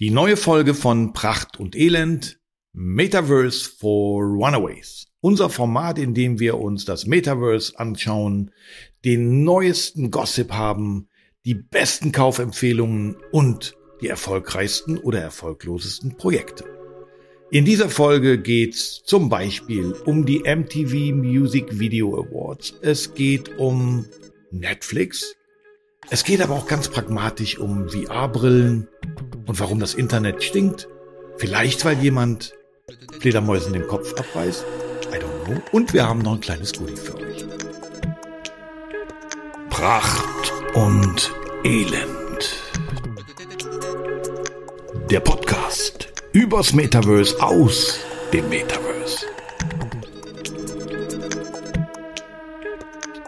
Die 0.00 0.10
neue 0.10 0.36
Folge 0.36 0.74
von 0.74 1.12
Pracht 1.12 1.58
und 1.58 1.74
Elend, 1.74 2.38
Metaverse 2.72 3.68
for 3.68 4.22
Runaways. 4.22 5.08
Unser 5.20 5.50
Format, 5.50 5.98
in 5.98 6.14
dem 6.14 6.38
wir 6.38 6.56
uns 6.58 6.84
das 6.84 7.06
Metaverse 7.06 7.76
anschauen, 7.80 8.52
den 9.04 9.42
neuesten 9.42 10.12
Gossip 10.12 10.52
haben, 10.52 11.08
die 11.44 11.54
besten 11.54 12.12
Kaufempfehlungen 12.12 13.16
und 13.32 13.74
die 14.00 14.06
erfolgreichsten 14.06 14.98
oder 14.98 15.20
erfolglosesten 15.20 16.16
Projekte. 16.16 16.64
In 17.50 17.64
dieser 17.64 17.88
Folge 17.88 18.40
geht's 18.40 19.02
zum 19.02 19.28
Beispiel 19.28 19.94
um 20.06 20.24
die 20.24 20.44
MTV 20.44 21.12
Music 21.12 21.76
Video 21.76 22.24
Awards. 22.24 22.72
Es 22.82 23.14
geht 23.14 23.58
um 23.58 24.06
Netflix. 24.52 25.34
Es 26.10 26.24
geht 26.24 26.40
aber 26.40 26.54
auch 26.54 26.66
ganz 26.66 26.88
pragmatisch 26.88 27.58
um 27.58 27.90
VR-Brillen 27.90 28.88
und 29.46 29.60
warum 29.60 29.78
das 29.78 29.92
Internet 29.92 30.42
stinkt. 30.42 30.88
Vielleicht, 31.36 31.84
weil 31.84 31.98
jemand 31.98 32.54
Fledermäusen 33.20 33.74
den 33.74 33.86
Kopf 33.86 34.14
abreißt. 34.18 34.64
I 35.12 35.16
don't 35.16 35.44
know. 35.44 35.62
Und 35.70 35.92
wir 35.92 36.08
haben 36.08 36.20
noch 36.20 36.32
ein 36.32 36.40
kleines 36.40 36.72
Goodie 36.72 36.96
für 36.96 37.14
euch. 37.18 37.44
Pracht 39.68 40.52
und 40.74 41.30
Elend. 41.64 42.62
Der 45.10 45.20
Podcast 45.20 46.08
übers 46.32 46.72
Metaverse 46.72 47.42
aus 47.42 47.98
dem 48.32 48.48
Metaverse. 48.48 49.26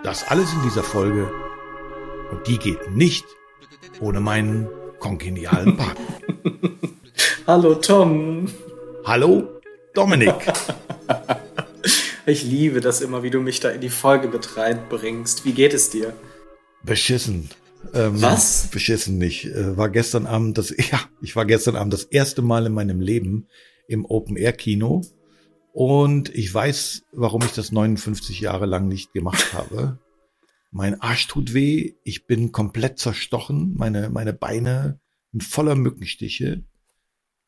Das 0.03 0.27
alles 0.29 0.51
in 0.55 0.63
dieser 0.63 0.83
Folge 0.83 1.31
und 2.31 2.47
die 2.47 2.59
geht 2.59 2.91
nicht 2.91 3.25
ohne 4.01 4.21
meinen 4.21 4.69
kongenialen 4.99 5.77
Partner. 5.77 6.21
Hallo 7.47 7.75
Tom. 7.75 8.49
Hallo 9.05 9.61
Dominik. 9.95 10.35
Ich 12.27 12.45
liebe 12.45 12.81
das 12.81 13.01
immer, 13.01 13.25
wie 13.25 13.31
du 13.31 13.41
mich 13.41 13.59
da 13.59 13.71
in 13.71 13.81
die 13.81 13.89
Folge 13.89 14.29
mit 14.29 14.57
reinbringst. 14.57 15.45
Wie 15.45 15.53
geht 15.53 15.75
es 15.75 15.91
dir? 15.91 16.13
Beschissen. 16.85 17.51
Ähm, 17.93 18.21
Was? 18.23 18.69
Beschissen 18.71 19.19
nicht. 19.19 19.47
Äh, 19.47 19.77
war 19.77 19.89
gestern 19.89 20.27
Abend 20.27 20.57
das, 20.59 20.71
ja, 20.93 21.01
ich 21.23 21.35
war 21.35 21.45
gestern 21.45 21.75
Abend 21.75 21.93
das 21.93 22.05
erste 22.05 22.43
Mal 22.43 22.67
in 22.67 22.73
meinem 22.73 23.01
Leben 23.01 23.49
im 23.89 24.05
Open 24.05 24.37
Air 24.37 24.53
Kino. 24.53 25.03
Und 25.73 26.33
ich 26.35 26.53
weiß, 26.53 27.03
warum 27.13 27.43
ich 27.43 27.53
das 27.53 27.73
59 27.73 28.41
Jahre 28.41 28.67
lang 28.67 28.87
nicht 28.87 29.13
gemacht 29.13 29.55
habe. 29.55 29.99
Mein 30.71 31.01
Arsch 31.01 31.27
tut 31.27 31.55
weh. 31.55 31.95
Ich 32.05 32.27
bin 32.27 32.53
komplett 32.53 32.99
zerstochen. 32.99 33.75
Meine, 33.77 34.11
meine 34.11 34.33
Beine 34.33 35.01
sind 35.33 35.43
voller 35.43 35.75
Mückenstiche. 35.75 36.65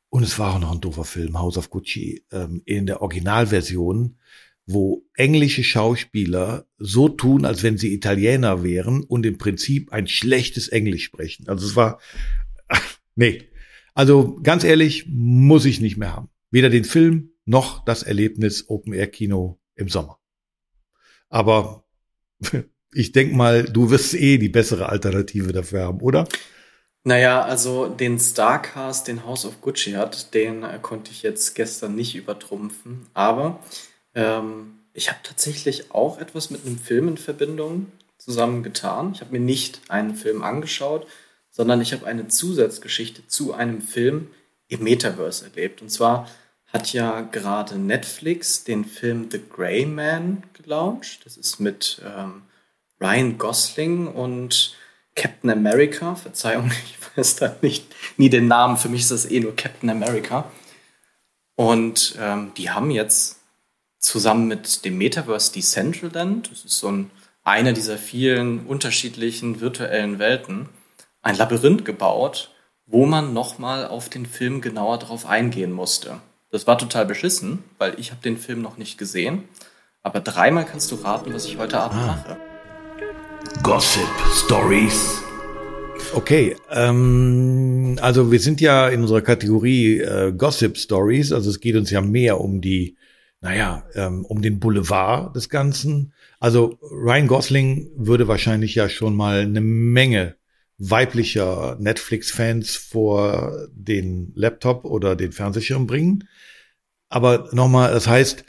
Und 0.09 0.23
es 0.23 0.39
war 0.39 0.55
auch 0.55 0.59
noch 0.59 0.73
ein 0.73 0.81
doofer 0.81 1.05
Film, 1.05 1.39
House 1.39 1.57
of 1.57 1.71
Gucci, 1.71 2.25
ähm, 2.31 2.63
in 2.67 2.87
der 2.87 3.01
Originalversion 3.01 4.19
wo 4.67 5.05
englische 5.15 5.65
Schauspieler 5.65 6.67
so 6.79 7.09
tun, 7.09 7.45
als 7.45 7.63
wenn 7.63 7.79
sie 7.79 7.93
Italiener 7.93 8.63
wären 8.63 9.03
und 9.03 9.27
im 9.27 9.39
Prinzip 9.39 9.93
ein 9.93 10.07
schlechtes 10.07 10.69
Englisch 10.69 11.05
sprechen. 11.05 11.49
Also 11.49 11.67
es 11.67 11.77
war, 11.77 12.01
nee. 13.15 13.49
Also 13.95 14.39
ganz 14.43 14.65
ehrlich, 14.65 15.07
muss 15.09 15.65
ich 15.65 15.81
nicht 15.81 15.97
mehr 15.97 16.15
haben. 16.15 16.31
Weder 16.51 16.71
den 16.71 16.85
Film 16.85 17.33
noch 17.45 17.85
das 17.85 18.03
Erlebnis 18.03 18.69
Open 18.69 18.93
Air 18.93 19.09
Kino 19.09 19.61
im 19.75 19.89
Sommer. 19.89 20.19
Aber 21.29 21.85
ich 22.95 23.13
denk 23.13 23.33
mal, 23.33 23.65
du 23.65 23.91
wirst 23.91 24.15
eh 24.15 24.39
die 24.39 24.49
bessere 24.49 24.89
Alternative 24.89 25.53
dafür 25.53 25.83
haben, 25.85 26.01
oder? 26.01 26.29
Naja, 27.05 27.43
also 27.43 27.89
den 27.89 28.19
Starcast, 28.19 29.09
den 29.09 29.25
House 29.27 29.45
of 29.45 29.61
Gucci 29.61 29.93
hat, 29.93 30.35
den 30.35 30.63
äh, 30.63 30.79
konnte 30.81 31.11
ich 31.11 31.23
jetzt 31.23 31.55
gestern 31.55 31.97
nicht 31.97 32.15
übertrumpfen. 32.15 33.07
Aber 33.13 33.59
ähm, 34.15 34.79
ich 34.93 35.09
habe 35.09 35.19
tatsächlich 35.23 35.91
auch 35.93 36.21
etwas 36.21 36.51
mit 36.51 36.65
einem 36.65 36.79
Film 36.79 37.09
in 37.09 37.17
Verbindung 37.17 37.91
zusammengetan. 38.19 39.13
Ich 39.15 39.21
habe 39.21 39.33
mir 39.33 39.41
nicht 39.41 39.81
einen 39.89 40.15
Film 40.15 40.43
angeschaut, 40.43 41.09
sondern 41.51 41.81
ich 41.81 41.93
habe 41.93 42.07
eine 42.07 42.29
Zusatzgeschichte 42.29 43.27
zu 43.27 43.53
einem 43.53 43.83
Film 43.83 44.29
im 44.69 44.85
Metaverse 44.85 45.47
erlebt. 45.47 45.83
Und 45.83 45.91
zwar 45.91 46.29
hat 46.69 46.93
ja 46.93 47.23
gerade 47.23 47.79
Netflix 47.79 48.63
den 48.63 48.85
Film 48.85 49.29
The 49.31 49.41
Grey 49.51 49.87
Man 49.87 50.45
gelauncht. 50.55 51.23
Das 51.25 51.37
ist 51.37 51.59
mit 51.59 52.01
ähm, 52.05 52.43
Ryan 53.03 53.37
Gosling 53.37 54.07
und 54.07 54.77
Captain 55.15 55.51
America. 55.51 56.15
Verzeihung, 56.15 56.71
ich 56.85 57.19
weiß 57.19 57.37
da 57.37 57.57
nicht 57.61 57.87
nie 58.17 58.31
den 58.31 58.49
Namen. 58.49 58.77
Für 58.77 58.89
mich 58.89 59.03
ist 59.03 59.11
das 59.11 59.31
eh 59.31 59.41
nur 59.41 59.57
Captain 59.57 59.91
America. 59.91 60.45
Und 61.57 62.17
ähm, 62.19 62.53
die 62.57 62.71
haben 62.71 62.91
jetzt 62.91 63.41
zusammen 63.99 64.49
mit 64.49 64.85
dem 64.85 64.99
Metaverse 64.99 65.53
Decentraland, 65.53 66.51
das 66.51 66.65
ist 66.65 66.79
so 66.79 66.91
ein, 66.91 67.11
eine 67.45 67.73
dieser 67.73 67.99
vielen 67.99 68.67
unterschiedlichen 68.67 69.61
virtuellen 69.61 70.19
Welten, 70.19 70.69
ein 71.23 71.37
Labyrinth 71.37 71.85
gebaut, 71.85 72.51
wo 72.87 73.07
man 73.07 73.33
nochmal 73.33 73.87
auf 73.87 74.09
den 74.09 74.27
Film 74.27 74.61
genauer 74.61 74.99
drauf 74.99 75.27
eingehen 75.27 75.73
musste. 75.73 76.21
Das 76.51 76.67
war 76.67 76.79
total 76.79 77.07
beschissen, 77.07 77.63
weil 77.79 77.99
ich 77.99 78.11
habe 78.11 78.23
den 78.23 78.39
Film 78.39 78.61
noch 78.61 78.77
nicht 78.77 78.99
gesehen. 78.99 79.45
Aber 80.03 80.21
dreimal 80.21 80.67
kannst 80.67 80.91
du 80.91 80.97
raten, 80.97 81.33
was 81.33 81.45
ich 81.45 81.59
heute 81.59 81.79
Abend 81.79 82.01
ah. 82.01 82.07
mache. 82.07 82.52
Gossip 83.61 84.09
Stories. 84.33 85.23
Okay, 86.15 86.57
ähm, 86.71 87.99
also 88.01 88.33
wir 88.33 88.41
sind 88.41 88.61
ja 88.61 88.89
in 88.89 89.03
unserer 89.03 89.21
Kategorie 89.21 89.99
äh, 90.01 90.33
Gossip 90.33 90.77
Stories, 90.77 91.33
also 91.33 91.51
es 91.51 91.61
geht 91.61 91.77
uns 91.77 91.91
ja 91.91 92.01
mehr 92.01 92.41
um 92.41 92.61
die 92.61 92.97
naja, 93.41 93.85
ähm, 93.95 94.25
um 94.25 94.41
den 94.41 94.59
Boulevard 94.61 95.35
des 95.37 95.49
Ganzen. 95.49 96.13
Also 96.41 96.79
Ryan 96.81 97.27
Gosling 97.27 97.91
würde 97.97 98.29
wahrscheinlich 98.29 98.75
ja 98.75 98.89
schon 98.89 99.15
mal 99.15 99.41
eine 99.41 99.61
Menge 99.61 100.37
weiblicher 100.79 101.77
Netflix-Fans 101.79 102.77
vor 102.77 103.69
den 103.73 104.33
Laptop 104.35 104.85
oder 104.85 105.17
den 105.17 105.33
Fernsehschirm 105.33 105.87
bringen. 105.87 106.29
Aber 107.09 107.49
nochmal, 107.53 107.93
das 107.93 108.07
heißt, 108.09 108.45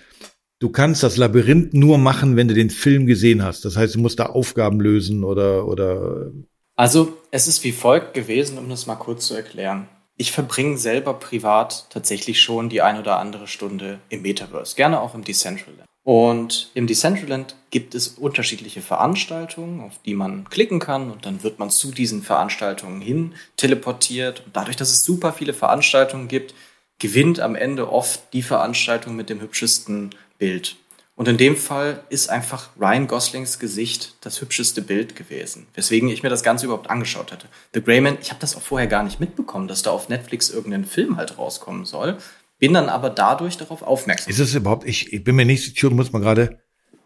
du 0.64 0.70
kannst 0.70 1.04
das 1.04 1.18
Labyrinth 1.18 1.74
nur 1.74 1.98
machen, 1.98 2.36
wenn 2.38 2.48
du 2.48 2.54
den 2.54 2.70
Film 2.70 3.06
gesehen 3.06 3.44
hast. 3.44 3.66
Das 3.66 3.76
heißt, 3.76 3.96
du 3.96 4.00
musst 4.00 4.20
da 4.20 4.28
Aufgaben 4.28 4.80
lösen 4.80 5.24
oder, 5.24 5.68
oder. 5.68 6.32
Also, 6.76 7.18
es 7.32 7.48
ist 7.48 7.64
wie 7.64 7.74
folgt 7.74 8.14
gewesen, 8.14 8.58
um 8.58 8.70
das 8.70 8.88
mal 8.88 8.96
kurz 8.96 9.28
zu 9.28 9.36
erklären 9.36 9.88
ich 10.16 10.32
verbringe 10.32 10.78
selber 10.78 11.16
privat 11.16 11.88
tatsächlich 11.90 12.42
schon 12.42 12.70
die 12.70 12.82
ein 12.82 13.00
oder 13.00 13.18
andere 13.18 13.48
Stunde 13.48 14.00
im 14.10 14.22
Metaverse, 14.22 14.76
gerne 14.76 15.02
auch 15.02 15.16
im 15.16 15.24
Decentraland. 15.24 15.88
Und 16.04 16.70
im 16.74 16.86
Decentraland 16.86 17.56
gibt 17.72 17.96
es 17.96 18.10
unterschiedliche 18.10 18.82
Veranstaltungen, 18.82 19.80
auf 19.82 20.00
die 20.06 20.14
man 20.14 20.50
klicken 20.50 20.80
kann 20.80 21.10
und 21.10 21.26
dann 21.26 21.44
wird 21.44 21.60
man 21.60 21.70
zu 21.70 21.92
diesen 21.92 22.22
Veranstaltungen 22.22 23.02
hin 23.02 23.34
teleportiert. 23.56 24.44
Und 24.46 24.56
dadurch, 24.56 24.76
dass 24.76 24.92
es 24.92 25.06
super 25.06 25.32
viele 25.32 25.54
Veranstaltungen 25.54 26.28
gibt, 26.28 26.54
gewinnt 27.00 27.40
am 27.40 27.56
Ende 27.56 27.92
oft 27.92 28.34
die 28.34 28.44
Veranstaltung 28.44 29.16
mit 29.16 29.30
dem 29.30 29.42
hübschesten 29.42 30.12
Bild. 30.44 30.76
Und 31.16 31.30
in 31.30 31.38
dem 31.38 31.56
Fall 31.56 32.04
ist 32.10 32.30
einfach 32.30 32.72
Ryan 32.78 33.08
Goslings 33.08 33.58
Gesicht 33.58 34.16
das 34.20 34.42
hübscheste 34.42 34.82
Bild 34.82 35.16
gewesen, 35.16 35.68
weswegen 35.74 36.10
ich 36.10 36.22
mir 36.22 36.28
das 36.28 36.44
Ganze 36.44 36.66
überhaupt 36.66 36.90
angeschaut 36.90 37.32
hatte. 37.32 37.48
The 37.74 37.82
Greyman, 37.82 38.18
ich 38.22 38.32
habe 38.32 38.42
das 38.42 38.58
auch 38.58 38.62
vorher 38.62 38.88
gar 38.88 39.04
nicht 39.04 39.22
mitbekommen, 39.22 39.70
dass 39.70 39.84
da 39.84 39.92
auf 39.92 40.10
Netflix 40.10 40.50
irgendein 40.50 40.84
Film 40.84 41.16
halt 41.16 41.38
rauskommen 41.38 41.86
soll, 41.86 42.18
bin 42.60 42.74
dann 42.74 42.90
aber 42.90 43.10
dadurch 43.10 43.56
darauf 43.56 43.84
aufmerksam. 43.84 44.32
Ist 44.32 44.40
es 44.40 44.54
überhaupt, 44.54 44.86
ich, 44.86 45.14
ich 45.14 45.24
bin 45.24 45.38
mir 45.38 45.46
nicht 45.46 45.64
sicher, 45.64 45.92
muss 45.92 46.12
man 46.12 46.22
gerade, 46.22 46.60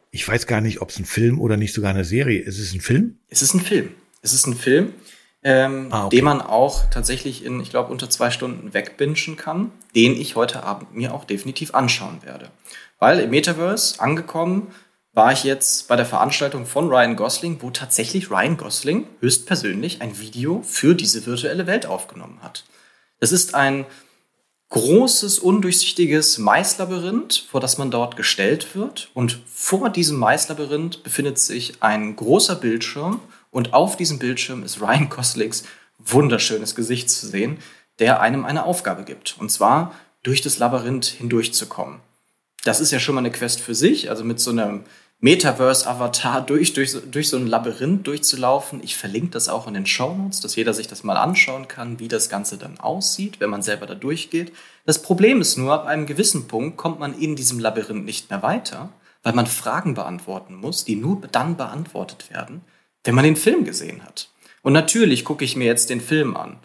ich 0.10 0.28
weiß 0.28 0.48
gar 0.48 0.62
nicht, 0.62 0.82
ob 0.82 0.90
es 0.90 0.98
ein 0.98 1.06
Film 1.06 1.40
oder 1.40 1.56
nicht 1.56 1.76
sogar 1.76 1.92
eine 1.92 2.06
Serie 2.06 2.40
ist. 2.40 2.58
Ist 2.58 2.70
es 2.70 2.74
ein 2.74 2.82
Film? 2.82 3.20
Es 3.28 3.44
ist 3.44 3.54
ein 3.54 3.62
Film. 3.62 3.90
Es 4.24 4.34
ist 4.34 4.48
ein 4.48 4.56
Film, 4.56 4.94
ähm, 5.44 5.88
ah, 5.92 6.06
okay. 6.06 6.18
den 6.18 6.26
man 6.26 6.42
auch 6.42 6.90
tatsächlich 6.90 7.46
in, 7.46 7.60
ich 7.60 7.70
glaube, 7.70 7.92
unter 7.92 8.10
zwei 8.10 8.32
Stunden 8.32 8.74
wegbingen 8.74 9.38
kann, 9.38 9.72
den 9.96 10.20
ich 10.20 10.36
heute 10.36 10.64
Abend 10.64 10.96
mir 10.96 11.14
auch 11.14 11.26
definitiv 11.26 11.74
anschauen 11.74 12.20
werde. 12.24 12.50
Weil 13.00 13.20
im 13.20 13.30
Metaverse 13.30 14.00
angekommen 14.00 14.68
war 15.14 15.32
ich 15.32 15.44
jetzt 15.44 15.88
bei 15.88 15.96
der 15.96 16.06
Veranstaltung 16.06 16.66
von 16.66 16.90
Ryan 16.90 17.16
Gosling, 17.16 17.58
wo 17.62 17.72
tatsächlich 17.72 18.30
Ryan 18.30 18.56
Gosling 18.56 19.08
höchstpersönlich 19.20 20.02
ein 20.02 20.20
Video 20.20 20.62
für 20.64 20.94
diese 20.94 21.26
virtuelle 21.26 21.66
Welt 21.66 21.88
aufgenommen 21.88 22.40
hat. 22.44 22.66
Es 23.20 23.32
ist 23.32 23.56
ein 23.56 23.86
großes, 24.70 25.40
undurchsichtiges 25.40 26.38
Maislabyrinth, 26.38 27.46
vor 27.50 27.62
das 27.62 27.78
man 27.78 27.90
dort 27.90 28.16
gestellt 28.16 28.76
wird. 28.76 29.10
Und 29.14 29.40
vor 29.48 29.90
diesem 29.90 30.18
Maislabyrinth 30.18 31.04
befindet 31.04 31.40
sich 31.40 31.82
ein 31.82 32.16
großer 32.16 32.56
Bildschirm. 32.56 33.20
Und 33.58 33.74
auf 33.74 33.98
diesem 33.98 34.20
Bildschirm 34.20 34.62
ist 34.62 34.80
Ryan 34.82 35.10
Goslings 35.10 35.64
wunderschönes 35.98 36.76
Gesicht 36.76 37.10
zu 37.10 37.26
sehen, 37.26 37.58
der 37.98 38.22
einem 38.22 38.46
eine 38.46 38.66
Aufgabe 38.66 39.04
gibt. 39.04 39.36
Und 39.40 39.50
zwar 39.50 39.94
durch 40.22 40.42
das 40.42 40.60
Labyrinth 40.60 41.06
hindurchzukommen 41.06 42.00
das 42.68 42.82
ist 42.82 42.92
ja 42.92 43.00
schon 43.00 43.16
mal 43.16 43.22
eine 43.22 43.32
Quest 43.32 43.62
für 43.62 43.76
sich. 43.76 44.10
Also 44.10 44.24
mit 44.24 44.40
so 44.40 44.52
einem 44.52 44.84
Metaverse-Avatar 45.20 46.42
durch, 46.42 46.74
durch, 46.74 46.96
durch 47.10 47.30
so 47.30 47.38
ein 47.38 47.48
Labyrinth 47.48 48.06
durchzulaufen. 48.06 48.84
Ich 48.84 48.98
verlinke 48.98 49.32
das 49.32 49.50
auch 49.50 49.68
in 49.68 49.74
den 49.74 49.86
Show 49.86 50.14
Notes, 50.14 50.42
dass 50.42 50.56
jeder 50.56 50.74
sich 50.74 50.88
das 50.88 51.04
mal 51.04 51.18
anschauen 51.18 51.68
kann, 51.68 52.00
wie 52.00 52.08
das 52.08 52.30
Ganze 52.30 52.58
dann 52.58 52.80
aussieht, 52.80 53.40
wenn 53.40 53.50
man 53.50 53.62
selber 53.62 53.86
da 53.86 53.96
durchgeht. 53.96 54.52
Das 54.86 55.02
Problem 55.02 55.42
ist 55.42 55.58
nur, 55.58 55.74
ab 55.74 55.86
einem 55.86 56.06
gewissen 56.06 56.48
Punkt 56.48 56.78
kommt 56.78 57.00
man 57.00 57.18
in 57.18 57.36
diesem 57.36 57.60
Labyrinth 57.60 58.06
nicht 58.06 58.30
mehr 58.30 58.44
weiter, 58.44 58.90
weil 59.24 59.34
man 59.34 59.48
Fragen 59.48 59.94
beantworten 59.94 60.56
muss, 60.56 60.86
die 60.86 60.98
nur 60.98 61.22
dann 61.32 61.58
beantwortet 61.58 62.30
werden, 62.30 62.62
wenn 63.08 63.16
man 63.16 63.24
den 63.24 63.38
Film 63.38 63.64
gesehen 63.64 64.04
hat. 64.04 64.30
Und 64.62 64.74
natürlich 64.74 65.24
gucke 65.24 65.46
ich 65.46 65.56
mir 65.56 65.66
jetzt 65.66 65.90
den 65.90 66.02
Film 66.02 66.36
an. 66.36 66.60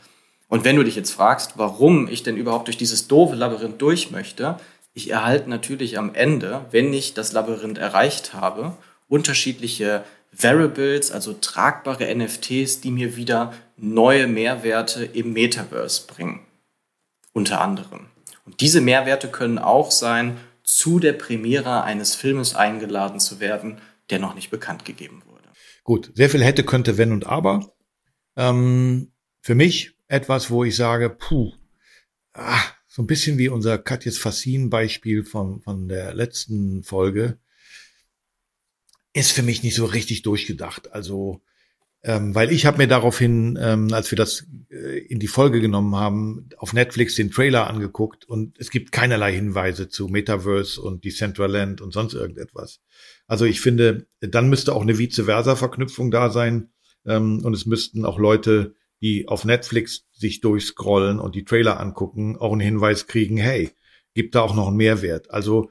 Und 0.48 0.64
wenn 0.64 0.76
du 0.76 0.82
dich 0.82 0.96
jetzt 0.96 1.12
fragst, 1.12 1.52
warum 1.56 2.08
ich 2.08 2.24
denn 2.24 2.36
überhaupt 2.36 2.66
durch 2.66 2.76
dieses 2.76 3.06
doofe 3.06 3.36
Labyrinth 3.36 3.80
durch 3.80 4.10
möchte, 4.10 4.58
ich 4.92 5.10
erhalte 5.10 5.48
natürlich 5.48 5.98
am 5.98 6.14
Ende, 6.14 6.66
wenn 6.72 6.92
ich 6.92 7.14
das 7.14 7.32
Labyrinth 7.32 7.78
erreicht 7.78 8.34
habe, 8.34 8.76
unterschiedliche 9.08 10.04
Variables, 10.32 11.12
also 11.12 11.32
tragbare 11.32 12.12
NFTs, 12.12 12.80
die 12.80 12.90
mir 12.90 13.16
wieder 13.16 13.54
neue 13.76 14.26
Mehrwerte 14.26 15.04
im 15.04 15.32
Metaverse 15.32 16.06
bringen. 16.08 16.40
Unter 17.32 17.60
anderem. 17.60 18.06
Und 18.44 18.60
diese 18.60 18.80
Mehrwerte 18.80 19.28
können 19.28 19.58
auch 19.58 19.92
sein, 19.92 20.38
zu 20.64 20.98
der 20.98 21.12
Premiere 21.12 21.84
eines 21.84 22.14
Filmes 22.14 22.56
eingeladen 22.56 23.20
zu 23.20 23.38
werden, 23.38 23.80
der 24.10 24.18
noch 24.18 24.34
nicht 24.34 24.50
bekannt 24.50 24.84
gegeben 24.84 25.22
wurde. 25.24 25.31
Gut, 25.84 26.12
sehr 26.14 26.30
viel 26.30 26.44
hätte, 26.44 26.64
könnte, 26.64 26.98
wenn 26.98 27.12
und 27.12 27.26
aber. 27.26 27.74
Ähm, 28.36 29.12
für 29.40 29.54
mich 29.54 29.96
etwas, 30.08 30.50
wo 30.50 30.64
ich 30.64 30.76
sage, 30.76 31.10
puh, 31.10 31.52
ah, 32.34 32.62
so 32.86 33.02
ein 33.02 33.06
bisschen 33.06 33.38
wie 33.38 33.48
unser 33.48 33.78
Katjes 33.78 34.18
Fassin 34.18 34.70
Beispiel 34.70 35.24
von, 35.24 35.60
von 35.60 35.88
der 35.88 36.14
letzten 36.14 36.84
Folge, 36.84 37.38
ist 39.12 39.32
für 39.32 39.42
mich 39.42 39.62
nicht 39.62 39.74
so 39.74 39.84
richtig 39.84 40.22
durchgedacht. 40.22 40.92
Also, 40.92 41.42
ähm, 42.02 42.34
weil 42.34 42.52
ich 42.52 42.66
habe 42.66 42.78
mir 42.78 42.88
daraufhin, 42.88 43.58
ähm, 43.60 43.92
als 43.92 44.10
wir 44.10 44.16
das 44.16 44.46
äh, 44.70 44.98
in 44.98 45.18
die 45.18 45.28
Folge 45.28 45.60
genommen 45.60 45.94
haben, 45.94 46.48
auf 46.56 46.72
Netflix 46.72 47.14
den 47.14 47.30
Trailer 47.30 47.68
angeguckt 47.68 48.24
und 48.24 48.58
es 48.58 48.70
gibt 48.70 48.92
keinerlei 48.92 49.32
Hinweise 49.34 49.88
zu 49.88 50.08
Metaverse 50.08 50.80
und 50.80 51.04
Decentraland 51.04 51.80
und 51.80 51.92
sonst 51.92 52.14
irgendetwas. 52.14 52.80
Also 53.26 53.44
ich 53.44 53.60
finde, 53.60 54.06
dann 54.20 54.48
müsste 54.48 54.74
auch 54.74 54.82
eine 54.82 54.98
vice 54.98 55.22
versa 55.24 55.56
Verknüpfung 55.56 56.10
da 56.10 56.30
sein 56.30 56.70
ähm, 57.06 57.44
und 57.44 57.54
es 57.54 57.66
müssten 57.66 58.04
auch 58.04 58.18
Leute 58.18 58.74
die 59.02 59.26
auf 59.26 59.44
Netflix 59.44 60.06
sich 60.12 60.40
durchscrollen 60.40 61.18
und 61.18 61.34
die 61.34 61.44
Trailer 61.44 61.80
angucken, 61.80 62.36
auch 62.38 62.52
einen 62.52 62.60
Hinweis 62.60 63.08
kriegen, 63.08 63.36
hey, 63.36 63.70
gibt 64.14 64.34
da 64.34 64.42
auch 64.42 64.54
noch 64.54 64.68
einen 64.68 64.76
Mehrwert. 64.76 65.30
Also 65.30 65.70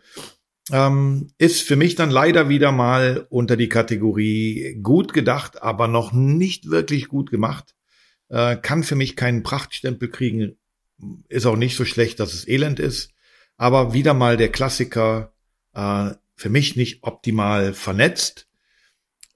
ähm, 0.69 1.31
ist 1.37 1.61
für 1.61 1.75
mich 1.75 1.95
dann 1.95 2.11
leider 2.11 2.49
wieder 2.49 2.71
mal 2.71 3.25
unter 3.29 3.57
die 3.57 3.69
Kategorie 3.69 4.79
gut 4.81 5.13
gedacht, 5.13 5.61
aber 5.61 5.87
noch 5.87 6.11
nicht 6.11 6.69
wirklich 6.69 7.07
gut 7.07 7.31
gemacht. 7.31 7.75
Äh, 8.29 8.57
kann 8.57 8.83
für 8.83 8.95
mich 8.95 9.15
keinen 9.15 9.43
Prachtstempel 9.43 10.09
kriegen. 10.09 10.57
Ist 11.29 11.45
auch 11.45 11.55
nicht 11.55 11.75
so 11.75 11.85
schlecht, 11.85 12.19
dass 12.19 12.33
es 12.33 12.47
elend 12.47 12.79
ist. 12.79 13.11
Aber 13.57 13.93
wieder 13.93 14.13
mal 14.13 14.37
der 14.37 14.49
Klassiker, 14.49 15.33
äh, 15.73 16.11
für 16.35 16.49
mich 16.49 16.75
nicht 16.75 17.03
optimal 17.03 17.73
vernetzt. 17.73 18.47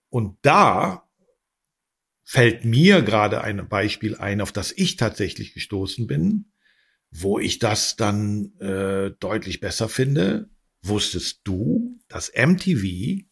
Und 0.10 0.38
da 0.42 1.08
fällt 2.24 2.66
mir 2.66 3.02
gerade 3.04 3.42
ein 3.42 3.68
Beispiel 3.70 4.16
ein, 4.16 4.42
auf 4.42 4.52
das 4.52 4.72
ich 4.72 4.96
tatsächlich 4.96 5.54
gestoßen 5.54 6.08
bin, 6.08 6.52
wo 7.12 7.38
ich 7.38 7.60
das 7.60 7.96
dann 7.96 8.58
äh, 8.60 9.12
deutlich 9.20 9.60
besser 9.60 9.90
finde. 9.90 10.50
Wusstest 10.88 11.42
du, 11.44 12.00
dass 12.08 12.32
MTV 12.36 13.24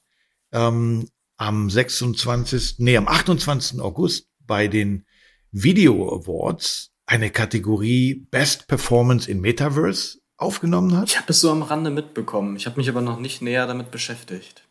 ähm, 0.52 1.08
am 1.38 1.70
26., 1.70 2.76
nee, 2.80 2.98
am 2.98 3.08
28. 3.08 3.80
August 3.80 4.30
bei 4.40 4.68
den 4.68 5.06
Video 5.52 6.14
Awards 6.14 6.92
eine 7.06 7.30
Kategorie 7.30 8.26
Best 8.32 8.68
Performance 8.68 9.30
in 9.30 9.42
Metaverse 9.42 10.20
aufgenommen 10.38 10.98
hat? 10.98 11.10
Ich 11.10 11.18
habe 11.18 11.32
es 11.32 11.42
so 11.42 11.52
am 11.52 11.64
Rande 11.64 11.90
mitbekommen. 11.90 12.56
Ich 12.56 12.66
habe 12.66 12.78
mich 12.78 12.90
aber 12.90 13.02
noch 13.02 13.20
nicht 13.20 13.42
näher 13.42 13.68
damit 13.68 13.92
beschäftigt. 13.92 14.68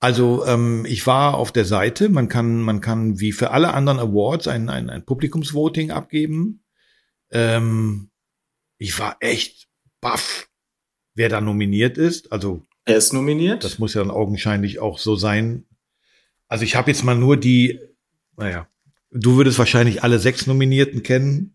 Also 0.00 0.44
ähm, 0.44 0.84
ich 0.86 1.06
war 1.06 1.34
auf 1.34 1.52
der 1.52 1.64
Seite, 1.64 2.08
man 2.08 2.28
kann, 2.28 2.60
man 2.60 2.80
kann 2.80 3.20
wie 3.20 3.32
für 3.32 3.52
alle 3.52 3.72
anderen 3.72 3.98
Awards 3.98 4.48
ein, 4.48 4.68
ein, 4.68 4.90
ein 4.90 5.04
Publikumsvoting 5.04 5.90
abgeben. 5.90 6.64
Ähm, 7.30 8.10
ich 8.78 8.98
war 8.98 9.16
echt 9.20 9.68
baff, 10.00 10.48
wer 11.14 11.28
da 11.28 11.40
nominiert 11.40 11.98
ist. 11.98 12.32
Also 12.32 12.62
er 12.84 12.96
ist 12.96 13.12
nominiert. 13.12 13.64
Das 13.64 13.78
muss 13.78 13.94
ja 13.94 14.02
dann 14.02 14.10
augenscheinlich 14.10 14.78
auch 14.78 14.98
so 14.98 15.16
sein. 15.16 15.64
Also 16.48 16.64
ich 16.64 16.76
habe 16.76 16.90
jetzt 16.90 17.04
mal 17.04 17.14
nur 17.14 17.36
die, 17.36 17.80
naja, 18.36 18.66
du 19.10 19.36
würdest 19.36 19.58
wahrscheinlich 19.58 20.02
alle 20.02 20.18
sechs 20.18 20.46
Nominierten 20.46 21.02
kennen. 21.02 21.54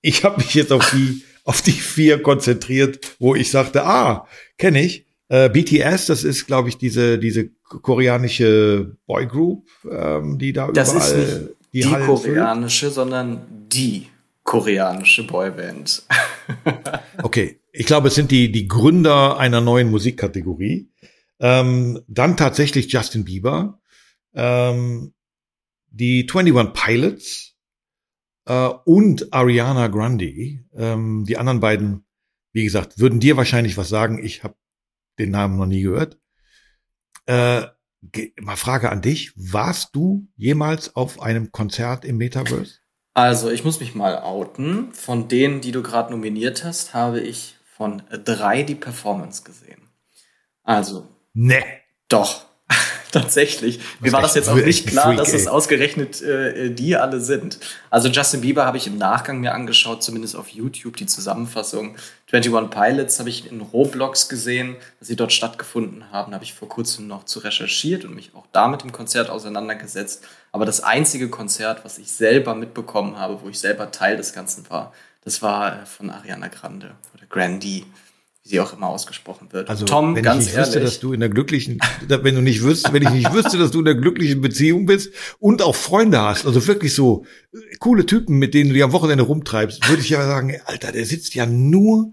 Ich 0.00 0.24
habe 0.24 0.38
mich 0.38 0.54
jetzt 0.54 0.72
auf 0.72 0.90
die, 0.90 1.24
auf 1.44 1.62
die 1.62 1.72
vier 1.72 2.22
konzentriert, 2.22 3.16
wo 3.18 3.34
ich 3.34 3.50
sagte, 3.50 3.84
ah, 3.84 4.26
kenne 4.56 4.82
ich. 4.82 5.06
Äh, 5.30 5.50
BTS, 5.50 6.06
das 6.06 6.24
ist, 6.24 6.46
glaube 6.46 6.70
ich, 6.70 6.78
diese, 6.78 7.18
diese 7.18 7.50
koreanische 7.62 8.96
Boygroup, 9.06 9.66
ähm, 9.90 10.38
die 10.38 10.54
da 10.54 10.70
das 10.72 10.92
überall 10.92 11.10
ist 11.10 11.16
nicht 11.16 11.48
die, 11.72 11.80
die 11.82 11.90
koreanische, 11.90 12.90
sondern 12.90 13.46
die 13.70 14.06
koreanische 14.42 15.26
Boyband. 15.26 16.02
okay, 17.22 17.60
ich 17.78 17.86
glaube, 17.86 18.08
es 18.08 18.16
sind 18.16 18.32
die, 18.32 18.50
die 18.50 18.66
Gründer 18.66 19.38
einer 19.38 19.60
neuen 19.60 19.88
Musikkategorie. 19.88 20.90
Ähm, 21.38 22.00
dann 22.08 22.36
tatsächlich 22.36 22.92
Justin 22.92 23.24
Bieber, 23.24 23.80
ähm, 24.34 25.14
die 25.86 26.26
21 26.28 26.72
Pilots 26.72 27.54
äh, 28.46 28.66
und 28.84 29.32
Ariana 29.32 29.86
Grande. 29.86 30.58
Ähm, 30.74 31.24
die 31.24 31.36
anderen 31.36 31.60
beiden, 31.60 32.04
wie 32.52 32.64
gesagt, 32.64 32.98
würden 32.98 33.20
dir 33.20 33.36
wahrscheinlich 33.36 33.76
was 33.76 33.88
sagen. 33.88 34.24
Ich 34.24 34.42
habe 34.42 34.56
den 35.20 35.30
Namen 35.30 35.56
noch 35.56 35.66
nie 35.66 35.82
gehört. 35.82 36.18
Äh, 37.26 37.62
mal 38.40 38.56
Frage 38.56 38.90
an 38.90 39.02
dich. 39.02 39.32
Warst 39.36 39.94
du 39.94 40.26
jemals 40.34 40.96
auf 40.96 41.22
einem 41.22 41.52
Konzert 41.52 42.04
im 42.04 42.16
Metaverse? 42.16 42.80
Also, 43.14 43.50
ich 43.50 43.62
muss 43.62 43.78
mich 43.78 43.94
mal 43.94 44.18
outen. 44.18 44.92
Von 44.94 45.28
denen, 45.28 45.60
die 45.60 45.70
du 45.70 45.84
gerade 45.84 46.10
nominiert 46.10 46.64
hast, 46.64 46.92
habe 46.92 47.20
ich 47.20 47.54
von 47.78 48.02
drei 48.24 48.64
die 48.64 48.74
Performance 48.74 49.44
gesehen. 49.44 49.80
Also. 50.64 51.06
Ne. 51.32 51.62
Doch. 52.08 52.44
Tatsächlich. 53.12 53.80
Mir 54.00 54.12
war 54.12 54.20
das 54.20 54.34
jetzt 54.34 54.50
auch 54.50 54.56
nicht 54.56 54.86
klar, 54.86 55.06
Freak, 55.06 55.18
dass 55.18 55.32
es 55.32 55.46
ausgerechnet 55.46 56.20
äh, 56.20 56.70
die 56.70 56.96
alle 56.96 57.20
sind. 57.20 57.58
Also 57.88 58.08
Justin 58.08 58.42
Bieber 58.42 58.66
habe 58.66 58.76
ich 58.76 58.86
im 58.86 58.98
Nachgang 58.98 59.40
mir 59.40 59.54
angeschaut, 59.54 60.02
zumindest 60.02 60.36
auf 60.36 60.48
YouTube, 60.48 60.96
die 60.96 61.06
Zusammenfassung. 61.06 61.96
21 62.30 62.70
Pilots 62.70 63.18
habe 63.18 63.30
ich 63.30 63.50
in 63.50 63.62
Roblox 63.62 64.28
gesehen, 64.28 64.76
dass 64.98 65.08
sie 65.08 65.16
dort 65.16 65.32
stattgefunden 65.32 66.10
haben. 66.10 66.32
Da 66.32 66.34
habe 66.34 66.44
ich 66.44 66.52
vor 66.52 66.68
kurzem 66.68 67.06
noch 67.06 67.24
zu 67.24 67.38
recherchiert 67.38 68.04
und 68.04 68.14
mich 68.14 68.32
auch 68.34 68.46
da 68.52 68.68
mit 68.68 68.82
dem 68.82 68.92
Konzert 68.92 69.30
auseinandergesetzt. 69.30 70.26
Aber 70.52 70.66
das 70.66 70.82
einzige 70.82 71.30
Konzert, 71.30 71.84
was 71.86 71.96
ich 71.96 72.10
selber 72.10 72.54
mitbekommen 72.54 73.18
habe, 73.18 73.40
wo 73.42 73.48
ich 73.48 73.58
selber 73.58 73.90
Teil 73.90 74.18
des 74.18 74.34
Ganzen 74.34 74.68
war, 74.68 74.92
das 75.28 75.42
war 75.42 75.82
äh, 75.82 75.86
von 75.86 76.10
Ariana 76.10 76.48
Grande 76.48 76.96
oder 77.14 77.26
Grandee 77.26 77.84
wie 78.42 78.48
sie 78.48 78.60
auch 78.60 78.72
immer 78.72 78.86
ausgesprochen 78.88 79.52
wird. 79.52 79.68
Also 79.68 79.84
Tom, 79.84 80.16
wenn 80.16 80.22
ganz 80.22 80.44
ich 80.44 80.46
nicht 80.46 80.56
ehrlich, 80.56 80.68
wüsste, 80.68 80.80
dass 80.80 81.00
du 81.00 81.12
in 81.12 81.20
der 81.20 81.28
glücklichen, 81.28 81.78
wenn 82.06 82.34
du 82.34 82.40
nicht 82.40 82.62
wüsst, 82.62 82.90
wenn 82.92 83.02
ich 83.02 83.10
nicht 83.10 83.32
wüsste, 83.32 83.58
dass 83.58 83.72
du 83.72 83.80
in 83.80 83.84
der 83.84 83.94
glücklichen 83.94 84.40
Beziehung 84.40 84.86
bist 84.86 85.12
und 85.38 85.60
auch 85.60 85.74
Freunde 85.74 86.20
hast, 86.22 86.46
also 86.46 86.66
wirklich 86.66 86.94
so 86.94 87.26
äh, 87.52 87.58
coole 87.78 88.06
Typen, 88.06 88.38
mit 88.38 88.54
denen 88.54 88.70
du 88.70 88.74
die 88.74 88.82
am 88.82 88.92
Wochenende 88.92 89.24
rumtreibst, 89.24 89.86
würde 89.88 90.00
ich 90.00 90.08
ja 90.08 90.26
sagen, 90.26 90.56
Alter, 90.64 90.92
der 90.92 91.04
sitzt 91.04 91.34
ja 91.34 91.44
nur, 91.44 92.12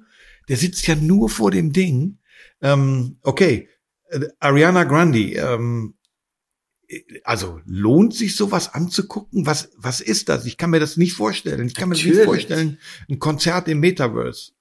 der 0.49 0.57
sitzt 0.57 0.85
ja 0.87 0.95
nur 0.95 1.29
vor 1.29 1.51
dem 1.51 1.71
Ding. 1.71 2.17
Ähm, 2.61 3.17
okay, 3.21 3.69
äh, 4.09 4.19
Ariana 4.39 4.83
Grande, 4.83 5.35
ähm, 5.35 5.94
also 7.23 7.59
lohnt 7.65 8.13
sich 8.13 8.35
sowas 8.35 8.73
anzugucken? 8.73 9.45
Was, 9.45 9.69
was 9.77 10.01
ist 10.01 10.29
das? 10.29 10.45
Ich 10.45 10.57
kann 10.57 10.69
mir 10.69 10.79
das 10.79 10.97
nicht 10.97 11.13
vorstellen. 11.13 11.67
Ich 11.67 11.75
kann 11.75 11.89
Natürlich. 11.89 12.05
mir 12.05 12.11
das 12.11 12.19
nicht 12.19 12.47
vorstellen. 12.47 12.79
Ein 13.09 13.19
Konzert 13.19 13.67
im 13.67 13.79
Metaverse. 13.79 14.51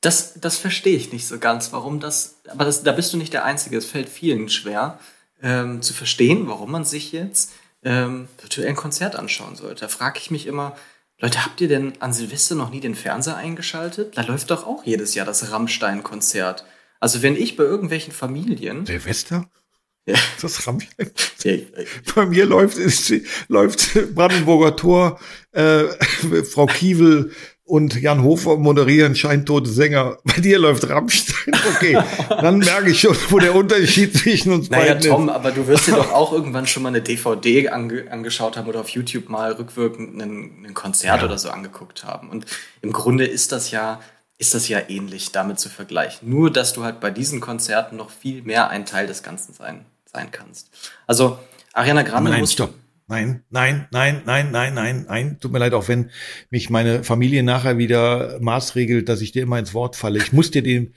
Das, 0.00 0.34
das 0.40 0.56
verstehe 0.56 0.96
ich 0.96 1.12
nicht 1.12 1.26
so 1.26 1.38
ganz, 1.38 1.72
warum 1.72 1.98
das, 1.98 2.40
aber 2.48 2.64
das, 2.64 2.84
da 2.84 2.92
bist 2.92 3.12
du 3.12 3.16
nicht 3.16 3.32
der 3.32 3.44
Einzige. 3.44 3.76
Es 3.76 3.86
fällt 3.86 4.08
vielen 4.08 4.48
schwer 4.48 5.00
ähm, 5.42 5.82
zu 5.82 5.92
verstehen, 5.92 6.46
warum 6.46 6.70
man 6.70 6.84
sich 6.84 7.12
jetzt 7.12 7.52
ähm, 7.82 8.28
virtuell 8.40 8.68
ein 8.68 8.76
Konzert 8.76 9.16
anschauen 9.16 9.56
sollte. 9.56 9.82
Da 9.82 9.88
frage 9.88 10.18
ich 10.20 10.30
mich 10.30 10.46
immer, 10.46 10.76
Leute, 11.20 11.44
habt 11.44 11.60
ihr 11.60 11.68
denn 11.68 12.00
an 12.00 12.12
Silvester 12.12 12.54
noch 12.54 12.70
nie 12.70 12.80
den 12.80 12.94
Fernseher 12.94 13.36
eingeschaltet? 13.36 14.16
Da 14.16 14.22
läuft 14.22 14.50
doch 14.52 14.66
auch 14.66 14.84
jedes 14.84 15.14
Jahr 15.14 15.26
das 15.26 15.50
Rammstein-Konzert. 15.50 16.64
Also 17.00 17.22
wenn 17.22 17.36
ich 17.36 17.56
bei 17.56 17.64
irgendwelchen 17.64 18.12
Familien. 18.12 18.86
Silvester? 18.86 19.50
Ja. 20.12 20.14
Das 20.40 20.66
Rammstein. 20.66 21.10
Ja, 21.44 21.56
bei 22.14 22.24
mir 22.24 22.46
läuft, 22.46 22.78
läuft 23.48 24.14
Brandenburger 24.14 24.74
Tor, 24.74 25.20
äh, 25.52 25.84
Frau 26.44 26.64
Kiewel 26.64 27.30
und 27.68 28.00
Jan 28.00 28.22
Hofer 28.22 28.56
moderieren 28.56 29.14
scheintote 29.14 29.68
Sänger. 29.68 30.16
Bei 30.24 30.40
dir 30.40 30.58
läuft 30.58 30.88
Rammstein. 30.88 31.54
Okay, 31.76 31.98
dann 32.28 32.58
merke 32.58 32.90
ich 32.90 33.00
schon, 33.00 33.14
wo 33.28 33.38
der 33.38 33.54
Unterschied 33.54 34.16
zwischen 34.16 34.52
uns 34.52 34.70
naja, 34.70 34.94
beiden 34.94 35.10
Tom, 35.10 35.28
ist. 35.28 35.34
aber 35.34 35.50
du 35.50 35.66
wirst 35.66 35.86
dir 35.86 35.92
doch 35.92 36.12
auch 36.12 36.32
irgendwann 36.32 36.66
schon 36.66 36.82
mal 36.82 36.88
eine 36.88 37.02
DVD 37.02 37.68
ange 37.68 38.10
angeschaut 38.10 38.56
haben 38.56 38.68
oder 38.68 38.80
auf 38.80 38.88
YouTube 38.88 39.28
mal 39.28 39.52
rückwirkend 39.52 40.20
ein, 40.20 40.72
Konzert 40.72 41.22
oder 41.22 41.36
so 41.38 41.50
angeguckt 41.50 42.04
haben. 42.04 42.30
Und 42.30 42.46
im 42.80 42.92
Grunde 42.92 43.26
ist 43.26 43.52
das 43.52 43.70
ja, 43.70 44.00
ist 44.38 44.54
das 44.54 44.68
ja 44.68 44.80
ähnlich 44.88 45.32
damit 45.32 45.58
zu 45.58 45.68
vergleichen. 45.68 46.30
Nur, 46.30 46.50
dass 46.50 46.72
du 46.72 46.84
halt 46.84 47.00
bei 47.00 47.10
diesen 47.10 47.40
Konzerten 47.40 47.96
noch 47.96 48.10
viel 48.10 48.42
mehr 48.42 48.70
ein 48.70 48.86
Teil 48.86 49.06
des 49.06 49.22
Ganzen 49.22 49.52
sein, 49.52 49.84
sein 50.10 50.30
kannst. 50.30 50.70
Also, 51.06 51.38
Ariana 51.72 52.02
Grande 52.02 52.30
Nein, 52.30 52.40
muss 52.40 52.52
stopp. 52.52 52.74
Nein, 53.06 53.42
nein, 53.48 53.88
nein, 53.90 54.22
nein, 54.26 54.50
nein, 54.50 54.74
nein, 54.74 55.06
nein. 55.08 55.38
Tut 55.40 55.52
mir 55.52 55.58
leid, 55.58 55.72
auch 55.72 55.88
wenn 55.88 56.10
mich 56.50 56.68
meine 56.68 57.04
Familie 57.04 57.42
nachher 57.42 57.78
wieder 57.78 58.38
maßregelt, 58.40 59.08
dass 59.08 59.22
ich 59.22 59.32
dir 59.32 59.42
immer 59.42 59.58
ins 59.58 59.72
Wort 59.72 59.96
falle. 59.96 60.18
Ich 60.18 60.32
muss 60.32 60.50
dir 60.50 60.62
den 60.62 60.94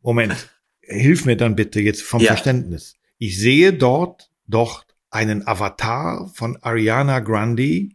Moment. 0.00 0.50
Hilf 0.80 1.26
mir 1.26 1.36
dann 1.36 1.54
bitte 1.54 1.80
jetzt 1.80 2.02
vom 2.02 2.20
Ja. 2.22 2.28
Verständnis. 2.28 2.96
Ich 3.18 3.38
sehe 3.38 3.72
dort 3.72 4.30
doch 4.46 4.84
einen 5.10 5.46
Avatar 5.46 6.30
von 6.34 6.56
Ariana 6.62 7.20
Grande, 7.20 7.90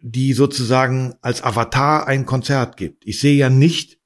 die 0.00 0.32
sozusagen 0.32 1.14
als 1.20 1.42
Avatar 1.42 2.06
ein 2.06 2.26
Konzert 2.26 2.76
gibt. 2.76 3.04
Ich 3.06 3.18
sehe 3.20 3.36
ja 3.36 3.50
nicht 3.50 3.98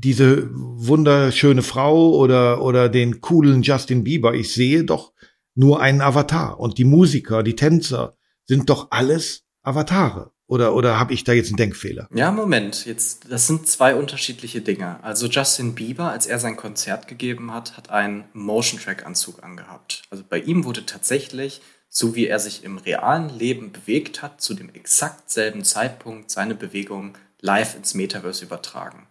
diese 0.00 0.48
wunderschöne 0.52 1.62
Frau 1.62 2.14
oder, 2.16 2.62
oder 2.62 2.88
den 2.88 3.20
coolen 3.20 3.62
Justin 3.62 4.04
Bieber. 4.04 4.34
Ich 4.34 4.52
sehe 4.52 4.84
doch 4.84 5.12
nur 5.54 5.80
einen 5.80 6.00
Avatar. 6.00 6.60
Und 6.60 6.78
die 6.78 6.84
Musiker, 6.84 7.42
die 7.42 7.56
Tänzer 7.56 8.16
sind 8.44 8.70
doch 8.70 8.88
alles 8.90 9.44
Avatare. 9.62 10.32
Oder, 10.46 10.74
oder 10.74 10.98
habe 10.98 11.12
ich 11.12 11.24
da 11.24 11.32
jetzt 11.32 11.48
einen 11.48 11.58
Denkfehler? 11.58 12.08
Ja, 12.14 12.30
Moment, 12.30 12.86
jetzt, 12.86 13.30
das 13.30 13.46
sind 13.46 13.68
zwei 13.68 13.94
unterschiedliche 13.94 14.62
Dinge. 14.62 15.02
Also 15.04 15.26
Justin 15.26 15.74
Bieber, 15.74 16.10
als 16.10 16.26
er 16.26 16.38
sein 16.38 16.56
Konzert 16.56 17.06
gegeben 17.06 17.52
hat, 17.52 17.76
hat 17.76 17.90
einen 17.90 18.24
Motion-Track-Anzug 18.32 19.42
angehabt. 19.42 20.04
Also 20.10 20.24
bei 20.26 20.38
ihm 20.38 20.64
wurde 20.64 20.86
tatsächlich, 20.86 21.60
so 21.90 22.14
wie 22.14 22.28
er 22.28 22.38
sich 22.38 22.64
im 22.64 22.78
realen 22.78 23.28
Leben 23.28 23.72
bewegt 23.72 24.22
hat, 24.22 24.40
zu 24.40 24.54
dem 24.54 24.70
exakt 24.70 25.30
selben 25.30 25.64
Zeitpunkt 25.64 26.30
seine 26.30 26.54
Bewegung 26.54 27.18
live 27.42 27.76
ins 27.76 27.92
Metaverse 27.94 28.46
übertragen. 28.46 29.07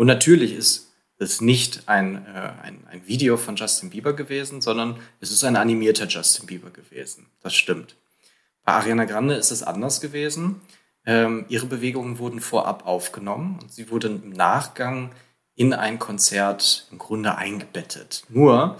Und 0.00 0.06
natürlich 0.06 0.54
ist 0.54 0.94
es 1.18 1.42
nicht 1.42 1.82
ein, 1.84 2.24
äh, 2.24 2.52
ein, 2.62 2.86
ein 2.90 3.06
Video 3.06 3.36
von 3.36 3.56
Justin 3.56 3.90
Bieber 3.90 4.14
gewesen, 4.14 4.62
sondern 4.62 4.98
es 5.20 5.30
ist 5.30 5.44
ein 5.44 5.56
animierter 5.56 6.06
Justin 6.06 6.46
Bieber 6.46 6.70
gewesen. 6.70 7.26
Das 7.42 7.54
stimmt. 7.54 7.96
Bei 8.64 8.72
Ariana 8.72 9.04
Grande 9.04 9.34
ist 9.34 9.50
es 9.50 9.62
anders 9.62 10.00
gewesen. 10.00 10.62
Ähm, 11.04 11.44
ihre 11.50 11.66
Bewegungen 11.66 12.18
wurden 12.18 12.40
vorab 12.40 12.86
aufgenommen 12.86 13.58
und 13.60 13.74
sie 13.74 13.90
wurde 13.90 14.06
im 14.06 14.30
Nachgang 14.30 15.10
in 15.54 15.74
ein 15.74 15.98
Konzert 15.98 16.88
im 16.90 16.96
Grunde 16.96 17.36
eingebettet. 17.36 18.24
Nur, 18.30 18.78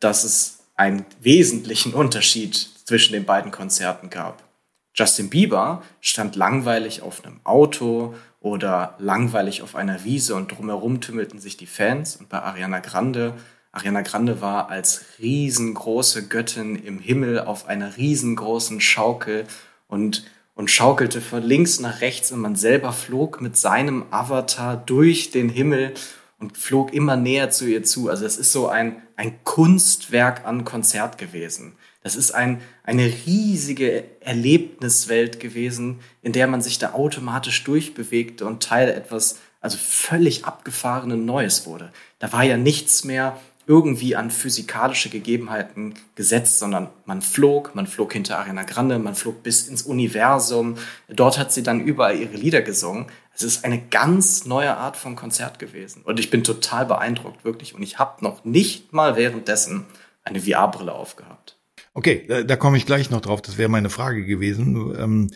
dass 0.00 0.22
es 0.22 0.66
einen 0.74 1.06
wesentlichen 1.22 1.94
Unterschied 1.94 2.54
zwischen 2.84 3.14
den 3.14 3.24
beiden 3.24 3.52
Konzerten 3.52 4.10
gab. 4.10 4.44
Justin 4.92 5.30
Bieber 5.30 5.82
stand 6.02 6.36
langweilig 6.36 7.00
auf 7.00 7.24
einem 7.24 7.40
Auto 7.44 8.14
oder 8.40 8.94
langweilig 8.98 9.62
auf 9.62 9.74
einer 9.74 10.04
Wiese 10.04 10.34
und 10.34 10.52
drumherum 10.52 11.00
tümmelten 11.00 11.40
sich 11.40 11.56
die 11.56 11.66
Fans. 11.66 12.16
Und 12.16 12.28
bei 12.28 12.40
Ariana 12.40 12.80
Grande, 12.80 13.34
Ariana 13.72 14.02
Grande 14.02 14.40
war 14.40 14.70
als 14.70 15.04
riesengroße 15.18 16.28
Göttin 16.28 16.76
im 16.76 16.98
Himmel 16.98 17.40
auf 17.40 17.66
einer 17.66 17.96
riesengroßen 17.96 18.80
Schaukel 18.80 19.44
und, 19.88 20.24
und 20.54 20.70
schaukelte 20.70 21.20
von 21.20 21.42
links 21.42 21.80
nach 21.80 22.00
rechts 22.00 22.30
und 22.30 22.40
man 22.40 22.54
selber 22.54 22.92
flog 22.92 23.40
mit 23.40 23.56
seinem 23.56 24.04
Avatar 24.10 24.76
durch 24.76 25.30
den 25.30 25.48
Himmel 25.48 25.94
und 26.38 26.56
flog 26.56 26.94
immer 26.94 27.16
näher 27.16 27.50
zu 27.50 27.66
ihr 27.66 27.82
zu. 27.82 28.08
Also 28.08 28.24
es 28.24 28.36
ist 28.38 28.52
so 28.52 28.68
ein, 28.68 29.02
ein 29.16 29.42
Kunstwerk 29.42 30.46
an 30.46 30.64
Konzert 30.64 31.18
gewesen. 31.18 31.72
Das 32.08 32.16
ist 32.16 32.30
ein, 32.30 32.62
eine 32.84 33.04
riesige 33.26 34.02
Erlebniswelt 34.20 35.40
gewesen, 35.40 36.00
in 36.22 36.32
der 36.32 36.46
man 36.46 36.62
sich 36.62 36.78
da 36.78 36.94
automatisch 36.94 37.62
durchbewegte 37.64 38.46
und 38.46 38.62
Teil 38.62 38.88
etwas, 38.88 39.40
also 39.60 39.76
völlig 39.76 40.46
abgefahrenen 40.46 41.26
Neues 41.26 41.66
wurde. 41.66 41.92
Da 42.18 42.32
war 42.32 42.44
ja 42.44 42.56
nichts 42.56 43.04
mehr 43.04 43.38
irgendwie 43.66 44.16
an 44.16 44.30
physikalische 44.30 45.10
Gegebenheiten 45.10 45.96
gesetzt, 46.14 46.60
sondern 46.60 46.88
man 47.04 47.20
flog, 47.20 47.74
man 47.74 47.86
flog 47.86 48.14
hinter 48.14 48.38
Ariana 48.38 48.62
Grande, 48.62 48.98
man 48.98 49.14
flog 49.14 49.42
bis 49.42 49.68
ins 49.68 49.82
Universum. 49.82 50.78
Dort 51.08 51.36
hat 51.36 51.52
sie 51.52 51.62
dann 51.62 51.78
überall 51.78 52.16
ihre 52.16 52.38
Lieder 52.38 52.62
gesungen. 52.62 53.04
Es 53.34 53.42
ist 53.42 53.66
eine 53.66 53.82
ganz 53.82 54.46
neue 54.46 54.74
Art 54.78 54.96
von 54.96 55.14
Konzert 55.14 55.58
gewesen. 55.58 56.00
Und 56.04 56.18
ich 56.18 56.30
bin 56.30 56.42
total 56.42 56.86
beeindruckt, 56.86 57.44
wirklich. 57.44 57.74
Und 57.74 57.82
ich 57.82 57.98
habe 57.98 58.24
noch 58.24 58.46
nicht 58.46 58.94
mal 58.94 59.14
währenddessen 59.14 59.84
eine 60.24 60.40
VR-Brille 60.40 60.94
aufgehabt. 60.94 61.57
Okay, 61.98 62.26
da, 62.28 62.44
da 62.44 62.54
komme 62.54 62.76
ich 62.76 62.86
gleich 62.86 63.10
noch 63.10 63.20
drauf. 63.20 63.42
Das 63.42 63.58
wäre 63.58 63.68
meine 63.68 63.90
Frage 63.90 64.24
gewesen. 64.24 64.94
Ähm, 64.96 65.30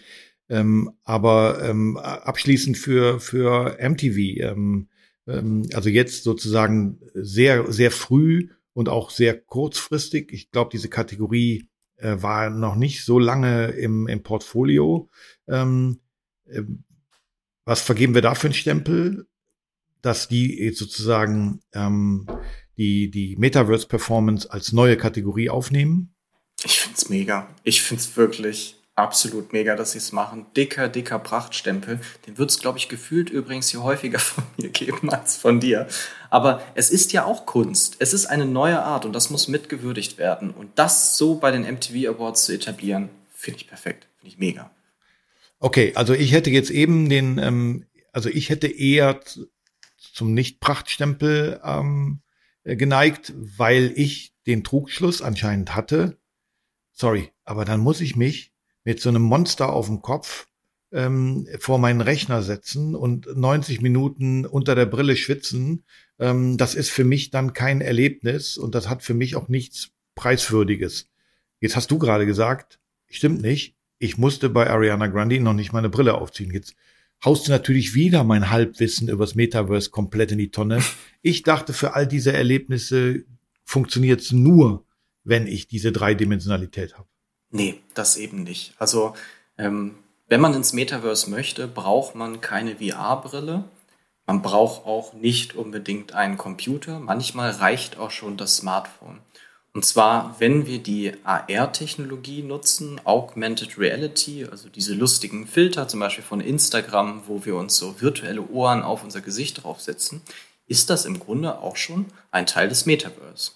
ähm, 0.49 0.93
aber 1.03 1.61
ähm, 1.61 1.97
abschließend 1.97 2.79
für 2.79 3.19
für 3.19 3.79
MTV, 3.81 4.17
ähm, 4.41 4.89
ähm, 5.27 5.69
also 5.75 5.89
jetzt 5.89 6.23
sozusagen 6.23 7.01
sehr 7.15 7.73
sehr 7.73 7.91
früh 7.91 8.51
und 8.75 8.89
auch 8.89 9.11
sehr 9.11 9.37
kurzfristig. 9.41 10.33
Ich 10.33 10.53
glaube, 10.53 10.71
diese 10.73 10.89
Kategorie 10.89 11.69
äh, 11.97 12.23
war 12.23 12.49
noch 12.49 12.77
nicht 12.77 13.05
so 13.05 13.19
lange 13.19 13.71
im, 13.71 14.07
im 14.07 14.23
Portfolio. 14.23 15.11
Ähm, 15.49 15.99
äh, 16.47 16.63
was 17.65 17.81
vergeben 17.81 18.15
wir 18.15 18.23
da 18.23 18.37
für 18.37 18.47
einen 18.47 18.55
Stempel, 18.55 19.27
dass 20.01 20.29
die 20.29 20.63
jetzt 20.63 20.79
sozusagen 20.79 21.61
die 22.77 23.11
die 23.11 23.35
Metaverse 23.37 23.89
Performance 23.89 24.49
als 24.49 24.73
neue 24.73 24.97
Kategorie 24.97 25.51
aufnehmen? 25.51 26.12
Ich 26.93 26.99
find's 26.99 27.09
mega. 27.09 27.49
Ich 27.65 27.83
find's 27.83 28.17
wirklich 28.19 28.77
absolut 28.95 29.55
mega, 29.55 29.77
dass 29.77 29.93
sie 29.93 29.99
es 29.99 30.13
machen. 30.13 30.45
Dicker, 30.55 30.89
dicker 30.89 31.19
Prachtstempel. 31.19 32.01
Den 32.27 32.37
wird's, 32.37 32.59
glaube 32.59 32.77
ich, 32.77 32.91
gefühlt 32.91 33.31
übrigens 33.31 33.71
hier 33.71 33.83
häufiger 33.83 34.19
von 34.19 34.45
mir 34.59 34.69
geben 34.69 35.09
als 35.11 35.39
von 35.39 35.59
dir. 35.59 35.89
Aber 36.29 36.63
es 36.75 36.91
ist 36.91 37.15
ja 37.15 37.25
auch 37.25 37.47
Kunst. 37.47 37.97
Es 37.99 38.13
ist 38.13 38.27
eine 38.27 38.45
neue 38.45 38.83
Art 38.83 39.07
und 39.07 39.15
das 39.15 39.31
muss 39.31 39.49
mitgewürdigt 39.49 40.19
werden. 40.19 40.51
Und 40.51 40.79
das 40.79 41.17
so 41.17 41.37
bei 41.37 41.51
den 41.51 41.63
MTV 41.63 42.15
Awards 42.15 42.45
zu 42.45 42.53
etablieren, 42.53 43.09
finde 43.33 43.61
ich 43.61 43.69
perfekt. 43.69 44.07
Finde 44.19 44.35
ich 44.35 44.39
mega. 44.39 44.71
Okay, 45.61 45.93
also 45.95 46.13
ich 46.13 46.33
hätte 46.33 46.51
jetzt 46.51 46.71
eben 46.71 47.09
den, 47.09 47.39
ähm, 47.39 47.87
also 48.13 48.29
ich 48.29 48.51
hätte 48.51 48.67
eher 48.67 49.19
zum 50.13 50.35
Nicht-Prachtstempel 50.35 51.59
ähm, 51.65 52.21
äh, 52.65 52.77
geneigt, 52.77 53.33
weil 53.35 53.95
ich 53.97 54.35
den 54.47 54.63
Trugschluss 54.63 55.23
anscheinend 55.23 55.75
hatte. 55.75 56.19
Sorry, 56.93 57.31
aber 57.45 57.65
dann 57.65 57.81
muss 57.81 58.01
ich 58.01 58.17
mich 58.17 58.53
mit 58.85 59.01
so 59.01 59.09
einem 59.09 59.23
Monster 59.23 59.73
auf 59.73 59.87
dem 59.87 60.03
Kopf 60.03 60.47
ähm, 60.93 61.47
vor 61.59 61.79
meinen 61.79 62.01
Rechner 62.01 62.43
setzen 62.43 62.95
und 62.95 63.27
90 63.35 63.81
Minuten 63.81 64.45
unter 64.45 64.75
der 64.75 64.87
Brille 64.87 65.17
schwitzen. 65.17 65.85
Ähm, 66.19 66.59
das 66.59 66.75
ist 66.75 66.91
für 66.91 67.05
mich 67.05 67.31
dann 67.31 67.55
kein 67.55 67.81
Erlebnis 67.81 68.59
und 68.59 68.75
das 68.75 68.89
hat 68.89 69.03
für 69.03 69.15
mich 69.15 69.37
auch 69.37 69.49
nichts 69.49 69.91
Preiswürdiges. 70.15 71.09
Jetzt 71.61 71.77
hast 71.77 71.91
du 71.91 71.99
gerade 71.99 72.27
gesagt, 72.27 72.79
stimmt 73.09 73.41
nicht. 73.41 73.75
Ich 73.99 74.19
musste 74.19 74.51
bei 74.51 74.69
Ariana 74.69 75.07
Grande 75.07 75.41
noch 75.41 75.55
nicht 75.55 75.73
meine 75.73 75.89
Brille 75.89 76.15
aufziehen. 76.15 76.51
Jetzt 76.53 76.75
haust 77.25 77.47
du 77.47 77.53
natürlich 77.53 77.95
wieder 77.95 78.25
mein 78.25 78.51
Halbwissen 78.51 79.09
übers 79.09 79.35
Metaverse 79.35 79.91
komplett 79.91 80.33
in 80.33 80.39
die 80.39 80.51
Tonne. 80.51 80.83
Ich 81.23 81.43
dachte, 81.43 81.73
für 81.73 81.95
all 81.95 82.07
diese 82.07 82.33
Erlebnisse 82.33 83.25
funktioniert 83.65 84.21
es 84.21 84.33
nur, 84.33 84.85
wenn 85.25 85.47
ich 85.47 85.69
diese 85.69 85.93
Dreidimensionalität 85.93 86.95
habe. 86.95 87.09
Nee, 87.51 87.81
das 87.95 88.17
eben 88.17 88.43
nicht. 88.43 88.75
Also, 88.79 89.15
ähm, 89.59 89.95
wenn 90.29 90.41
man 90.41 90.55
ins 90.55 90.73
Metaverse 90.73 91.29
möchte, 91.29 91.69
braucht 91.69 92.15
man 92.15 92.41
keine 92.41 92.77
VR-Brille. 92.77 93.65
Man 94.27 94.41
braucht 94.41 94.87
auch 94.87 95.13
nicht 95.13 95.55
unbedingt 95.55 96.15
einen 96.15 96.39
Computer. 96.39 97.01
Manchmal 97.01 97.51
reicht 97.51 97.99
auch 97.99 98.11
schon 98.11 98.37
das 98.37 98.57
Smartphone. 98.57 99.21
Und 99.75 99.85
zwar, 99.87 100.37
wenn 100.39 100.67
wir 100.67 100.79
die 100.79 101.13
AR-Technologie 101.25 102.43
nutzen, 102.43 103.01
Augmented 103.05 103.79
Reality, 103.79 104.45
also 104.45 104.69
diese 104.69 104.95
lustigen 104.95 105.47
Filter, 105.47 105.89
zum 105.89 106.01
Beispiel 106.01 106.25
von 106.25 106.41
Instagram, 106.41 107.23
wo 107.27 107.45
wir 107.45 107.57
uns 107.57 107.77
so 107.77 108.01
virtuelle 108.01 108.47
Ohren 108.49 108.83
auf 108.83 109.03
unser 109.03 109.23
Gesicht 109.23 109.63
draufsetzen, 109.63 110.21
ist 110.67 110.91
das 110.91 111.07
im 111.07 111.19
Grunde 111.19 111.59
auch 111.59 111.77
schon 111.77 112.07
ein 112.31 112.47
Teil 112.47 112.69
des 112.69 112.85
Metaverse. 112.85 113.53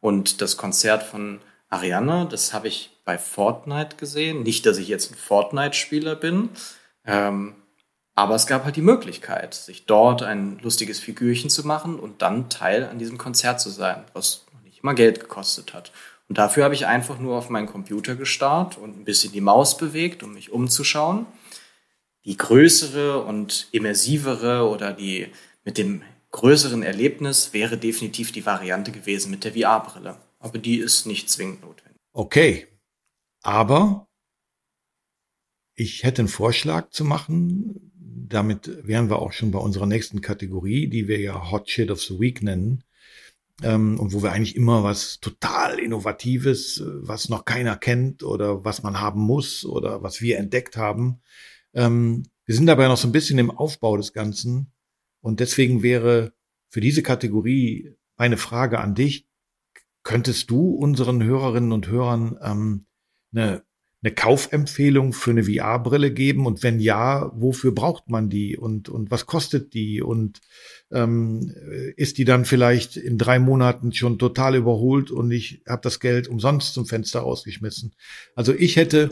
Und 0.00 0.40
das 0.40 0.56
Konzert 0.56 1.02
von 1.02 1.40
Ariana, 1.68 2.24
das 2.24 2.52
habe 2.52 2.68
ich 2.68 2.90
bei 3.04 3.18
Fortnite 3.18 3.96
gesehen. 3.96 4.42
Nicht, 4.42 4.66
dass 4.66 4.78
ich 4.78 4.88
jetzt 4.88 5.12
ein 5.12 5.16
Fortnite-Spieler 5.16 6.16
bin, 6.16 6.50
ähm, 7.04 7.54
aber 8.14 8.34
es 8.34 8.46
gab 8.46 8.64
halt 8.64 8.76
die 8.76 8.82
Möglichkeit, 8.82 9.54
sich 9.54 9.86
dort 9.86 10.22
ein 10.22 10.58
lustiges 10.58 10.98
Figürchen 10.98 11.48
zu 11.48 11.66
machen 11.66 11.98
und 11.98 12.22
dann 12.22 12.50
Teil 12.50 12.84
an 12.84 12.98
diesem 12.98 13.18
Konzert 13.18 13.60
zu 13.60 13.70
sein, 13.70 14.04
was 14.12 14.44
nicht 14.64 14.84
mal 14.84 14.94
Geld 14.94 15.20
gekostet 15.20 15.72
hat. 15.72 15.92
Und 16.28 16.38
dafür 16.38 16.64
habe 16.64 16.74
ich 16.74 16.86
einfach 16.86 17.18
nur 17.18 17.36
auf 17.36 17.50
meinen 17.50 17.66
Computer 17.66 18.16
gestarrt 18.16 18.78
und 18.78 18.98
ein 18.98 19.04
bisschen 19.04 19.32
die 19.32 19.40
Maus 19.40 19.76
bewegt, 19.76 20.22
um 20.22 20.34
mich 20.34 20.52
umzuschauen. 20.52 21.26
die 22.24 22.36
größere 22.36 23.22
und 23.22 23.68
immersivere 23.72 24.68
oder 24.68 24.92
die 24.92 25.28
mit 25.64 25.78
dem 25.78 26.02
größeren 26.30 26.82
Erlebnis 26.82 27.52
wäre 27.52 27.78
definitiv 27.78 28.32
die 28.32 28.46
Variante 28.46 28.92
gewesen 28.92 29.30
mit 29.30 29.44
der 29.44 29.52
VR-Brille. 29.52 30.16
Aber 30.38 30.58
die 30.58 30.78
ist 30.78 31.06
nicht 31.06 31.28
zwingend 31.28 31.62
notwendig. 31.62 32.00
Okay. 32.12 32.66
Aber 33.42 34.08
ich 35.74 36.02
hätte 36.02 36.22
einen 36.22 36.28
Vorschlag 36.28 36.90
zu 36.90 37.04
machen. 37.04 37.92
Damit 37.94 38.86
wären 38.86 39.10
wir 39.10 39.18
auch 39.18 39.32
schon 39.32 39.50
bei 39.50 39.58
unserer 39.58 39.86
nächsten 39.86 40.20
Kategorie, 40.20 40.88
die 40.88 41.08
wir 41.08 41.20
ja 41.20 41.50
Hot 41.50 41.68
Shit 41.68 41.90
of 41.90 42.00
the 42.02 42.20
Week 42.20 42.42
nennen. 42.42 42.84
Ähm, 43.62 43.98
und 43.98 44.12
wo 44.12 44.22
wir 44.22 44.32
eigentlich 44.32 44.56
immer 44.56 44.82
was 44.82 45.20
total 45.20 45.78
Innovatives, 45.78 46.82
was 46.84 47.28
noch 47.28 47.44
keiner 47.44 47.76
kennt 47.76 48.22
oder 48.22 48.64
was 48.64 48.82
man 48.82 49.00
haben 49.00 49.20
muss 49.20 49.64
oder 49.64 50.02
was 50.02 50.20
wir 50.20 50.38
entdeckt 50.38 50.76
haben. 50.76 51.20
Ähm, 51.74 52.24
wir 52.46 52.54
sind 52.54 52.66
dabei 52.66 52.88
noch 52.88 52.96
so 52.96 53.08
ein 53.08 53.12
bisschen 53.12 53.38
im 53.38 53.50
Aufbau 53.50 53.96
des 53.96 54.12
Ganzen. 54.12 54.72
Und 55.20 55.40
deswegen 55.40 55.82
wäre 55.82 56.32
für 56.68 56.80
diese 56.80 57.02
Kategorie 57.02 57.94
meine 58.16 58.36
Frage 58.36 58.80
an 58.80 58.94
dich. 58.94 59.26
Könntest 60.02 60.50
du 60.50 60.70
unseren 60.70 61.22
Hörerinnen 61.22 61.72
und 61.72 61.88
Hörern 61.88 62.38
ähm, 62.42 62.86
eine, 63.32 63.62
eine 64.02 64.14
Kaufempfehlung 64.14 65.12
für 65.12 65.30
eine 65.30 65.44
VR-Brille 65.44 66.10
geben? 66.12 66.46
Und 66.46 66.62
wenn 66.62 66.80
ja, 66.80 67.30
wofür 67.34 67.72
braucht 67.72 68.08
man 68.08 68.30
die? 68.30 68.56
Und, 68.56 68.88
und 68.88 69.10
was 69.10 69.26
kostet 69.26 69.74
die? 69.74 70.00
Und 70.00 70.40
ähm, 70.90 71.52
ist 71.96 72.16
die 72.16 72.24
dann 72.24 72.46
vielleicht 72.46 72.96
in 72.96 73.18
drei 73.18 73.38
Monaten 73.38 73.92
schon 73.92 74.18
total 74.18 74.54
überholt 74.54 75.10
und 75.10 75.30
ich 75.30 75.62
habe 75.68 75.82
das 75.82 76.00
Geld 76.00 76.28
umsonst 76.28 76.72
zum 76.72 76.86
Fenster 76.86 77.24
ausgeschmissen? 77.24 77.94
Also 78.34 78.54
ich 78.54 78.76
hätte 78.76 79.10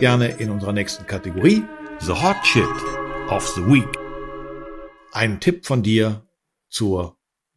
gerne 0.00 0.38
in 0.38 0.50
unserer 0.50 0.72
nächsten 0.72 1.06
Kategorie 1.06 1.62
The 2.00 2.12
Hot 2.12 2.44
Shit 2.44 2.64
of 3.28 3.46
the 3.54 3.62
Week 3.62 4.13
einen 5.14 5.40
Tipp 5.40 5.64
von 5.64 5.82
dir 5.82 6.22
zur 6.68 7.16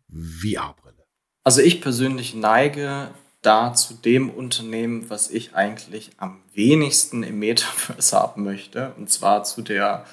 VR-Brille. 0.10 1.06
Also 1.44 1.62
ich 1.62 1.82
persönlich 1.82 2.34
neige 2.36 3.10
da 3.42 3.74
zu 3.74 3.94
dem 3.94 4.30
Unternehmen, 4.30 5.10
was 5.10 5.30
ich 5.30 5.56
eigentlich 5.56 6.12
am 6.18 6.42
wenigsten 6.54 7.24
im 7.24 7.40
Metaverse 7.40 8.16
haben 8.16 8.44
möchte, 8.44 8.94
und 8.98 9.10
zwar 9.10 9.44
zu 9.44 9.62
der 9.62 10.06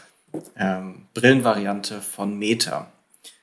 ähm, 0.57 1.07
Brillenvariante 1.15 2.01
von 2.01 2.39
Meta. 2.39 2.93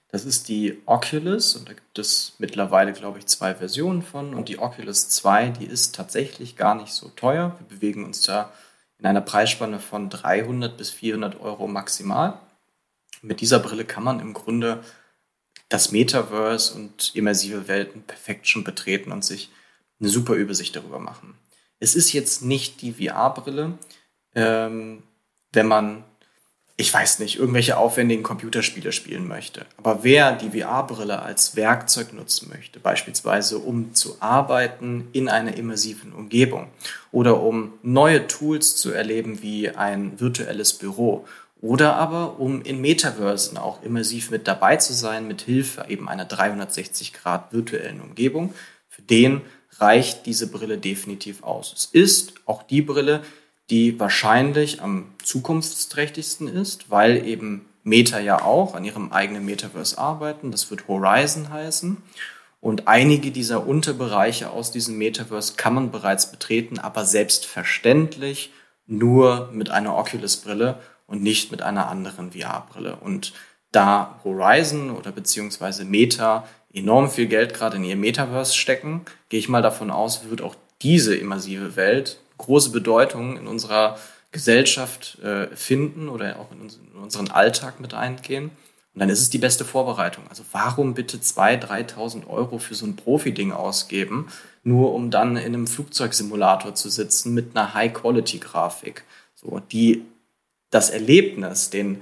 Das 0.10 0.26
ist 0.26 0.50
die 0.50 0.82
Oculus 0.86 1.56
und 1.56 1.70
da 1.70 1.74
gibt 1.74 1.98
es 1.98 2.34
mittlerweile, 2.38 2.92
glaube 2.92 3.20
ich, 3.20 3.28
zwei 3.28 3.56
Versionen 3.56 4.02
von. 4.02 4.34
Und 4.34 4.50
die 4.50 4.60
Oculus 4.60 5.08
2, 5.10 5.50
die 5.50 5.66
ist 5.66 5.96
tatsächlich 5.96 6.58
gar 6.58 6.76
nicht 6.76 6.92
so 6.92 7.08
teuer. 7.10 7.56
Wir 7.60 7.78
bewegen 7.78 8.04
uns 8.04 8.22
da 8.24 8.52
in 9.00 9.06
einer 9.06 9.22
Preisspanne 9.22 9.80
von 9.80 10.10
300 10.10 10.76
bis 10.76 10.90
400 10.90 11.40
Euro 11.40 11.68
maximal. 11.68 12.40
Mit 13.22 13.42
dieser 13.42 13.60
Brille 13.60 13.86
kann 13.86 14.04
man 14.04 14.20
im 14.20 14.34
Grunde 14.34 14.84
das 15.70 15.92
Metaverse 15.92 16.76
und 16.76 17.16
immersive 17.16 17.68
Welten 17.68 18.04
perfekt 18.04 18.48
schon 18.48 18.64
betreten 18.64 19.12
und 19.12 19.24
sich 19.24 19.50
eine 20.00 20.10
super 20.10 20.34
Übersicht 20.34 20.76
darüber 20.76 21.00
machen. 21.00 21.36
Es 21.80 21.96
ist 21.96 22.12
jetzt 22.14 22.44
nicht 22.44 22.82
die 22.82 22.94
VR-Brille, 22.94 23.78
ähm, 24.36 25.04
wenn 25.54 25.68
man, 25.68 26.04
ich 26.78 26.94
weiß 26.94 27.20
nicht, 27.20 27.38
irgendwelche 27.38 27.78
aufwendigen 27.78 28.24
Computerspiele 28.24 28.92
spielen 28.92 29.28
möchte. 29.28 29.66
Aber 29.78 30.04
wer 30.04 30.34
die 30.34 30.60
VR-Brille 30.60 31.22
als 31.22 31.56
Werkzeug 31.56 32.14
nutzen 32.14 32.50
möchte, 32.50 32.80
beispielsweise 32.80 33.58
um 33.60 33.94
zu 33.94 34.18
arbeiten 34.20 35.08
in 35.14 35.30
einer 35.30 35.56
immersiven 35.56 36.12
Umgebung 36.14 36.68
oder 37.12 37.42
um 37.42 37.74
neue 37.82 38.28
Tools 38.28 38.76
zu 38.76 38.92
erleben 38.92 39.42
wie 39.42 39.70
ein 39.70 40.20
virtuelles 40.20 40.74
Büro 40.74 41.26
oder 41.62 41.96
aber 41.96 42.40
um 42.40 42.62
in 42.64 42.82
Metaversen 42.82 43.58
auch 43.58 43.84
immersiv 43.84 44.32
mit 44.32 44.48
dabei 44.48 44.78
zu 44.78 44.94
sein, 44.94 45.28
mit 45.28 45.42
Hilfe 45.42 45.86
eben 45.90 46.10
einer 46.10 46.26
360 46.26 47.14
Grad 47.14 47.54
virtuellen 47.54 48.02
Umgebung. 48.02 48.54
Für 48.90 49.04
den 49.04 49.42
reicht 49.78 50.26
diese 50.26 50.48
Brille 50.48 50.78
definitiv 50.78 51.44
aus. 51.44 51.74
Es 51.76 51.86
ist 51.86 52.34
auch 52.46 52.64
die 52.64 52.82
Brille, 52.82 53.22
die 53.70 54.00
wahrscheinlich 54.00 54.82
am 54.82 55.14
zukunftsträchtigsten 55.24 56.48
ist, 56.48 56.90
weil 56.90 57.26
eben 57.26 57.66
Meta 57.84 58.20
ja 58.20 58.42
auch 58.42 58.76
an 58.76 58.84
ihrem 58.84 59.12
eigenen 59.12 59.46
Metaverse 59.46 59.98
arbeiten. 59.98 60.52
Das 60.52 60.70
wird 60.70 60.88
Horizon 60.88 61.50
heißen. 61.52 61.98
Und 62.60 62.88
einige 62.88 63.32
dieser 63.32 63.66
Unterbereiche 63.66 64.52
aus 64.52 64.72
diesem 64.72 64.98
Metaverse 64.98 65.54
kann 65.56 65.74
man 65.74 65.92
bereits 65.92 66.32
betreten, 66.32 66.78
aber 66.78 67.06
selbstverständlich 67.06 68.52
nur 68.86 69.50
mit 69.54 69.70
einer 69.70 69.96
Oculus-Brille 69.96 70.80
und 71.12 71.22
nicht 71.22 71.52
mit 71.52 71.62
einer 71.62 71.90
anderen 71.90 72.32
VR-Brille. 72.32 72.96
Und 72.96 73.34
da 73.72 74.20
Horizon 74.24 74.92
oder 74.92 75.12
beziehungsweise 75.12 75.86
Meta 75.86 76.48
enorm 76.74 77.12
viel 77.12 77.28
Geld 77.28 77.54
gerade 77.54 77.78
in 77.78 77.84
ihr 77.84 77.98
Metaverse 77.98 78.56
stecken, 78.56 79.02
gehe 79.30 79.40
ich 79.40 79.50
mal 79.50 79.62
davon 79.62 79.92
aus, 79.92 80.30
wird 80.30 80.42
auch 80.42 80.56
diese 80.82 81.16
immersive 81.16 81.76
Welt 81.76 82.20
große 82.38 82.72
Bedeutung 82.72 83.38
in 83.38 83.46
unserer 83.46 84.00
Gesellschaft 84.32 85.20
äh, 85.20 85.54
finden 85.56 86.10
oder 86.10 86.40
auch 86.40 86.52
in, 86.52 86.62
uns, 86.62 86.78
in, 86.78 87.00
unseren 87.00 87.30
Alltag 87.30 87.80
mit 87.80 87.94
eingehen. 87.94 88.52
Und 88.94 89.00
dann 89.00 89.10
ist 89.10 89.22
es 89.22 89.30
die 89.30 89.38
beste 89.38 89.64
Vorbereitung. 89.64 90.24
Also 90.30 90.44
warum 90.52 90.94
bitte 90.94 91.18
2.000, 91.18 91.94
3.000 91.94 92.28
Euro 92.28 92.58
für 92.58 92.74
so 92.74 92.86
ein 92.86 92.96
Profi-Ding 92.96 93.52
ausgeben, 93.52 94.28
nur 94.64 94.94
um 94.94 95.12
dann 95.12 95.38
in 95.38 95.54
einem 95.54 95.68
Flugzeugsimulator 95.68 96.74
zu 96.74 96.90
sitzen 96.90 97.34
mit 97.34 97.56
einer 97.56 97.74
High-Quality-Grafik? 97.74 99.04
So, 99.36 99.60
die 99.72 100.06
das 100.72 100.90
Erlebnis, 100.90 101.70
den, 101.70 102.02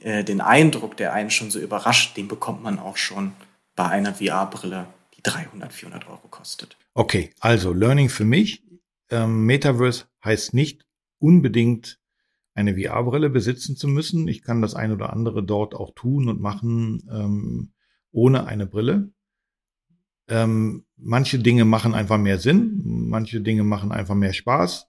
äh, 0.00 0.24
den 0.24 0.40
Eindruck, 0.40 0.96
der 0.96 1.12
einen 1.12 1.30
schon 1.30 1.50
so 1.50 1.58
überrascht, 1.58 2.16
den 2.16 2.28
bekommt 2.28 2.62
man 2.62 2.78
auch 2.78 2.96
schon 2.96 3.32
bei 3.76 3.86
einer 3.86 4.14
VR-Brille, 4.14 4.86
die 5.16 5.22
300, 5.22 5.72
400 5.72 6.08
Euro 6.08 6.28
kostet. 6.28 6.78
Okay, 6.94 7.30
also 7.40 7.72
Learning 7.72 8.08
für 8.08 8.24
mich. 8.24 8.62
Ähm, 9.10 9.44
Metaverse 9.44 10.06
heißt 10.24 10.54
nicht 10.54 10.86
unbedingt 11.18 11.98
eine 12.54 12.76
VR-Brille 12.78 13.30
besitzen 13.30 13.76
zu 13.76 13.88
müssen. 13.88 14.28
Ich 14.28 14.42
kann 14.42 14.62
das 14.62 14.74
ein 14.74 14.92
oder 14.92 15.12
andere 15.12 15.42
dort 15.42 15.74
auch 15.74 15.92
tun 15.94 16.28
und 16.28 16.40
machen 16.40 17.06
ähm, 17.10 17.72
ohne 18.12 18.46
eine 18.46 18.66
Brille. 18.66 19.12
Ähm, 20.28 20.86
manche 20.96 21.38
Dinge 21.40 21.64
machen 21.64 21.94
einfach 21.94 22.16
mehr 22.16 22.38
Sinn, 22.38 22.80
manche 22.84 23.40
Dinge 23.40 23.64
machen 23.64 23.92
einfach 23.92 24.14
mehr 24.14 24.32
Spaß. 24.32 24.86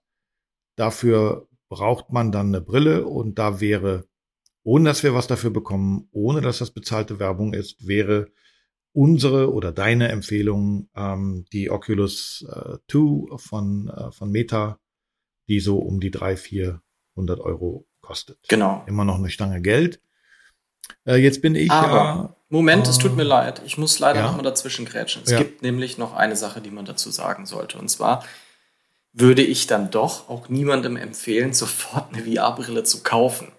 Dafür 0.75 1.47
braucht 1.69 2.11
man 2.11 2.31
dann 2.31 2.47
eine 2.47 2.61
Brille 2.61 3.05
und 3.05 3.39
da 3.39 3.59
wäre, 3.59 4.05
ohne 4.63 4.89
dass 4.89 5.03
wir 5.03 5.13
was 5.13 5.27
dafür 5.27 5.49
bekommen, 5.51 6.07
ohne 6.11 6.41
dass 6.41 6.59
das 6.59 6.71
bezahlte 6.71 7.19
Werbung 7.19 7.53
ist, 7.53 7.87
wäre 7.87 8.27
unsere 8.93 9.51
oder 9.53 9.71
deine 9.71 10.07
Empfehlung 10.09 10.89
ähm, 10.95 11.45
die 11.51 11.69
Oculus 11.69 12.45
äh, 12.49 12.77
2 12.89 13.37
von, 13.37 13.89
äh, 13.89 14.11
von 14.11 14.31
Meta, 14.31 14.79
die 15.47 15.59
so 15.59 15.79
um 15.79 15.99
die 15.99 16.11
drei, 16.11 16.37
400 16.37 17.39
Euro 17.41 17.85
kostet. 18.01 18.39
Genau. 18.47 18.83
Immer 18.87 19.03
noch 19.05 19.17
eine 19.17 19.29
Stange 19.29 19.61
Geld. 19.61 19.99
Äh, 21.05 21.15
jetzt 21.15 21.41
bin 21.41 21.55
ich 21.55 21.71
Aber, 21.71 21.95
ja. 21.95 22.35
Moment, 22.49 22.87
es 22.87 22.97
tut 22.99 23.17
mir 23.17 23.23
leid. 23.23 23.61
Ich 23.65 23.77
muss 23.77 23.99
leider 23.99 24.19
Ja. 24.21 24.27
noch 24.27 24.37
mal 24.37 24.43
dazwischen 24.43 24.85
grätschen. 24.85 25.23
Es 25.25 25.31
Ja. 25.31 25.39
gibt 25.39 25.61
nämlich 25.61 25.97
noch 25.97 26.13
eine 26.13 26.35
Sache, 26.35 26.61
die 26.61 26.71
man 26.71 26.85
dazu 26.85 27.09
sagen 27.11 27.45
sollte. 27.45 27.77
Und 27.79 27.89
zwar 27.89 28.23
würde 29.15 29.41
ich 29.41 29.65
dann 29.65 29.89
doch 29.89 30.29
auch 30.29 30.49
niemandem 30.49 30.97
empfehlen, 30.97 31.53
sofort 31.53 32.13
eine 32.13 32.23
VR-Brille 32.23 32.83
zu 32.83 33.01
kaufen. 33.01 33.51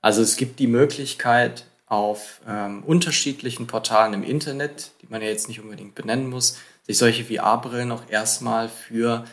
Also 0.00 0.22
es 0.22 0.36
gibt 0.36 0.58
die 0.58 0.66
Möglichkeit, 0.66 1.66
auf 1.92 2.40
ähm, 2.48 2.82
unterschiedlichen 2.84 3.66
Portalen 3.66 4.14
im 4.14 4.24
Internet, 4.24 4.92
die 5.02 5.08
man 5.10 5.20
ja 5.20 5.28
jetzt 5.28 5.48
nicht 5.48 5.60
unbedingt 5.60 5.94
benennen 5.94 6.30
muss, 6.30 6.56
sich 6.86 6.96
solche 6.96 7.22
VR-Brillen 7.22 7.92
auch 7.92 8.04
erstmal 8.08 8.70
für, 8.70 9.26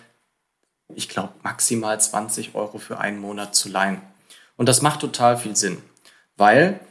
ich 0.93 1.07
glaube, 1.07 1.31
maximal 1.41 1.97
20 2.01 2.55
Euro 2.55 2.77
für 2.77 2.97
einen 2.97 3.19
Monat 3.19 3.55
zu 3.55 3.69
leihen. 3.69 4.01
Und 4.57 4.67
das 4.67 4.81
macht 4.81 4.99
total 4.99 5.37
viel 5.37 5.55
Sinn, 5.55 5.77
weil 6.35 6.81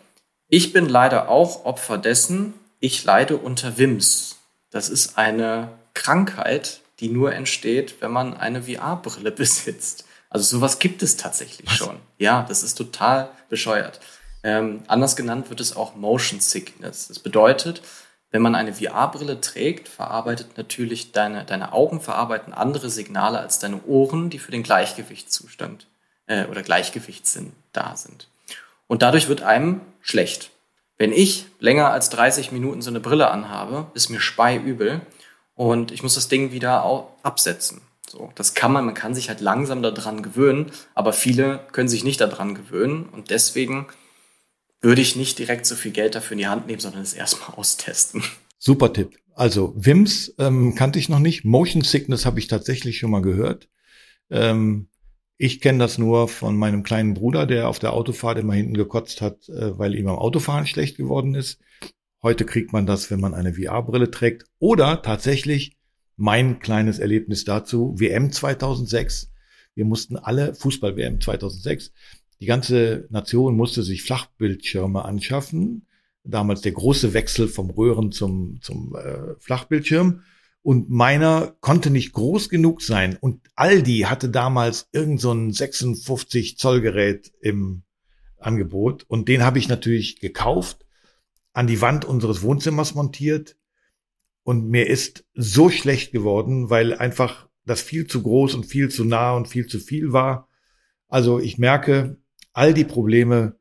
ich 0.49 0.73
bin 0.73 0.89
leider 0.89 1.29
auch 1.29 1.67
Opfer 1.67 1.99
dessen, 1.99 2.55
ich 2.81 3.05
leide 3.05 3.37
unter 3.37 3.77
WIMS. 3.77 4.39
Das 4.71 4.89
ist 4.89 5.19
eine 5.19 5.69
Krankheit, 5.93 6.81
die 7.01 7.09
nur 7.09 7.33
entsteht, 7.33 8.01
wenn 8.01 8.11
man 8.11 8.37
eine 8.37 8.63
VR-Brille 8.65 9.31
besitzt. 9.33 10.05
Also 10.31 10.45
sowas 10.59 10.79
gibt 10.79 11.03
es 11.03 11.17
tatsächlich 11.17 11.69
Was? 11.71 11.77
schon. 11.77 11.99
Ja, 12.19 12.45
das 12.49 12.63
ist 12.63 12.75
total 12.75 13.31
bescheuert. 13.49 14.01
Ähm, 14.43 14.83
anders 14.87 15.17
genannt 15.17 15.51
wird 15.51 15.61
es 15.61 15.75
auch 15.75 15.97
Motion 15.97 16.41
Sickness. 16.41 17.09
Das 17.09 17.19
bedeutet, 17.19 17.83
wenn 18.31 18.43
man 18.43 18.55
eine 18.55 18.75
VR-Brille 18.75 19.41
trägt, 19.41 19.89
verarbeitet 19.89 20.57
natürlich 20.57 21.13
deine, 21.13 21.45
deine 21.45 21.73
Augen 21.73 22.01
verarbeiten 22.01 22.53
andere 22.53 22.91
Signale 22.91 23.39
als 23.39 23.59
deine 23.59 23.83
Ohren, 23.85 24.29
die 24.31 24.39
für 24.39 24.53
den 24.53 24.63
Gleichgewichtszustand 24.63 25.87
äh, 26.27 26.45
oder 26.47 26.63
Gleichgewichtssinn 26.63 27.53
da 27.73 27.97
sind. 27.97 28.29
Und 28.87 29.03
dadurch 29.03 29.29
wird 29.29 29.43
einem 29.43 29.81
schlecht. 30.01 30.51
Wenn 30.99 31.13
ich 31.13 31.47
länger 31.59 31.91
als 31.91 32.11
30 32.11 32.53
Minuten 32.53 32.83
so 32.83 32.91
eine 32.91 33.01
Brille 33.01 33.31
anhabe, 33.31 33.91
ist 33.95 34.09
mir 34.11 34.21
speiübel 34.21 35.01
und 35.59 35.91
ich 35.91 36.05
muss 36.05 36.15
das 36.15 36.29
Ding 36.29 36.53
wieder 36.53 36.85
absetzen. 37.25 37.81
So, 38.09 38.31
das 38.37 38.55
kann 38.55 38.73
man, 38.73 38.85
man 38.85 38.95
kann 38.95 39.13
sich 39.13 39.29
halt 39.29 39.41
langsam 39.41 39.83
daran 39.83 40.23
gewöhnen, 40.23 40.71
aber 40.95 41.13
viele 41.13 41.67
können 41.73 41.89
sich 41.89 42.05
nicht 42.05 42.21
daran 42.21 42.55
gewöhnen 42.55 43.09
und 43.11 43.31
deswegen 43.31 43.89
würde 44.81 45.03
ich 45.03 45.17
nicht 45.17 45.37
direkt 45.37 45.67
so 45.67 45.75
viel 45.75 45.91
Geld 45.91 46.15
dafür 46.15 46.35
in 46.35 46.39
die 46.39 46.47
Hand 46.47 46.69
nehmen, 46.69 46.79
sondern 46.79 47.03
es 47.03 47.13
erstmal 47.13 47.51
austesten. 47.59 48.23
Super 48.61 48.93
Tipp. 48.93 49.19
Also 49.35 49.75
Wims 49.77 50.33
ähm, 50.39 50.77
kannte 50.77 51.01
ich 51.01 51.09
noch 51.09 51.19
nicht. 51.19 51.45
Motion 51.45 51.83
Sickness 51.83 52.25
habe 52.25 52.39
ich 52.39 52.47
tatsächlich 52.47 52.99
schon 52.99 53.11
mal 53.11 53.23
gehört. 53.23 53.69
Ähm, 54.31 54.89
ich 55.39 55.61
kenne 55.61 55.81
das 55.81 55.99
nur 55.99 56.29
von 56.29 56.57
meinem 56.57 56.85
kleinen 56.85 57.15
Bruder, 57.15 57.47
der 57.47 57.69
auf 57.69 57.81
der 57.81 57.95
Autofahrt 57.95 58.39
immer 58.39 58.55
hinten 58.55 58.75
gekotzt 58.75 59.21
hat, 59.21 59.49
äh, 59.49 59.77
weil 59.77 59.97
ihm 59.97 60.07
am 60.07 60.19
Autofahren 60.19 60.69
schlecht 60.69 60.97
geworden 60.97 61.35
ist. 61.35 61.59
Heute 62.23 62.45
kriegt 62.45 62.73
man 62.73 62.87
das, 62.87 63.11
wenn 63.11 63.21
man 63.21 63.35
eine 63.35 63.55
VR-Brille 63.55 64.11
trägt. 64.11 64.45
Oder 64.59 65.03
tatsächlich 65.03 65.77
mein 66.17 66.59
kleines 66.59 66.99
Erlebnis 66.99 67.45
dazu, 67.45 67.95
WM 67.97 68.33
2006. 68.33 69.31
Wir 69.75 69.85
mussten 69.85 70.17
alle, 70.17 70.55
Fußball-WM 70.55 71.21
2006, 71.21 71.93
die 72.41 72.47
ganze 72.47 73.07
Nation 73.11 73.57
musste 73.57 73.83
sich 73.83 74.03
Flachbildschirme 74.03 75.05
anschaffen. 75.05 75.87
Damals 76.25 76.61
der 76.61 76.73
große 76.73 77.15
Wechsel 77.15 77.49
vom 77.49 77.71
Röhren 77.71 78.13
zum, 78.13 78.59
zum 78.61 78.95
äh, 78.95 79.35
Flachbildschirm. 79.39 80.23
Und 80.63 80.91
meiner 80.91 81.57
konnte 81.61 81.91
nicht 81.91 82.13
groß 82.13 82.49
genug 82.49 82.83
sein. 82.83 83.17
Und 83.21 83.41
Aldi 83.55 84.01
hatte 84.01 84.29
damals 84.29 84.89
irgend 84.93 85.21
so 85.21 85.33
ein 85.33 85.53
56 85.53 86.59
Zoll 86.59 86.81
Gerät 86.81 87.33
im 87.41 87.83
Angebot. 88.39 89.05
Und 89.09 89.29
den 89.29 89.43
habe 89.43 89.59
ich 89.59 89.69
natürlich 89.69 90.21
gekauft, 90.21 90.85
an 91.59 91.67
die 91.67 91.81
Wand 91.81 92.05
unseres 92.05 92.43
Wohnzimmers 92.43 92.95
montiert. 92.95 93.57
Und 94.45 94.69
mir 94.69 94.87
ist 94.87 95.25
so 95.35 95.71
schlecht 95.71 96.13
geworden, 96.13 96.71
weil 96.71 96.95
einfach 96.95 97.49
das 97.65 97.83
viel 97.83 98.07
zu 98.07 98.23
groß 98.23 98.55
und 98.55 98.65
viel 98.65 98.91
zu 98.91 99.05
nah 99.05 99.33
und 99.33 99.49
viel 99.49 99.67
zu 99.67 99.81
viel 99.81 100.13
war. 100.13 100.49
Also 101.09 101.41
ich 101.41 101.59
merke, 101.59 102.17
all 102.53 102.75
die 102.75 102.85
Probleme 102.85 103.59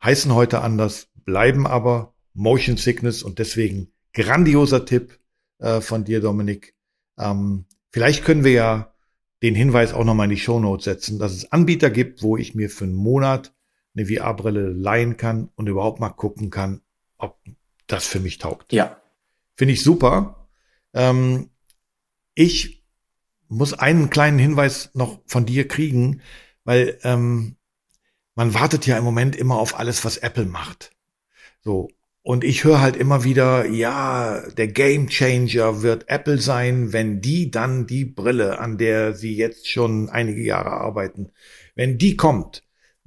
heißen 0.00 0.32
heute 0.32 0.60
anders, 0.60 1.08
bleiben 1.24 1.66
aber 1.66 2.14
Motion 2.32 2.76
Sickness 2.76 3.24
und 3.24 3.40
deswegen 3.40 3.90
grandioser 4.12 4.84
Tipp 4.84 5.18
äh, 5.58 5.80
von 5.80 6.04
dir, 6.04 6.20
Dominik. 6.20 6.76
Ähm, 7.18 7.64
vielleicht 7.90 8.24
können 8.24 8.44
wir 8.44 8.52
ja 8.52 8.94
den 9.42 9.56
Hinweis 9.56 9.94
auch 9.94 10.04
nochmal 10.04 10.26
in 10.26 10.36
die 10.36 10.36
Show 10.36 10.60
Notes 10.60 10.84
setzen, 10.84 11.18
dass 11.18 11.32
es 11.32 11.50
Anbieter 11.50 11.90
gibt, 11.90 12.22
wo 12.22 12.36
ich 12.36 12.54
mir 12.54 12.70
für 12.70 12.84
einen 12.84 12.94
Monat 12.94 13.52
eine 13.96 14.06
VR-Brille 14.06 14.70
leihen 14.70 15.16
kann 15.16 15.50
und 15.56 15.66
überhaupt 15.66 15.98
mal 15.98 16.10
gucken 16.10 16.50
kann, 16.50 16.82
ob 17.20 17.38
das 17.86 18.06
für 18.06 18.20
mich 18.20 18.38
taugt. 18.38 18.72
Ja. 18.72 19.00
Finde 19.56 19.74
ich 19.74 19.82
super. 19.82 20.48
Ähm, 20.94 21.50
ich 22.34 22.84
muss 23.48 23.74
einen 23.74 24.10
kleinen 24.10 24.38
Hinweis 24.38 24.90
noch 24.94 25.20
von 25.26 25.46
dir 25.46 25.66
kriegen, 25.68 26.22
weil 26.64 26.98
ähm, 27.02 27.56
man 28.34 28.54
wartet 28.54 28.86
ja 28.86 28.96
im 28.96 29.04
Moment 29.04 29.36
immer 29.36 29.58
auf 29.58 29.78
alles, 29.78 30.04
was 30.04 30.16
Apple 30.18 30.46
macht. 30.46 30.92
So, 31.60 31.88
und 32.22 32.44
ich 32.44 32.64
höre 32.64 32.80
halt 32.80 32.96
immer 32.96 33.24
wieder, 33.24 33.66
ja, 33.66 34.42
der 34.50 34.68
Game 34.68 35.08
Changer 35.08 35.82
wird 35.82 36.08
Apple 36.08 36.38
sein, 36.38 36.92
wenn 36.92 37.20
die 37.20 37.50
dann 37.50 37.86
die 37.86 38.04
Brille, 38.04 38.58
an 38.58 38.78
der 38.78 39.14
sie 39.14 39.36
jetzt 39.36 39.68
schon 39.68 40.08
einige 40.10 40.42
Jahre 40.42 40.70
arbeiten, 40.70 41.32
wenn 41.74 41.98
die 41.98 42.16
kommt, 42.16 42.62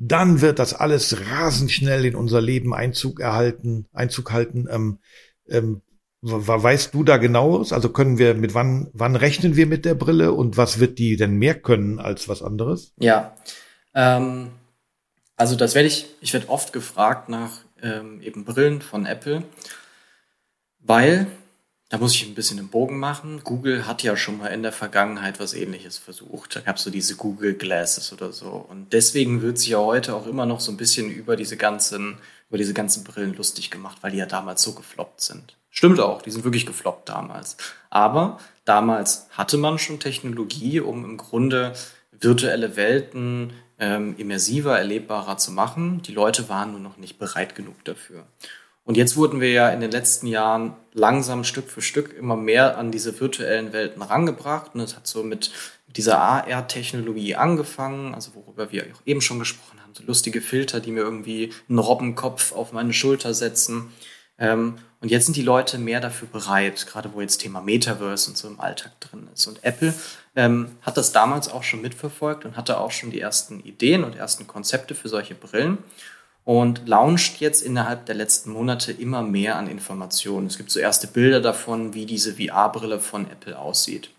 dann 0.07 0.41
wird 0.41 0.59
das 0.59 0.73
alles 0.73 1.17
rasend 1.29 1.71
schnell 1.71 2.05
in 2.05 2.15
unser 2.15 2.41
Leben 2.41 2.73
Einzug 2.73 3.19
erhalten, 3.19 3.87
Einzug 3.93 4.31
halten. 4.31 4.67
Ähm, 4.69 4.99
ähm, 5.47 5.81
weißt 6.21 6.93
du 6.93 7.03
da 7.03 7.17
genaueres? 7.17 7.73
Also 7.73 7.89
können 7.89 8.17
wir 8.17 8.33
mit 8.33 8.53
wann, 8.53 8.89
wann 8.93 9.15
rechnen 9.15 9.55
wir 9.55 9.65
mit 9.65 9.85
der 9.85 9.95
Brille 9.95 10.33
und 10.33 10.57
was 10.57 10.79
wird 10.79 10.99
die 10.99 11.15
denn 11.15 11.35
mehr 11.35 11.55
können 11.55 11.99
als 11.99 12.27
was 12.27 12.41
anderes? 12.41 12.93
Ja, 12.97 13.35
ähm, 13.93 14.51
also 15.35 15.55
das 15.55 15.75
werde 15.75 15.87
ich, 15.87 16.07
ich 16.21 16.33
werde 16.33 16.49
oft 16.49 16.73
gefragt 16.73 17.29
nach 17.29 17.59
ähm, 17.81 18.21
eben 18.21 18.45
Brillen 18.45 18.81
von 18.81 19.05
Apple, 19.05 19.43
weil, 20.79 21.27
da 21.93 21.99
muss 21.99 22.15
ich 22.15 22.25
ein 22.25 22.33
bisschen 22.33 22.57
den 22.57 22.69
Bogen 22.69 22.97
machen, 22.97 23.41
Google 23.43 23.85
hat 23.85 24.01
ja 24.01 24.17
schon 24.17 24.39
mal 24.39 24.47
in 24.47 24.63
der 24.63 24.71
Vergangenheit 24.71 25.39
was 25.39 25.53
ähnliches 25.53 25.99
versucht. 25.99 26.55
Da 26.55 26.61
gab 26.61 26.77
es 26.77 26.83
so 26.83 26.89
diese 26.89 27.15
Google 27.15 27.53
Glasses 27.53 28.11
oder 28.11 28.31
so. 28.31 28.65
Und 28.67 28.93
deswegen 28.93 29.43
wird 29.43 29.59
sich 29.59 29.67
ja 29.69 29.77
heute 29.77 30.15
auch 30.15 30.25
immer 30.25 30.47
noch 30.47 30.59
so 30.59 30.71
ein 30.71 30.77
bisschen 30.77 31.11
über 31.11 31.35
diese 31.35 31.55
ganzen, 31.55 32.17
über 32.49 32.57
diese 32.57 32.73
ganzen 32.73 33.03
Brillen 33.03 33.35
lustig 33.35 33.69
gemacht, 33.69 33.99
weil 34.01 34.09
die 34.09 34.17
ja 34.17 34.25
damals 34.25 34.63
so 34.63 34.73
gefloppt 34.73 35.21
sind. 35.21 35.55
Stimmt 35.69 35.99
auch, 35.99 36.23
die 36.23 36.31
sind 36.31 36.43
wirklich 36.43 36.65
gefloppt 36.65 37.09
damals. 37.09 37.57
Aber 37.91 38.39
damals 38.65 39.27
hatte 39.29 39.57
man 39.57 39.77
schon 39.77 39.99
Technologie, 39.99 40.79
um 40.79 41.05
im 41.05 41.17
Grunde 41.17 41.73
virtuelle 42.11 42.75
Welten 42.75 43.53
ähm, 43.77 44.15
immersiver, 44.17 44.79
erlebbarer 44.79 45.37
zu 45.37 45.51
machen. 45.51 46.01
Die 46.01 46.13
Leute 46.13 46.49
waren 46.49 46.71
nur 46.71 46.79
noch 46.79 46.97
nicht 46.97 47.19
bereit 47.19 47.53
genug 47.53 47.85
dafür. 47.85 48.25
Und 48.85 48.97
jetzt 48.97 49.15
wurden 49.15 49.39
wir 49.39 49.51
ja 49.51 49.69
in 49.69 49.79
den 49.79 49.91
letzten 49.91 50.27
Jahren 50.27 50.75
langsam 50.93 51.43
Stück 51.43 51.69
für 51.69 51.81
Stück 51.81 52.13
immer 52.13 52.35
mehr 52.35 52.77
an 52.77 52.91
diese 52.91 53.19
virtuellen 53.19 53.71
Welten 53.71 54.01
rangebracht. 54.01 54.71
Und 54.73 54.81
es 54.81 54.95
hat 54.95 55.07
so 55.07 55.23
mit 55.23 55.51
dieser 55.95 56.19
AR-Technologie 56.19 57.35
angefangen, 57.35 58.13
also 58.13 58.33
worüber 58.35 58.71
wir 58.71 58.83
auch 58.93 59.01
eben 59.05 59.21
schon 59.21 59.39
gesprochen 59.39 59.79
haben, 59.81 59.93
so 59.93 60.03
lustige 60.03 60.41
Filter, 60.41 60.79
die 60.79 60.91
mir 60.91 61.01
irgendwie 61.01 61.53
einen 61.69 61.79
Robbenkopf 61.79 62.51
auf 62.51 62.73
meine 62.73 62.93
Schulter 62.93 63.33
setzen. 63.33 63.91
Ähm, 64.37 64.75
und 64.99 65.09
jetzt 65.09 65.25
sind 65.25 65.35
die 65.35 65.43
Leute 65.43 65.77
mehr 65.77 66.01
dafür 66.01 66.27
bereit, 66.27 66.87
gerade 66.87 67.13
wo 67.13 67.21
jetzt 67.21 67.37
Thema 67.37 67.61
Metaverse 67.61 68.29
und 68.29 68.37
so 68.37 68.47
im 68.47 68.59
Alltag 68.59 68.99
drin 68.99 69.27
ist. 69.33 69.45
Und 69.47 69.63
Apple 69.63 69.93
ähm, 70.35 70.71
hat 70.81 70.97
das 70.97 71.11
damals 71.11 71.49
auch 71.49 71.63
schon 71.63 71.81
mitverfolgt 71.81 72.43
und 72.45 72.57
hatte 72.57 72.79
auch 72.79 72.91
schon 72.91 73.11
die 73.11 73.19
ersten 73.19 73.59
Ideen 73.59 74.03
und 74.03 74.15
ersten 74.15 74.47
Konzepte 74.47 74.95
für 74.95 75.09
solche 75.09 75.35
Brillen 75.35 75.77
und 76.45 76.87
launcht 76.87 77.39
jetzt 77.39 77.61
innerhalb 77.61 78.05
der 78.05 78.15
letzten 78.15 78.51
Monate 78.51 78.91
immer 78.91 79.21
mehr 79.21 79.55
an 79.55 79.67
Informationen. 79.67 80.47
Es 80.47 80.57
gibt 80.57 80.71
so 80.71 80.79
erste 80.79 81.07
Bilder 81.07 81.39
davon, 81.39 81.93
wie 81.93 82.05
diese 82.05 82.35
VR-Brille 82.35 82.99
von 82.99 83.29
Apple 83.29 83.57
aussieht. 83.57 84.09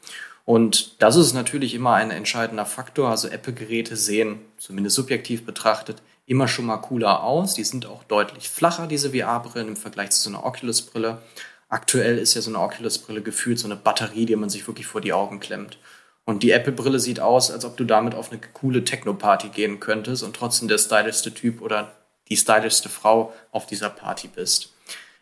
Und 0.47 1.03
das 1.03 1.17
ist 1.17 1.33
natürlich 1.33 1.75
immer 1.75 1.95
ein 1.95 2.11
entscheidender 2.11 2.67
Faktor. 2.67 3.11
Also 3.11 3.29
Apple-Geräte 3.29 3.97
sehen, 3.97 4.41
zumindest 4.59 4.97
subjektiv 4.97 5.45
betrachtet, 5.45 6.03
immer 6.27 6.49
schon 6.49 6.67
mal 6.67 6.79
cooler 6.79 7.23
aus. 7.23 7.55
Die 7.55 7.65
sind 7.65 7.87
auch 7.87 8.05
deutlich 8.05 8.49
flacher, 8.49 8.87
diese 8.87 9.11
VR-Brillen, 9.11 9.69
im 9.69 9.77
Vergleich 9.77 10.11
zu 10.11 10.23
so 10.23 10.31
einer 10.31 10.45
Oculus-Brille. 10.45 11.19
Aktuell 11.69 12.19
ist 12.19 12.35
ja 12.35 12.43
so 12.43 12.51
eine 12.51 12.61
Oculus-Brille 12.61 13.23
gefühlt 13.23 13.59
so 13.59 13.67
eine 13.67 13.77
Batterie, 13.77 14.27
die 14.27 14.37
man 14.37 14.51
sich 14.51 14.67
wirklich 14.67 14.87
vor 14.87 15.01
die 15.01 15.13
Augen 15.13 15.41
klemmt. 15.41 15.79
Und 16.27 16.43
die 16.43 16.53
Apple-Brille 16.53 17.01
sieht 17.01 17.21
aus, 17.21 17.51
als 17.51 17.65
ob 17.67 17.77
du 17.77 17.85
damit 17.85 18.15
auf 18.15 18.31
eine 18.31 18.41
coole 18.53 18.85
Techno-Party 18.85 19.49
gehen 19.49 19.81
könntest 19.81 20.23
und 20.23 20.37
trotzdem 20.37 20.69
der 20.69 20.79
stylischste 20.79 21.35
Typ 21.35 21.61
oder 21.61 21.93
die 22.29 22.37
stylischste 22.37 22.89
Frau 22.89 23.33
auf 23.51 23.67
dieser 23.67 23.91
Party 23.91 24.29
bist. 24.29 24.73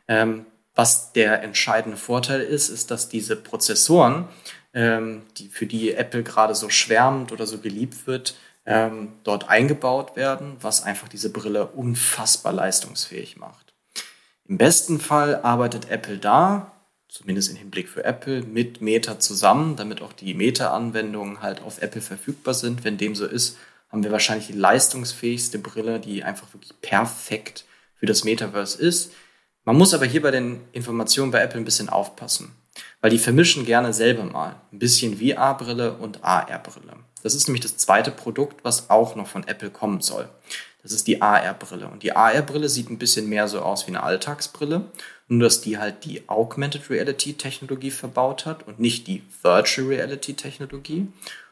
Ähm, 0.08 0.46
was 0.74 1.12
der 1.12 1.42
entscheidende 1.42 1.96
Vorteil 1.96 2.40
ist, 2.40 2.68
ist, 2.68 2.90
dass 2.90 3.08
diese 3.08 3.36
Prozessoren, 3.36 4.28
ähm, 4.74 5.22
die, 5.36 5.48
für 5.48 5.66
die 5.66 5.92
Apple 5.92 6.22
gerade 6.22 6.54
so 6.54 6.70
schwärmt 6.70 7.30
oder 7.32 7.46
so 7.46 7.58
geliebt 7.58 8.06
wird, 8.06 8.34
ähm, 8.64 9.14
dort 9.24 9.48
eingebaut 9.48 10.16
werden, 10.16 10.56
was 10.60 10.82
einfach 10.82 11.08
diese 11.08 11.30
Brille 11.30 11.66
unfassbar 11.66 12.52
leistungsfähig 12.52 13.36
macht. 13.36 13.74
Im 14.46 14.58
besten 14.58 15.00
Fall 15.00 15.42
arbeitet 15.42 15.90
Apple 15.90 16.18
da, 16.18 16.72
zumindest 17.08 17.50
im 17.50 17.56
Hinblick 17.56 17.88
für 17.88 18.04
Apple, 18.04 18.42
mit 18.42 18.80
Meta 18.80 19.20
zusammen, 19.20 19.76
damit 19.76 20.00
auch 20.00 20.12
die 20.12 20.34
Meta-Anwendungen 20.34 21.42
halt 21.42 21.62
auf 21.62 21.82
Apple 21.82 22.00
verfügbar 22.00 22.54
sind. 22.54 22.84
Wenn 22.84 22.96
dem 22.96 23.14
so 23.14 23.26
ist, 23.26 23.58
haben 23.92 24.02
wir 24.02 24.10
wahrscheinlich 24.10 24.46
die 24.46 24.54
leistungsfähigste 24.54 25.58
Brille, 25.58 26.00
die 26.00 26.24
einfach 26.24 26.52
wirklich 26.54 26.72
perfekt 26.80 27.66
für 27.94 28.06
das 28.06 28.24
Metaverse 28.24 28.82
ist. 28.82 29.12
Man 29.64 29.76
muss 29.76 29.94
aber 29.94 30.06
hier 30.06 30.22
bei 30.22 30.32
den 30.32 30.62
Informationen 30.72 31.30
bei 31.30 31.40
Apple 31.40 31.60
ein 31.60 31.64
bisschen 31.64 31.88
aufpassen, 31.88 32.52
weil 33.00 33.10
die 33.10 33.18
vermischen 33.18 33.64
gerne 33.66 33.92
selber 33.92 34.24
mal 34.24 34.56
ein 34.72 34.78
bisschen 34.78 35.18
VR-Brille 35.18 35.92
und 35.92 36.24
AR-Brille. 36.24 36.96
Das 37.22 37.34
ist 37.36 37.46
nämlich 37.46 37.62
das 37.62 37.76
zweite 37.76 38.10
Produkt, 38.10 38.64
was 38.64 38.90
auch 38.90 39.14
noch 39.14 39.28
von 39.28 39.46
Apple 39.46 39.70
kommen 39.70 40.00
soll. 40.00 40.28
Das 40.82 40.90
ist 40.90 41.06
die 41.06 41.22
AR-Brille. 41.22 41.86
Und 41.86 42.02
die 42.02 42.16
AR-Brille 42.16 42.68
sieht 42.68 42.90
ein 42.90 42.98
bisschen 42.98 43.28
mehr 43.28 43.46
so 43.46 43.60
aus 43.60 43.86
wie 43.86 43.90
eine 43.90 44.02
Alltagsbrille, 44.02 44.86
nur 45.28 45.42
dass 45.44 45.60
die 45.60 45.78
halt 45.78 46.04
die 46.04 46.28
Augmented 46.28 46.90
Reality 46.90 47.34
Technologie 47.34 47.92
verbaut 47.92 48.46
hat 48.46 48.66
und 48.66 48.80
nicht 48.80 49.06
die 49.06 49.22
Virtual 49.42 49.86
Reality 49.86 50.34
Technologie. 50.34 51.06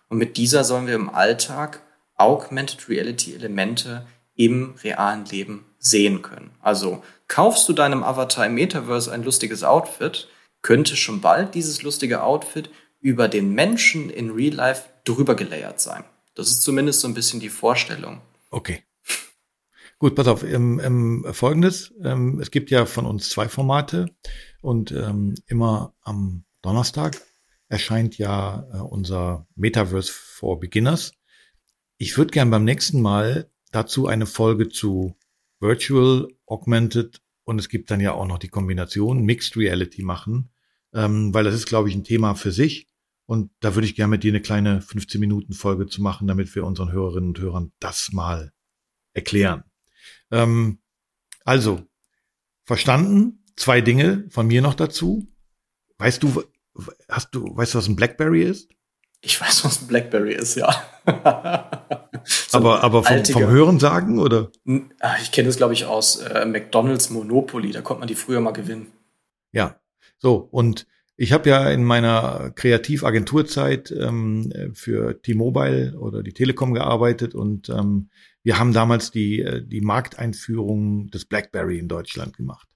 Und 0.09 0.19
mit 0.19 0.37
dieser 0.37 0.65
sollen 0.65 0.89
wir 0.89 0.97
im 0.97 1.11
Alltag 1.11 1.81
Augmented 2.21 2.89
Reality 2.89 3.35
Elemente 3.35 4.07
im 4.35 4.75
realen 4.83 5.25
Leben 5.27 5.65
sehen 5.79 6.23
können. 6.23 6.51
Also 6.61 7.03
kaufst 7.29 7.69
du 7.69 7.73
deinem 7.73 8.03
Avatar 8.03 8.47
im 8.47 8.55
Metaverse 8.55 9.13
ein 9.13 9.25
lustiges 9.25 9.65
Outfit, 9.65 10.29
könnte 10.63 10.97
schon 10.97 11.21
bald 11.21 11.55
dieses 11.55 11.83
lustige 11.83 12.23
Outfit 12.23 12.71
über 13.01 13.29
den 13.29 13.55
Menschen 13.55 14.11
in 14.11 14.31
Real 14.31 14.55
Life 14.55 14.85
drüber 15.05 15.35
gelayert 15.35 15.81
sein. 15.81 16.05
Das 16.35 16.49
ist 16.49 16.63
zumindest 16.63 17.01
so 17.01 17.09
ein 17.09 17.15
bisschen 17.15 17.41
die 17.41 17.49
Vorstellung. 17.49 18.21
Okay. 18.51 18.83
Gut, 19.99 20.15
pass 20.15 20.29
auf, 20.29 20.43
ähm, 20.43 20.81
ähm, 20.83 21.27
folgendes. 21.33 21.93
Ähm, 22.03 22.41
es 22.41 22.51
gibt 22.51 22.71
ja 22.71 22.87
von 22.87 23.05
uns 23.05 23.29
zwei 23.29 23.49
Formate 23.49 24.07
und 24.63 24.93
ähm, 24.93 25.35
immer 25.47 25.95
am 26.03 26.45
Donnerstag 26.63 27.21
erscheint 27.69 28.17
ja 28.19 28.67
äh, 28.73 28.79
unser 28.79 29.47
Metaverse 29.55 30.11
for 30.11 30.59
Beginners. 30.59 31.13
Ich 32.03 32.17
würde 32.17 32.31
gern 32.31 32.51
beim 32.51 32.65
nächsten 32.65 33.03
Mal 33.03 33.51
dazu 33.73 34.07
eine 34.07 34.25
Folge 34.25 34.71
zu 34.71 35.19
Virtual, 35.59 36.29
Augmented 36.47 37.21
und 37.45 37.59
es 37.59 37.69
gibt 37.69 37.91
dann 37.91 38.01
ja 38.01 38.13
auch 38.13 38.27
noch 38.27 38.39
die 38.39 38.49
Kombination 38.49 39.23
Mixed 39.23 39.55
Reality 39.55 40.03
machen, 40.03 40.49
ähm, 40.95 41.35
weil 41.35 41.45
das 41.45 41.55
ist, 41.55 41.67
glaube 41.67 41.91
ich, 41.91 41.95
ein 41.95 42.03
Thema 42.03 42.35
für 42.35 42.53
sich. 42.53 42.89
Und 43.27 43.51
da 43.61 43.75
würde 43.75 43.87
ich 43.87 43.97
gerne 43.97 44.13
mit 44.13 44.25
dir 44.25 44.33
eine 44.33 44.41
kleine 44.41 44.81
15 44.81 45.21
Minuten 45.21 45.53
Folge 45.53 45.89
zu 45.89 46.01
machen, 46.01 46.27
damit 46.27 46.55
wir 46.55 46.65
unseren 46.65 46.91
Hörerinnen 46.91 47.29
und 47.29 47.39
Hörern 47.39 47.73
das 47.81 48.13
mal 48.13 48.55
erklären. 49.13 49.65
Ähm, 50.31 50.79
also, 51.45 51.87
verstanden, 52.65 53.45
zwei 53.57 53.83
Dinge 53.83 54.27
von 54.31 54.47
mir 54.47 54.63
noch 54.63 54.75
dazu. 54.75 55.29
Weißt 55.99 56.23
du, 56.23 56.45
hast 57.11 57.35
du, 57.35 57.55
weißt 57.55 57.75
du, 57.75 57.79
was 57.79 57.89
ein 57.89 57.97
Blackberry 57.97 58.43
ist? 58.43 58.71
Ich 59.23 59.41
weiß, 59.41 59.65
was 59.65 59.83
ein 59.83 59.87
Blackberry 59.87 60.35
ist, 60.35 60.55
ja. 60.57 60.71
so 61.05 61.13
aber 62.59 62.83
aber 62.83 63.05
vom, 63.05 63.25
vom 63.25 63.47
Hören 63.47 63.79
sagen, 63.79 64.19
oder? 64.19 64.51
Ah, 65.01 65.17
ich 65.21 65.31
kenne 65.31 65.49
das, 65.49 65.59
glaube 65.59 65.75
ich, 65.75 65.85
aus 65.85 66.17
äh, 66.17 66.47
McDonalds 66.47 67.11
Monopoly. 67.11 67.71
Da 67.71 67.83
konnte 67.83 68.01
man 68.01 68.09
die 68.09 68.15
früher 68.15 68.41
mal 68.41 68.53
gewinnen. 68.53 68.93
Ja, 69.53 69.79
so. 70.19 70.37
Und 70.37 70.87
ich 71.17 71.33
habe 71.33 71.51
ja 71.51 71.69
in 71.69 71.85
meiner 71.85 72.51
Kreativagenturzeit 72.55 73.91
ähm, 73.91 74.73
für 74.73 75.21
T-Mobile 75.21 75.99
oder 75.99 76.23
die 76.23 76.33
Telekom 76.33 76.73
gearbeitet 76.73 77.35
und 77.35 77.69
ähm, 77.69 78.09
wir 78.43 78.59
haben 78.59 78.73
damals 78.73 79.11
die, 79.11 79.41
äh, 79.41 79.63
die 79.63 79.83
Markteinführung 79.83 81.11
des 81.11 81.27
BlackBerry 81.27 81.79
in 81.79 81.89
Deutschland 81.89 82.37
gemacht. 82.39 82.69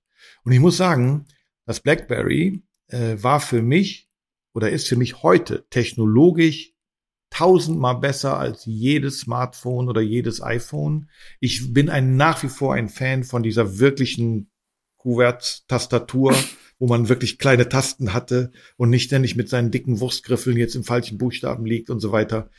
Und 0.45 0.53
ich 0.53 0.61
muss 0.61 0.77
sagen, 0.77 1.25
das 1.65 1.81
BlackBerry 1.81 2.63
äh, 2.89 3.17
war 3.17 3.41
für 3.41 3.63
mich 3.63 4.04
oder 4.55 4.71
ist 4.71 4.89
für 4.89 4.97
mich 4.97 5.23
heute 5.23 5.67
technologisch 5.69 6.73
tausendmal 7.35 7.97
besser 7.97 8.39
als 8.39 8.65
jedes 8.65 9.21
Smartphone 9.21 9.89
oder 9.89 10.01
jedes 10.01 10.41
iPhone. 10.41 11.11
Ich 11.41 11.75
bin 11.75 11.91
ein 11.91 12.17
nach 12.17 12.43
wie 12.45 12.49
vor 12.49 12.75
ein 12.75 12.89
Fan 12.89 13.25
von 13.25 13.43
dieser 13.43 13.81
wirklichen 13.81 14.51
Kuvert-Tastatur, 14.99 16.35
wo 16.79 16.87
man 16.87 17.09
wirklich 17.09 17.39
kleine 17.39 17.69
Tasten 17.69 18.13
hatte 18.15 18.53
und 18.77 18.91
nicht 18.91 19.05
ständig 19.05 19.35
mit 19.35 19.49
seinen 19.49 19.73
dicken 19.73 19.99
Wurstgriffeln 19.99 20.57
jetzt 20.57 20.77
im 20.77 20.85
falschen 20.85 21.19
Buchstaben 21.19 21.67
liegt 21.67 21.91
und 21.91 21.99
so 21.99 22.13
weiter. 22.13 22.51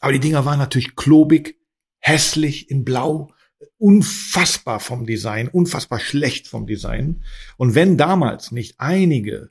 Aber 0.00 0.12
die 0.12 0.20
Dinger 0.20 0.44
waren 0.44 0.58
natürlich 0.58 0.96
klobig, 0.96 1.60
hässlich 2.00 2.68
in 2.68 2.84
Blau, 2.84 3.32
unfassbar 3.78 4.80
vom 4.80 5.06
Design, 5.06 5.48
unfassbar 5.48 6.00
schlecht 6.00 6.48
vom 6.48 6.66
Design. 6.66 7.22
Und 7.56 7.76
wenn 7.76 7.96
damals 7.96 8.50
nicht 8.50 8.74
einige 8.78 9.50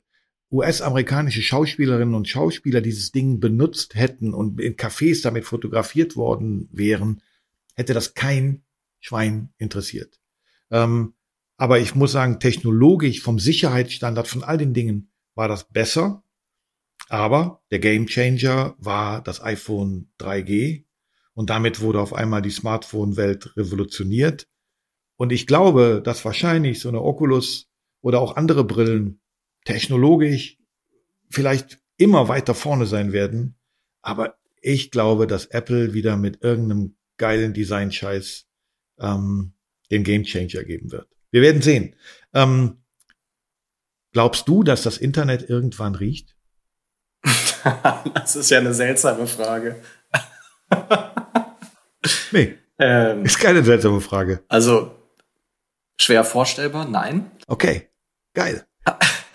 US-amerikanische 0.50 1.42
Schauspielerinnen 1.42 2.14
und 2.14 2.28
Schauspieler 2.28 2.80
dieses 2.80 3.12
Ding 3.12 3.40
benutzt 3.40 3.94
hätten 3.94 4.32
und 4.32 4.60
in 4.60 4.76
Cafés 4.76 5.22
damit 5.22 5.44
fotografiert 5.44 6.16
worden 6.16 6.68
wären, 6.72 7.20
hätte 7.74 7.94
das 7.94 8.14
kein 8.14 8.62
Schwein 9.00 9.50
interessiert. 9.58 10.20
Ähm, 10.70 11.14
aber 11.56 11.78
ich 11.80 11.94
muss 11.94 12.12
sagen, 12.12 12.38
technologisch 12.38 13.22
vom 13.22 13.38
Sicherheitsstandard 13.38 14.28
von 14.28 14.44
all 14.44 14.58
den 14.58 14.74
Dingen 14.74 15.10
war 15.34 15.48
das 15.48 15.68
besser. 15.68 16.22
Aber 17.08 17.62
der 17.70 17.78
Gamechanger 17.78 18.74
war 18.78 19.22
das 19.22 19.42
iPhone 19.42 20.10
3G 20.18 20.84
und 21.34 21.50
damit 21.50 21.80
wurde 21.80 22.00
auf 22.00 22.14
einmal 22.14 22.42
die 22.42 22.50
Smartphone-Welt 22.50 23.56
revolutioniert. 23.56 24.48
Und 25.16 25.32
ich 25.32 25.46
glaube, 25.46 26.02
dass 26.04 26.24
wahrscheinlich 26.24 26.80
so 26.80 26.88
eine 26.88 27.02
Oculus 27.02 27.68
oder 28.00 28.20
auch 28.20 28.36
andere 28.36 28.64
Brillen 28.64 29.20
technologisch 29.66 30.56
vielleicht 31.28 31.78
immer 31.98 32.28
weiter 32.28 32.54
vorne 32.54 32.86
sein 32.86 33.12
werden. 33.12 33.58
Aber 34.00 34.38
ich 34.62 34.90
glaube, 34.90 35.26
dass 35.26 35.46
Apple 35.46 35.92
wieder 35.92 36.16
mit 36.16 36.42
irgendeinem 36.42 36.96
geilen 37.18 37.52
Design-Scheiß 37.52 38.46
ähm, 39.00 39.52
den 39.90 40.04
Gamechanger 40.04 40.64
geben 40.64 40.92
wird. 40.92 41.08
Wir 41.30 41.42
werden 41.42 41.62
sehen. 41.62 41.94
Ähm, 42.32 42.82
glaubst 44.12 44.48
du, 44.48 44.62
dass 44.62 44.82
das 44.82 44.98
Internet 44.98 45.48
irgendwann 45.48 45.94
riecht? 45.94 46.36
das 48.14 48.36
ist 48.36 48.50
ja 48.50 48.58
eine 48.58 48.74
seltsame 48.74 49.26
Frage. 49.26 49.82
nee. 52.32 52.56
Ähm, 52.78 53.24
ist 53.24 53.38
keine 53.38 53.64
seltsame 53.64 54.00
Frage. 54.00 54.44
Also 54.48 54.94
schwer 55.98 56.24
vorstellbar, 56.24 56.88
nein. 56.88 57.30
Okay, 57.46 57.90
geil. 58.34 58.66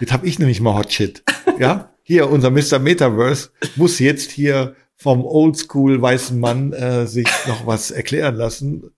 Jetzt 0.02 0.12
habe 0.12 0.26
ich 0.28 0.40
nämlich 0.40 0.60
mal 0.62 0.74
Hot 0.74 0.92
Shit. 0.92 1.24
Ja, 1.60 1.94
hier 2.02 2.30
unser 2.30 2.50
Mr. 2.50 2.80
Metaverse 2.80 3.52
muss 3.76 4.00
jetzt 4.00 4.32
hier 4.32 4.76
vom 4.98 5.24
Oldschool 5.24 6.02
weißen 6.02 6.40
Mann 6.40 6.74
äh, 6.74 7.06
sich 7.06 7.28
noch 7.48 7.68
was 7.68 7.92
erklären 7.92 8.36
lassen. 8.36 8.92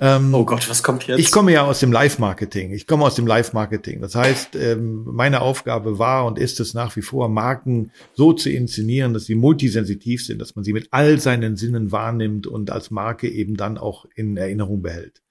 Ähm, 0.00 0.34
oh 0.34 0.44
Gott, 0.44 0.68
was 0.68 0.82
kommt 0.82 1.06
jetzt? 1.06 1.18
Ich 1.18 1.30
komme 1.30 1.52
ja 1.52 1.64
aus 1.64 1.80
dem 1.80 1.92
Live-Marketing. 1.92 2.72
Ich 2.72 2.86
komme 2.86 3.04
aus 3.04 3.14
dem 3.14 3.26
Live-Marketing. 3.26 4.02
Das 4.02 4.16
heißt, 4.16 4.54
ähm, 4.56 5.04
meine 5.06 5.40
Aufgabe 5.40 5.98
war 5.98 6.26
und 6.26 6.38
ist 6.38 6.60
es 6.60 6.74
nach 6.74 6.94
wie 6.96 7.02
vor, 7.02 7.30
Marken 7.30 7.90
so 8.12 8.34
zu 8.34 8.50
inszenieren, 8.50 9.14
dass 9.14 9.24
sie 9.24 9.36
multisensitiv 9.36 10.26
sind, 10.26 10.42
dass 10.42 10.56
man 10.56 10.64
sie 10.64 10.74
mit 10.74 10.88
all 10.90 11.20
seinen 11.20 11.56
Sinnen 11.56 11.90
wahrnimmt 11.90 12.46
und 12.46 12.70
als 12.70 12.90
Marke 12.90 13.30
eben 13.30 13.56
dann 13.56 13.78
auch 13.78 14.04
in 14.14 14.36
Erinnerung 14.36 14.82
behält. 14.82 15.22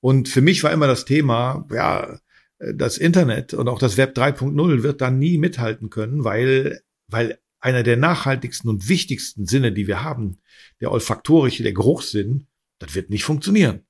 Und 0.00 0.28
für 0.28 0.42
mich 0.42 0.62
war 0.62 0.72
immer 0.72 0.86
das 0.86 1.06
Thema, 1.06 1.66
ja, 1.72 2.18
das 2.58 2.98
Internet 2.98 3.54
und 3.54 3.68
auch 3.68 3.78
das 3.78 3.96
Web 3.96 4.16
3.0 4.16 4.82
wird 4.82 5.00
da 5.00 5.10
nie 5.10 5.38
mithalten 5.38 5.90
können, 5.90 6.24
weil, 6.24 6.80
weil 7.06 7.38
einer 7.60 7.82
der 7.82 7.96
nachhaltigsten 7.96 8.68
und 8.68 8.88
wichtigsten 8.88 9.46
Sinne, 9.46 9.72
die 9.72 9.86
wir 9.86 10.02
haben, 10.02 10.38
der 10.80 10.92
olfaktorische, 10.92 11.62
der 11.62 11.72
Geruchssinn, 11.72 12.46
das 12.78 12.94
wird 12.94 13.10
nicht 13.10 13.24
funktionieren. 13.24 13.82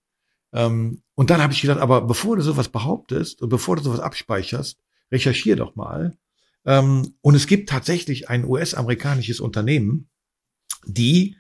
Ähm, 0.53 1.03
und 1.15 1.31
dann 1.31 1.43
habe 1.43 1.53
ich 1.53 1.61
gedacht, 1.61 1.81
aber 1.81 2.03
bevor 2.03 2.37
du 2.37 2.43
sowas 2.43 2.69
behauptest 2.69 3.43
und 3.43 3.49
bevor 3.49 3.77
du 3.77 3.83
sowas 3.83 4.01
abspeicherst, 4.01 4.79
recherchier 5.11 5.57
doch 5.57 5.77
mal. 5.77 6.17
Ähm, 6.65 7.15
und 7.21 7.35
es 7.35 7.47
gibt 7.47 7.69
tatsächlich 7.69 8.29
ein 8.29 8.45
US-amerikanisches 8.45 9.41
Unternehmen, 9.41 10.09
die 10.87 11.37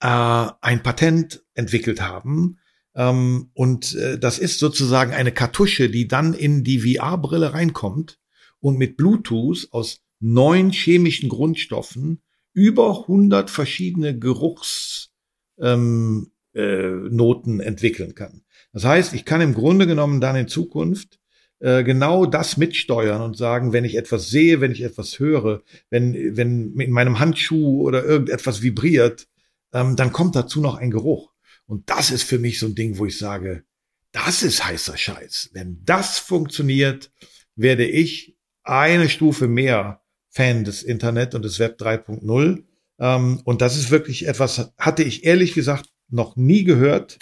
äh, 0.00 0.48
ein 0.60 0.82
Patent 0.82 1.42
entwickelt 1.54 2.00
haben, 2.00 2.58
ähm, 2.96 3.50
und 3.52 3.94
äh, 3.94 4.18
das 4.18 4.38
ist 4.38 4.58
sozusagen 4.58 5.12
eine 5.12 5.30
Kartusche, 5.30 5.90
die 5.90 6.08
dann 6.08 6.32
in 6.32 6.64
die 6.64 6.80
VR-Brille 6.80 7.52
reinkommt 7.52 8.18
und 8.58 8.78
mit 8.78 8.96
Bluetooth 8.96 9.68
aus 9.70 10.00
neun 10.18 10.70
chemischen 10.70 11.28
Grundstoffen 11.28 12.22
über 12.54 13.02
100 13.02 13.50
verschiedene 13.50 14.18
Geruchsnoten 14.18 15.10
ähm, 15.60 16.30
äh, 16.54 17.62
entwickeln 17.62 18.14
kann. 18.14 18.42
Das 18.72 18.84
heißt, 18.84 19.12
ich 19.12 19.26
kann 19.26 19.42
im 19.42 19.52
Grunde 19.52 19.86
genommen 19.86 20.22
dann 20.22 20.36
in 20.36 20.48
Zukunft 20.48 21.18
äh, 21.58 21.84
genau 21.84 22.24
das 22.24 22.56
mitsteuern 22.56 23.20
und 23.20 23.36
sagen, 23.36 23.74
wenn 23.74 23.84
ich 23.84 23.96
etwas 23.96 24.30
sehe, 24.30 24.62
wenn 24.62 24.72
ich 24.72 24.82
etwas 24.82 25.18
höre, 25.18 25.62
wenn, 25.90 26.36
wenn 26.36 26.78
in 26.80 26.90
meinem 26.92 27.18
Handschuh 27.18 27.82
oder 27.82 28.04
irgendetwas 28.04 28.62
vibriert, 28.62 29.28
ähm, 29.74 29.96
dann 29.96 30.12
kommt 30.12 30.34
dazu 30.34 30.62
noch 30.62 30.76
ein 30.76 30.90
Geruch. 30.90 31.35
Und 31.66 31.90
das 31.90 32.10
ist 32.10 32.22
für 32.22 32.38
mich 32.38 32.58
so 32.58 32.66
ein 32.66 32.74
Ding, 32.74 32.98
wo 32.98 33.06
ich 33.06 33.18
sage, 33.18 33.64
das 34.12 34.42
ist 34.42 34.64
heißer 34.64 34.96
Scheiß. 34.96 35.50
Wenn 35.52 35.82
das 35.84 36.18
funktioniert, 36.18 37.10
werde 37.54 37.86
ich 37.86 38.36
eine 38.62 39.08
Stufe 39.08 39.48
mehr 39.48 40.02
Fan 40.30 40.64
des 40.64 40.82
Internet 40.82 41.34
und 41.34 41.44
des 41.44 41.58
Web 41.58 41.80
3.0. 41.80 42.64
Ähm, 42.98 43.40
und 43.44 43.62
das 43.62 43.76
ist 43.76 43.90
wirklich 43.90 44.26
etwas, 44.26 44.72
hatte 44.78 45.02
ich 45.02 45.24
ehrlich 45.24 45.54
gesagt 45.54 45.90
noch 46.08 46.36
nie 46.36 46.64
gehört. 46.64 47.18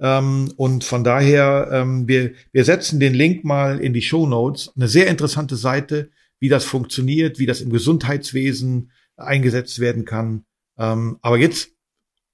Ähm, 0.00 0.52
und 0.56 0.84
von 0.84 1.04
daher, 1.04 1.68
ähm, 1.72 2.08
wir, 2.08 2.32
wir 2.52 2.64
setzen 2.64 2.98
den 2.98 3.14
Link 3.14 3.44
mal 3.44 3.80
in 3.80 3.92
die 3.92 4.02
Show 4.02 4.26
Notes. 4.26 4.72
Eine 4.74 4.88
sehr 4.88 5.06
interessante 5.06 5.56
Seite, 5.56 6.10
wie 6.40 6.48
das 6.48 6.64
funktioniert, 6.64 7.38
wie 7.38 7.46
das 7.46 7.60
im 7.60 7.70
Gesundheitswesen 7.70 8.90
eingesetzt 9.16 9.78
werden 9.78 10.04
kann. 10.04 10.44
Ähm, 10.78 11.18
aber 11.22 11.38
jetzt 11.38 11.70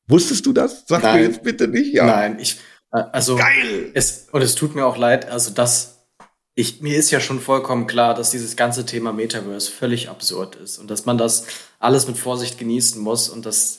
Wusstest 0.08 0.46
du 0.46 0.52
das? 0.52 0.84
Sag 0.86 1.02
Nein. 1.02 1.20
mir 1.20 1.26
jetzt 1.26 1.42
bitte 1.42 1.68
nicht 1.68 1.94
ja. 1.94 2.06
Nein, 2.06 2.38
ich, 2.40 2.58
äh, 2.92 3.02
also. 3.12 3.36
Geil! 3.36 3.90
Es, 3.94 4.28
und 4.32 4.42
es 4.42 4.54
tut 4.54 4.74
mir 4.74 4.86
auch 4.86 4.96
leid, 4.96 5.28
also 5.30 5.52
das, 5.52 6.06
ich, 6.54 6.80
mir 6.80 6.96
ist 6.96 7.10
ja 7.10 7.20
schon 7.20 7.40
vollkommen 7.40 7.86
klar, 7.86 8.14
dass 8.14 8.30
dieses 8.30 8.56
ganze 8.56 8.86
Thema 8.86 9.12
Metaverse 9.12 9.70
völlig 9.70 10.08
absurd 10.08 10.56
ist 10.56 10.78
und 10.78 10.90
dass 10.90 11.06
man 11.06 11.18
das 11.18 11.46
alles 11.78 12.08
mit 12.08 12.16
Vorsicht 12.16 12.58
genießen 12.58 13.00
muss 13.00 13.28
und 13.28 13.46
dass, 13.46 13.78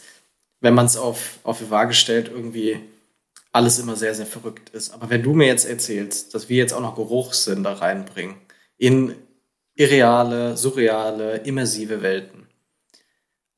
wenn 0.61 0.75
man 0.75 0.85
es 0.85 0.95
auf, 0.95 1.39
auf 1.43 1.57
die 1.57 1.71
Waage 1.71 1.93
stellt, 1.93 2.29
irgendwie 2.29 2.79
alles 3.51 3.79
immer 3.79 3.95
sehr, 3.95 4.13
sehr 4.13 4.27
verrückt 4.27 4.69
ist. 4.69 4.93
Aber 4.93 5.09
wenn 5.09 5.23
du 5.23 5.33
mir 5.33 5.47
jetzt 5.47 5.65
erzählst, 5.65 6.33
dass 6.35 6.49
wir 6.49 6.57
jetzt 6.57 6.73
auch 6.73 6.81
noch 6.81 6.95
Geruchssinn 6.95 7.63
da 7.63 7.73
reinbringen, 7.73 8.35
in 8.77 9.15
irreale, 9.75 10.55
surreale, 10.55 11.37
immersive 11.37 12.01
Welten, 12.01 12.38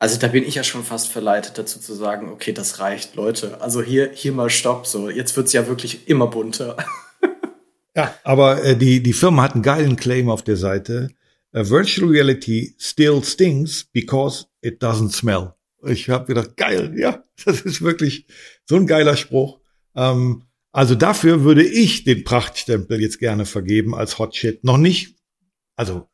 also 0.02 0.18
da 0.18 0.30
bin 0.30 0.44
ich 0.44 0.56
ja 0.56 0.64
schon 0.64 0.84
fast 0.84 1.10
verleitet 1.10 1.60
dazu 1.60 1.80
zu 1.80 1.94
sagen, 1.94 2.30
okay, 2.30 2.54
das 2.54 2.80
reicht, 2.80 3.14
Leute. 3.14 3.62
Also 3.62 3.84
hier, 3.84 4.10
hier 4.12 4.32
mal 4.32 4.50
Stopp. 4.50 4.88
So, 4.88 5.12
jetzt 5.12 5.38
wird's 5.38 5.54
ja 5.54 5.68
wirklich 5.68 6.08
immer 6.08 6.26
bunter. 6.26 6.76
ja, 7.96 8.12
aber 8.24 8.64
äh, 8.64 8.76
die, 8.76 9.04
die 9.04 9.14
Firma 9.14 9.44
hat 9.44 9.54
einen 9.54 9.62
geilen 9.62 9.98
Claim 9.98 10.28
auf 10.28 10.42
der 10.42 10.58
Seite. 10.58 11.10
uh, 11.56 11.70
Virtual 11.70 12.10
Reality 12.10 12.74
still 12.80 13.22
stings 13.24 13.84
because 13.94 14.48
it 14.62 14.82
doesn't 14.82 15.12
smell. 15.12 15.54
Ich 15.84 16.10
habe 16.10 16.26
gedacht, 16.26 16.58
geil, 16.58 16.96
ja, 16.98 17.24
das 17.46 17.62
ist 17.62 17.84
wirklich 17.84 18.26
so 18.66 18.78
ein 18.78 18.88
geiler 18.88 19.16
Spruch. 19.16 19.60
Ähm, 19.96 20.46
also 20.72 20.96
dafür 20.96 21.44
würde 21.44 21.64
ich 21.64 22.06
den 22.06 22.24
Prachtstempel 22.24 23.00
jetzt 23.00 23.20
gerne 23.20 23.46
vergeben 23.46 23.94
als 23.94 24.18
Hot 24.18 24.36
Shit. 24.36 24.64
Noch 24.64 24.78
nicht, 24.78 25.16
also 25.76 26.08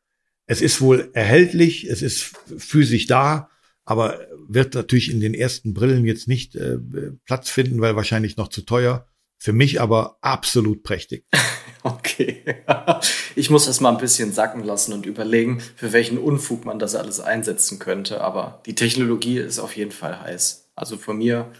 es 0.45 0.60
ist 0.62 0.82
wohl 0.82 1.10
erhältlich, 1.13 1.86
es 1.86 2.02
ist 2.02 2.36
physisch 2.58 3.08
da, 3.08 3.50
aber 3.88 4.19
wird 4.50 4.73
natürlich 4.73 5.10
in 5.10 5.21
den 5.21 5.34
ersten 5.34 5.73
Brillen 5.73 6.04
jetzt 6.04 6.28
nicht 6.28 6.58
äh, 6.58 6.78
Platz 7.23 7.50
finden, 7.50 7.80
weil 7.80 7.95
wahrscheinlich 7.95 8.36
noch 8.36 8.50
zu 8.50 8.63
teuer. 8.63 9.08
Für 9.38 9.54
mich 9.54 9.80
aber 9.80 10.17
absolut 10.21 10.84
prächtig. 10.84 11.26
Okay. 11.84 12.43
Ich 13.36 13.52
muss 13.52 13.67
das 13.67 13.80
mal 13.80 13.91
ein 13.91 14.00
bisschen 14.00 14.34
sacken 14.34 14.63
lassen 14.63 14.93
und 14.93 15.06
überlegen, 15.06 15.62
für 15.76 15.93
welchen 15.93 16.17
Unfug 16.17 16.65
man 16.65 16.80
das 16.80 16.95
alles 16.95 17.19
einsetzen 17.19 17.78
könnte. 17.78 18.19
Aber 18.19 18.62
die 18.65 18.73
Technologie 18.73 19.38
ist 19.38 19.60
auf 19.60 19.78
jeden 19.78 19.91
Fall 19.91 20.19
heiß. 20.19 20.71
Also 20.76 20.97
von 20.97 21.19
mir. 21.19 21.54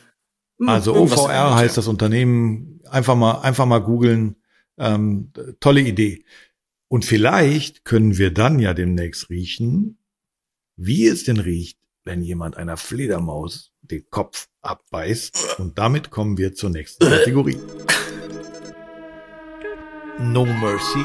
Hm, 0.58 0.68
also 0.68 0.96
OVR 0.96 1.56
heißt 1.56 1.78
das 1.78 1.88
Unternehmen. 1.88 2.82
Einfach 2.90 3.16
mal, 3.16 3.42
einfach 3.42 3.68
mal 3.68 3.78
googeln. 3.78 4.38
Ähm, 4.78 5.32
tolle 5.60 5.82
Idee. 5.82 6.26
Und 6.90 7.06
vielleicht 7.06 7.86
können 7.86 8.18
wir 8.18 8.34
dann 8.34 8.60
ja 8.60 8.74
demnächst 8.74 9.30
riechen, 9.30 10.00
wie 10.78 11.08
es 11.08 11.24
denn 11.26 11.40
riecht, 11.40 11.77
wenn 12.08 12.22
jemand 12.24 12.56
einer 12.56 12.78
Fledermaus 12.78 13.74
den 13.82 14.10
Kopf 14.10 14.48
abbeißt. 14.62 15.60
Und 15.60 15.78
damit 15.78 16.10
kommen 16.10 16.38
wir 16.38 16.56
zur 16.56 16.70
nächsten 16.70 17.06
Kategorie. 17.06 17.60
No 20.20 20.46
Mercy. 20.46 21.04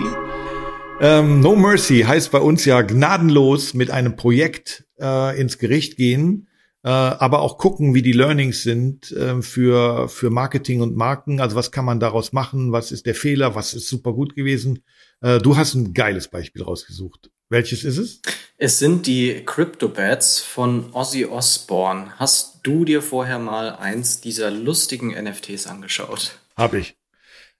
Ähm, 1.00 1.40
no 1.40 1.56
Mercy 1.56 2.02
heißt 2.02 2.30
bei 2.30 2.38
uns 2.38 2.64
ja 2.64 2.82
gnadenlos 2.82 3.74
mit 3.74 3.90
einem 3.90 4.14
Projekt 4.14 4.86
äh, 5.00 5.38
ins 5.38 5.58
Gericht 5.58 5.96
gehen, 5.96 6.48
äh, 6.84 6.88
aber 6.88 7.42
auch 7.42 7.58
gucken, 7.58 7.94
wie 7.94 8.02
die 8.02 8.12
Learnings 8.12 8.62
sind 8.62 9.10
äh, 9.10 9.42
für, 9.42 10.08
für 10.08 10.30
Marketing 10.30 10.82
und 10.82 10.96
Marken. 10.96 11.40
Also 11.40 11.56
was 11.56 11.72
kann 11.72 11.84
man 11.84 11.98
daraus 11.98 12.32
machen? 12.32 12.70
Was 12.70 12.92
ist 12.92 13.06
der 13.06 13.16
Fehler? 13.16 13.56
Was 13.56 13.74
ist 13.74 13.88
super 13.88 14.12
gut 14.12 14.36
gewesen? 14.36 14.84
Äh, 15.20 15.40
du 15.40 15.56
hast 15.56 15.74
ein 15.74 15.94
geiles 15.94 16.28
Beispiel 16.28 16.62
rausgesucht. 16.62 17.31
Welches 17.52 17.84
ist 17.84 17.98
es? 17.98 18.22
Es 18.56 18.78
sind 18.78 19.06
die 19.06 19.42
Crypto-Bats 19.44 20.40
von 20.40 20.86
Ozzy 20.94 21.26
Osbourne. 21.26 22.12
Hast 22.16 22.60
du 22.62 22.86
dir 22.86 23.02
vorher 23.02 23.38
mal 23.38 23.76
eins 23.76 24.22
dieser 24.22 24.50
lustigen 24.50 25.08
NFTs 25.10 25.66
angeschaut? 25.66 26.38
Hab 26.56 26.72
ich. 26.72 26.96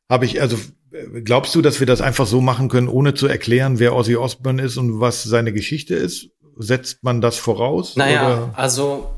Hab 0.09 0.23
ich, 0.23 0.41
also 0.41 0.57
glaubst 1.25 1.55
du, 1.55 1.61
dass 1.61 1.79
wir 1.79 1.87
das 1.87 2.01
einfach 2.01 2.27
so 2.27 2.41
machen 2.41 2.71
können, 2.71 2.89
ohne 2.89 3.13
zu 3.13 3.27
erklären, 3.27 3.81
wer 3.81 3.95
Ozzy 3.95 4.17
Osbourne 4.17 4.63
ist 4.63 4.79
und 4.79 4.99
was 4.99 5.25
seine 5.25 5.53
Geschichte 5.53 5.95
ist? 5.95 6.31
Setzt 6.57 7.05
man 7.05 7.21
das 7.21 7.37
voraus? 7.37 7.95
Naja, 7.95 8.27
oder? 8.27 8.53
also 8.57 9.11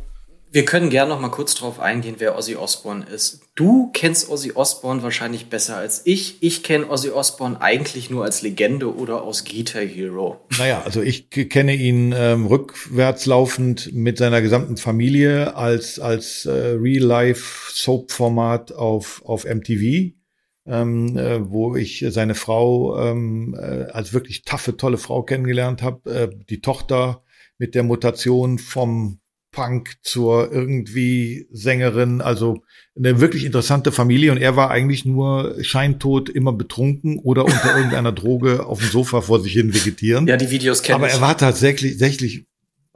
wir 0.55 0.65
können 0.65 0.89
gerne 0.89 1.09
noch 1.09 1.21
mal 1.21 1.31
kurz 1.31 1.57
drauf 1.57 1.81
eingehen, 1.81 2.15
wer 2.19 2.39
Ozzy 2.39 2.55
Osbourne 2.55 3.05
ist. 3.07 3.41
Du 3.57 3.91
kennst 3.93 4.31
Ozzy 4.31 4.53
Osbourne 4.55 5.03
wahrscheinlich 5.03 5.47
besser 5.47 5.77
als 5.77 6.03
ich. 6.05 6.41
Ich 6.45 6.63
kenne 6.63 6.89
Ozzy 6.89 7.11
Osbourne 7.11 7.61
eigentlich 7.61 8.09
nur 8.09 8.23
als 8.23 8.41
Legende 8.41 8.95
oder 8.95 9.23
aus 9.23 9.45
Guitar 9.45 9.83
Hero. 9.83 10.39
Naja, 10.57 10.83
also 10.85 11.03
ich 11.03 11.29
kenne 11.29 11.75
ihn 11.75 12.15
ähm, 12.17 12.47
rückwärts 12.47 13.27
laufend 13.27 13.93
mit 13.93 14.17
seiner 14.17 14.41
gesamten 14.43 14.77
Familie 14.77 15.57
als 15.57 15.99
als 15.99 16.47
äh, 16.47 16.53
Real-Life-Soap-Format 16.53 18.71
auf 18.71 19.23
auf 19.25 19.47
MTV. 19.47 20.13
Ähm, 20.67 21.19
äh, 21.19 21.51
wo 21.51 21.75
ich 21.75 22.07
seine 22.09 22.37
Frau 22.37 22.97
ähm, 22.99 23.57
äh, 23.59 23.87
als 23.91 24.13
wirklich 24.13 24.45
taffe, 24.45 24.77
tolle 24.77 24.99
Frau 24.99 25.25
kennengelernt 25.25 25.83
habe. 25.83 26.11
Äh, 26.11 26.31
die 26.49 26.61
Tochter 26.61 27.25
mit 27.59 27.75
der 27.75 27.83
Mutation 27.83 28.59
vom 28.59 29.19
Punk 29.55 29.97
zur 30.03 30.53
irgendwie 30.53 31.47
Sängerin, 31.51 32.21
also 32.21 32.63
eine 32.97 33.21
wirklich 33.21 33.45
interessante 33.45 33.93
Familie 33.93 34.33
und 34.33 34.39
er 34.39 34.57
war 34.57 34.71
eigentlich 34.71 35.05
nur 35.05 35.57
scheintot, 35.63 36.29
immer 36.29 36.53
betrunken 36.53 37.19
oder 37.19 37.45
unter 37.45 37.75
irgendeiner 37.77 38.13
Droge 38.13 38.67
auf 38.67 38.81
dem 38.81 38.89
Sofa 38.89 39.21
vor 39.21 39.41
sich 39.41 39.53
hin 39.53 39.75
vegetieren. 39.75 40.27
Ja, 40.27 40.37
die 40.37 40.51
Videos 40.51 40.83
kennen 40.83 40.97
Aber 40.97 41.09
er 41.09 41.21
war 41.21 41.39
tatsächlich, 41.39 41.93
tatsächlich, 41.93 42.47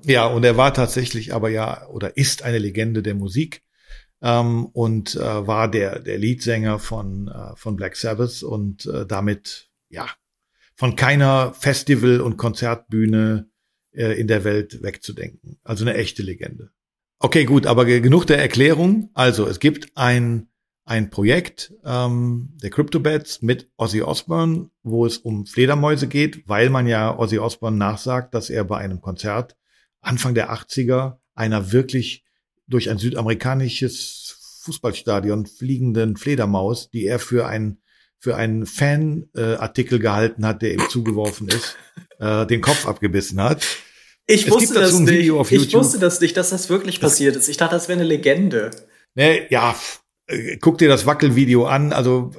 ja, 0.05 0.27
und 0.27 0.44
er 0.44 0.57
war 0.57 0.75
tatsächlich 0.75 1.35
aber 1.35 1.49
ja 1.49 1.87
oder 1.88 2.16
ist 2.16 2.42
eine 2.42 2.59
Legende 2.59 3.03
der 3.03 3.14
Musik 3.14 3.62
ähm, 4.21 4.66
und 4.66 5.14
äh, 5.14 5.47
war 5.47 5.71
der 5.71 6.01
der 6.01 6.18
Leadsänger 6.18 6.79
von 6.79 7.29
äh, 7.29 7.57
von 7.57 7.77
Black 7.77 7.97
Sabbath 7.97 8.42
und 8.42 8.87
äh, 8.87 9.07
damit 9.07 9.68
ja 9.88 10.07
von 10.75 10.94
keiner 10.94 11.55
Festival 11.55 12.21
und 12.21 12.37
Konzertbühne 12.37 13.47
äh, 13.98 14.12
in 14.12 14.28
der 14.28 14.44
Welt 14.44 14.82
wegzudenken. 14.82 15.58
Also 15.64 15.84
eine 15.84 15.94
echte 15.94 16.22
Legende. 16.22 16.70
Okay, 17.18 17.44
gut, 17.44 17.66
aber 17.66 17.84
genug 17.84 18.26
der 18.26 18.38
Erklärung. 18.38 19.11
Also 19.12 19.46
es 19.46 19.58
gibt 19.58 19.96
ein, 19.96 20.48
ein 20.84 21.11
Projekt 21.11 21.74
ähm, 21.84 22.56
der 22.62 22.70
CryptoBats 22.70 23.42
mit 23.42 23.68
Ozzy 23.76 24.02
Osbourne, 24.02 24.70
wo 24.84 25.04
es 25.04 25.18
um 25.18 25.46
Fledermäuse 25.46 26.06
geht, 26.06 26.48
weil 26.48 26.70
man 26.70 26.87
ja 26.87 27.18
Ozzy 27.18 27.38
Osbourne 27.38 27.76
nachsagt, 27.76 28.34
dass 28.34 28.50
er 28.50 28.62
bei 28.62 28.78
einem 28.78 29.00
Konzert 29.00 29.56
Anfang 30.00 30.34
der 30.34 30.52
80er 30.52 31.18
einer 31.34 31.72
wirklich 31.72 32.24
durch 32.68 32.88
ein 32.90 32.98
südamerikanisches 32.98 34.61
Fußballstadion 34.62 35.46
fliegenden 35.46 36.16
Fledermaus, 36.16 36.88
die 36.90 37.04
er 37.06 37.18
für 37.18 37.48
ein 37.48 37.78
für 38.20 38.37
einen 38.37 38.66
Fanartikel 38.66 39.98
äh, 39.98 40.02
gehalten 40.02 40.44
hat, 40.44 40.62
der 40.62 40.74
ihm 40.74 40.88
zugeworfen 40.88 41.48
ist, 41.48 41.76
äh, 42.18 42.46
den 42.46 42.61
Kopf 42.61 42.87
abgebissen 42.87 43.40
hat. 43.40 43.64
Ich 44.30 44.50
wusste 44.50 44.74
das 44.74 44.98
nicht. 44.98 45.30
Ich 45.50 45.74
wusste 45.74 45.98
das 45.98 46.20
nicht, 46.20 46.36
dass 46.36 46.50
das 46.50 46.68
wirklich 46.68 47.00
passiert 47.00 47.34
ist. 47.34 47.48
Ich 47.48 47.56
dachte, 47.56 47.74
das 47.74 47.88
wäre 47.88 47.98
eine 47.98 48.06
Legende. 48.06 48.70
Ne, 49.14 49.50
ja, 49.50 49.74
äh, 50.26 50.58
guck 50.58 50.76
dir 50.78 50.88
das 50.88 51.06
Wackelvideo 51.06 51.66
an. 51.66 51.94
Also, 51.94 52.30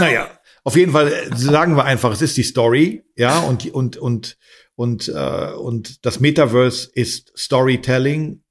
naja, 0.00 0.28
auf 0.64 0.74
jeden 0.74 0.92
Fall 0.92 1.12
äh, 1.12 1.36
sagen 1.36 1.76
wir 1.76 1.84
einfach, 1.84 2.12
es 2.12 2.22
ist 2.22 2.36
die 2.36 2.42
Story, 2.42 3.04
ja, 3.16 3.38
und 3.38 3.72
und 3.72 3.96
und 3.96 4.36
und 4.74 5.08
äh, 5.08 5.52
und 5.52 6.04
das 6.04 6.18
Metaverse 6.18 6.90
ist 6.92 7.32
Storytelling 7.38 8.42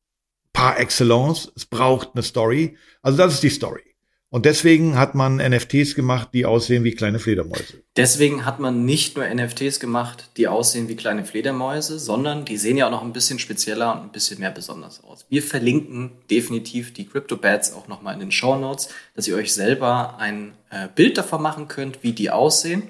par 0.53 0.79
excellence. 0.79 1.51
Es 1.57 1.65
braucht 1.65 2.11
eine 2.13 2.23
Story. 2.23 2.77
Also 3.01 3.17
das 3.17 3.33
ist 3.33 3.43
die 3.43 3.49
Story. 3.49 3.86
Und 4.29 4.45
deswegen 4.45 4.97
hat 4.97 5.15
man 5.15 5.37
NFTs 5.37 5.95
gemacht, 5.95 6.29
die 6.33 6.45
aussehen 6.45 6.83
wie 6.83 6.91
kleine 6.91 7.17
Fledermäuse. 7.17 7.81
Deswegen 7.95 8.45
hat 8.45 8.59
man 8.59 8.83
nicht 8.83 9.15
nur 9.15 9.25
NFTs 9.25 9.79
gemacht, 9.79 10.31
die 10.35 10.49
aussehen 10.49 10.89
wie 10.89 10.97
kleine 10.97 11.23
Fledermäuse, 11.23 11.97
sondern 11.97 12.43
die 12.43 12.57
sehen 12.57 12.75
ja 12.75 12.87
auch 12.87 12.91
noch 12.91 13.03
ein 13.03 13.13
bisschen 13.13 13.39
spezieller 13.39 13.93
und 13.93 14.01
ein 14.01 14.11
bisschen 14.11 14.41
mehr 14.41 14.51
besonders 14.51 15.01
aus. 15.01 15.25
Wir 15.29 15.41
verlinken 15.41 16.11
definitiv 16.29 16.93
die 16.93 17.05
CryptoBats 17.05 17.71
auch 17.71 17.87
nochmal 17.87 18.15
in 18.15 18.19
den 18.19 18.31
Show 18.31 18.57
Notes, 18.57 18.89
dass 19.15 19.29
ihr 19.29 19.35
euch 19.35 19.53
selber 19.53 20.17
ein 20.19 20.53
äh, 20.71 20.89
Bild 20.93 21.17
davon 21.17 21.41
machen 21.41 21.69
könnt, 21.69 22.03
wie 22.03 22.11
die 22.11 22.29
aussehen. 22.29 22.83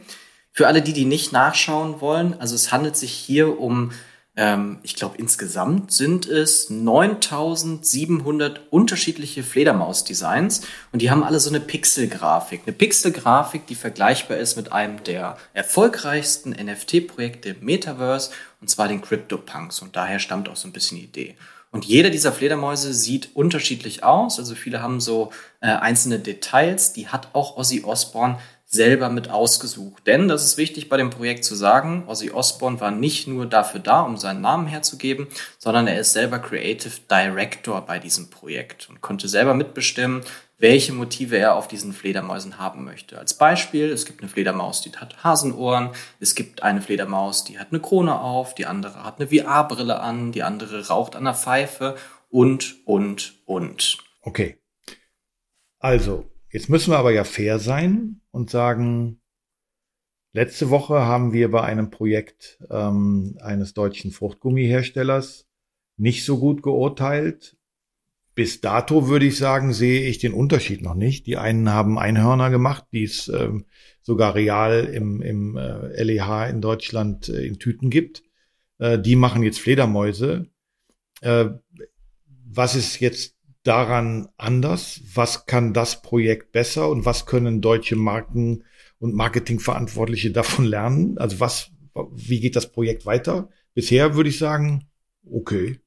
Für 0.51 0.65
alle, 0.65 0.81
die 0.81 0.93
die 0.93 1.05
nicht 1.05 1.33
nachschauen 1.33 2.01
wollen, 2.01 2.33
also 2.39 2.55
es 2.55 2.71
handelt 2.71 2.97
sich 2.97 3.11
hier 3.11 3.59
um 3.59 3.91
ähm, 4.37 4.77
ich 4.83 4.95
glaube, 4.95 5.17
insgesamt 5.17 5.91
sind 5.91 6.27
es 6.27 6.69
9700 6.69 8.61
unterschiedliche 8.69 9.41
Fledermaus-Designs 9.43 10.61
und 10.91 11.01
die 11.01 11.09
haben 11.09 11.23
alle 11.23 11.39
so 11.39 11.49
eine 11.49 11.59
Pixel-Grafik. 11.59 12.61
Eine 12.65 12.75
Pixel-Grafik, 12.75 13.65
die 13.65 13.75
vergleichbar 13.75 14.37
ist 14.37 14.55
mit 14.55 14.71
einem 14.71 15.03
der 15.03 15.37
erfolgreichsten 15.53 16.51
NFT-Projekte 16.51 17.49
im 17.49 17.65
Metaverse 17.65 18.29
und 18.61 18.69
zwar 18.69 18.87
den 18.87 19.01
CryptoPunks 19.01 19.81
und 19.81 19.95
daher 19.95 20.19
stammt 20.19 20.47
auch 20.49 20.55
so 20.55 20.67
ein 20.67 20.73
bisschen 20.73 20.99
die 20.99 21.05
Idee. 21.05 21.35
Und 21.71 21.85
jeder 21.85 22.09
dieser 22.09 22.31
Fledermäuse 22.31 22.93
sieht 22.93 23.35
unterschiedlich 23.35 24.03
aus. 24.03 24.39
Also 24.39 24.55
viele 24.55 24.81
haben 24.81 25.01
so 25.01 25.31
äh, 25.59 25.67
einzelne 25.67 26.17
Details. 26.17 26.93
Die 26.93 27.09
hat 27.09 27.29
auch 27.33 27.57
Ozzy 27.57 27.83
Osbourne 27.83 28.39
selber 28.69 29.09
mit 29.09 29.29
ausgesucht. 29.29 30.05
Denn, 30.05 30.27
das 30.27 30.43
ist 30.43 30.57
wichtig 30.57 30.89
bei 30.89 30.97
dem 30.97 31.09
Projekt 31.09 31.45
zu 31.45 31.55
sagen, 31.55 32.03
Ozzy 32.07 32.31
Osbourne 32.31 32.81
war 32.81 32.91
nicht 32.91 33.25
nur 33.25 33.45
dafür 33.45 33.79
da, 33.79 34.01
um 34.01 34.17
seinen 34.17 34.41
Namen 34.41 34.67
herzugeben, 34.67 35.27
sondern 35.57 35.87
er 35.87 35.99
ist 35.99 36.11
selber 36.11 36.39
Creative 36.39 36.93
Director 37.09 37.81
bei 37.81 37.97
diesem 37.97 38.29
Projekt 38.29 38.89
und 38.89 38.99
konnte 38.99 39.29
selber 39.29 39.53
mitbestimmen, 39.53 40.21
welche 40.59 40.91
Motive 40.91 41.37
er 41.37 41.55
auf 41.55 41.69
diesen 41.69 41.93
Fledermäusen 41.93 42.57
haben 42.57 42.83
möchte. 42.83 43.17
Als 43.17 43.35
Beispiel, 43.35 43.89
es 43.89 44.05
gibt 44.05 44.21
eine 44.21 44.29
Fledermaus, 44.29 44.81
die 44.81 44.91
hat 44.91 45.23
Hasenohren, 45.23 45.91
es 46.19 46.35
gibt 46.35 46.61
eine 46.61 46.81
Fledermaus, 46.81 47.45
die 47.45 47.59
hat 47.59 47.67
eine 47.71 47.79
Krone 47.79 48.19
auf, 48.19 48.53
die 48.53 48.65
andere 48.65 49.03
hat 49.03 49.21
eine 49.21 49.29
VR-Brille 49.29 49.99
an, 50.01 50.33
die 50.33 50.43
andere 50.43 50.87
raucht 50.87 51.15
an 51.15 51.23
der 51.23 51.35
Pfeife 51.35 51.95
und, 52.29 52.75
und, 52.85 53.35
und. 53.45 53.99
Okay. 54.23 54.57
Also, 55.79 56.25
Jetzt 56.49 56.69
müssen 56.69 56.91
wir 56.91 56.97
aber 56.97 57.11
ja 57.11 57.23
fair 57.23 57.59
sein 57.59 58.21
und 58.37 58.49
sagen, 58.49 59.19
letzte 60.31 60.69
Woche 60.69 60.99
haben 60.99 61.33
wir 61.33 61.51
bei 61.51 61.63
einem 61.63 61.89
Projekt 61.89 62.59
ähm, 62.69 63.37
eines 63.41 63.73
deutschen 63.73 64.11
Fruchtgummiherstellers 64.11 65.47
nicht 65.97 66.23
so 66.23 66.39
gut 66.39 66.61
geurteilt. 66.61 67.57
Bis 68.35 68.61
dato 68.61 69.07
würde 69.07 69.25
ich 69.25 69.37
sagen, 69.37 69.73
sehe 69.73 70.07
ich 70.07 70.19
den 70.19 70.33
Unterschied 70.33 70.83
noch 70.83 70.93
nicht. 70.93 71.25
Die 71.25 71.37
einen 71.37 71.71
haben 71.71 71.97
Einhörner 71.97 72.51
gemacht, 72.51 72.85
die 72.91 73.03
es 73.03 73.27
ähm, 73.29 73.65
sogar 74.03 74.35
real 74.35 74.85
im, 74.85 75.23
im 75.23 75.57
äh, 75.57 76.03
LEH 76.03 76.47
in 76.49 76.61
Deutschland 76.61 77.29
äh, 77.29 77.45
in 77.47 77.57
Tüten 77.57 77.89
gibt. 77.89 78.21
äh, 78.77 78.99
die 78.99 79.15
machen 79.15 79.41
jetzt 79.41 79.59
Fledermäuse. 79.59 80.47
Äh, 81.21 81.45
was 82.45 82.75
ist 82.75 82.99
jetzt 82.99 83.36
daran 83.67 84.29
anders? 84.37 85.01
Was 85.13 85.45
kann 85.45 85.73
das 85.73 86.01
Projekt 86.01 86.51
besser 86.51 86.89
und 86.89 87.05
was 87.05 87.25
können 87.25 87.61
deutsche 87.61 87.95
Marken 87.95 88.63
und 88.99 89.13
Marketingverantwortliche 89.13 90.31
davon 90.31 90.65
lernen? 90.65 91.17
Also 91.17 91.39
was, 91.39 91.71
wie 92.13 92.39
geht 92.39 92.55
das 92.55 92.71
Projekt 92.71 93.05
weiter? 93.05 93.49
Bisher 93.73 94.15
würde 94.15 94.29
ich 94.29 94.39
sagen, 94.39 94.87
okay. 95.29 95.79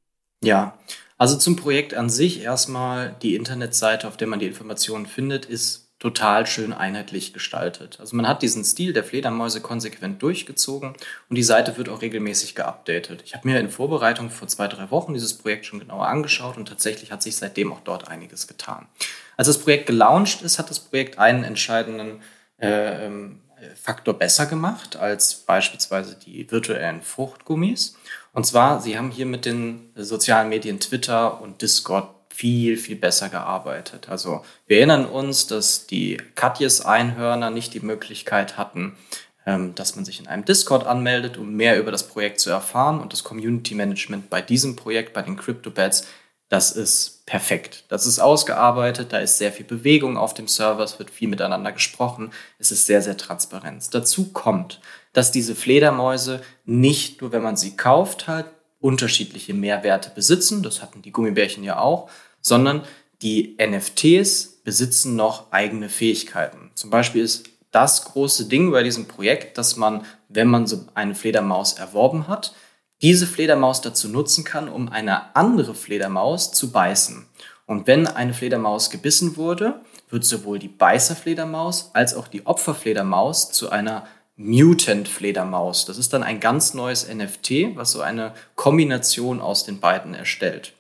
Ja, 0.43 0.79
also 1.19 1.37
zum 1.37 1.57
Projekt 1.57 1.95
an 1.95 2.09
sich 2.09 2.43
erstmal 2.43 3.17
die 3.23 3.35
Internetseite, 3.35 4.09
auf 4.09 4.17
der 4.17 4.29
man 4.29 4.39
die 4.39 4.47
Informationen 4.47 5.07
findet, 5.07 5.45
ist 5.45 5.90
total 6.01 6.47
schön 6.47 6.73
einheitlich 6.73 7.33
gestaltet. 7.35 7.99
Also 8.01 8.17
man 8.17 8.27
hat 8.27 8.41
diesen 8.43 8.65
Stil 8.65 8.95
der 8.95 9.05
Fledermäuse 9.05 9.61
konsequent 9.61 10.23
durchgezogen 10.23 10.95
und 11.29 11.37
die 11.37 11.43
Seite 11.43 11.77
wird 11.77 11.91
auch 11.91 12.01
regelmäßig 12.01 12.55
geupdatet. 12.55 13.23
Ich 13.27 13.35
habe 13.35 13.47
mir 13.47 13.61
in 13.61 13.69
Vorbereitung 13.69 14.31
vor 14.31 14.49
zwei, 14.49 14.67
drei 14.67 14.91
Wochen 14.91 15.13
dieses 15.13 15.37
Projekt 15.37 15.67
schon 15.67 15.79
genauer 15.79 16.09
angeschaut 16.09 16.57
und 16.57 16.67
tatsächlich 16.67 17.13
hat 17.13 17.23
sich 17.23 17.37
seitdem 17.37 17.73
auch 17.73 17.83
dort 17.85 18.09
einiges 18.09 18.49
getan. 18.49 18.89
Als 19.37 19.47
das 19.47 19.59
Projekt 19.59 19.87
gelauncht 19.87 20.41
ist, 20.41 20.59
hat 20.59 20.71
das 20.71 20.81
Projekt 20.81 21.19
einen 21.19 21.45
entscheidenden 21.45 22.23
äh, 22.59 23.07
ähm, 23.07 23.43
Faktor 23.75 24.15
besser 24.15 24.47
gemacht 24.47 24.97
als 24.97 25.35
beispielsweise 25.35 26.17
die 26.17 26.51
virtuellen 26.51 27.03
Fruchtgummis. 27.03 27.97
Und 28.33 28.47
zwar, 28.47 28.81
sie 28.81 28.97
haben 28.97 29.11
hier 29.11 29.27
mit 29.27 29.45
den 29.45 29.91
sozialen 29.95 30.49
Medien 30.49 30.81
Twitter 30.81 31.43
und 31.43 31.61
Discord 31.61 32.09
viel, 32.41 32.79
viel 32.79 32.97
besser 32.97 33.29
gearbeitet. 33.29 34.09
Also 34.09 34.43
wir 34.67 34.79
erinnern 34.79 35.05
uns, 35.05 35.47
dass 35.47 35.87
die 35.87 36.17
Katjes 36.37 36.81
Einhörner 36.81 37.51
nicht 37.51 37.75
die 37.75 37.81
Möglichkeit 37.81 38.57
hatten, 38.57 38.97
ähm, 39.45 39.75
dass 39.75 39.95
man 39.95 40.07
sich 40.07 40.21
in 40.21 40.27
einem 40.27 40.47
Discord 40.47 40.87
anmeldet, 40.87 41.37
um 41.37 41.53
mehr 41.53 41.79
über 41.79 41.91
das 41.91 42.09
Projekt 42.09 42.41
zu 42.41 42.49
erfahren. 42.49 42.99
Und 42.99 43.13
das 43.13 43.25
Community 43.25 43.75
Management 43.75 44.31
bei 44.31 44.41
diesem 44.41 44.75
Projekt, 44.75 45.13
bei 45.13 45.21
den 45.21 45.37
CryptoBats, 45.37 46.07
das 46.49 46.73
ist 46.73 47.27
perfekt. 47.27 47.85
Das 47.89 48.07
ist 48.07 48.21
ausgearbeitet, 48.21 49.13
da 49.13 49.19
ist 49.19 49.37
sehr 49.37 49.53
viel 49.53 49.67
Bewegung 49.67 50.17
auf 50.17 50.33
dem 50.33 50.49
Server, 50.49 50.83
es 50.83 50.99
wird 50.99 51.11
viel 51.11 51.29
miteinander 51.29 51.73
gesprochen, 51.73 52.33
es 52.59 52.73
ist 52.73 52.87
sehr, 52.87 53.03
sehr 53.03 53.19
transparent. 53.19 53.87
Dazu 53.93 54.33
kommt, 54.33 54.81
dass 55.13 55.31
diese 55.31 55.55
Fledermäuse 55.55 56.41
nicht 56.65 57.21
nur, 57.21 57.33
wenn 57.33 57.43
man 57.43 57.59
sie 57.59 57.77
kauft, 57.77 58.29
halt 58.29 58.47
unterschiedliche 58.81 59.53
Mehrwerte 59.53 60.11
besitzen, 60.15 60.63
das 60.63 60.81
hatten 60.81 61.03
die 61.03 61.13
Gummibärchen 61.13 61.63
ja 61.65 61.79
auch, 61.79 62.09
sondern 62.41 62.83
die 63.23 63.57
NFTs 63.61 64.61
besitzen 64.65 65.17
noch 65.17 65.53
eigene 65.53 65.89
Fähigkeiten. 65.89 66.71
Zum 66.75 66.91
Beispiel 66.91 67.23
ist 67.23 67.49
das 67.71 68.05
große 68.05 68.47
Ding 68.47 68.71
bei 68.71 68.83
diesem 68.83 69.07
Projekt, 69.07 69.59
dass 69.59 69.77
man, 69.77 70.05
wenn 70.29 70.49
man 70.49 70.67
so 70.67 70.87
eine 70.95 71.15
Fledermaus 71.15 71.75
erworben 71.75 72.29
hat, 72.29 72.55
diese 73.03 73.27
Fledermaus 73.27 73.81
dazu 73.81 74.09
nutzen 74.09 74.45
kann, 74.45 74.69
um 74.69 74.89
eine 74.89 75.35
andere 75.35 75.75
Fledermaus 75.75 76.53
zu 76.53 76.71
beißen. 76.71 77.27
Und 77.67 77.87
wenn 77.87 78.07
eine 78.07 78.35
Fledermaus 78.35 78.91
gebissen 78.91 79.37
wurde, 79.37 79.81
wird 80.11 80.25
sowohl 80.25 80.59
die 80.59 80.69
Beißerfledermaus 80.69 81.91
als 81.95 82.15
auch 82.15 82.27
die 82.27 82.47
Opferfledermaus 82.47 83.53
zu 83.53 83.71
einer 83.71 84.07
Mutant-Fledermaus. 84.37 85.85
Das 85.85 85.99
ist 85.99 86.13
dann 86.13 86.23
ein 86.23 86.41
ganz 86.41 86.75
neues 86.75 87.07
NFT, 87.07 87.77
was 87.77 87.93
so 87.93 88.01
eine 88.01 88.35
Kombination 88.57 89.41
aus 89.41 89.65
den 89.65 89.81
beiden 89.81 90.15
erstellt. 90.15 90.73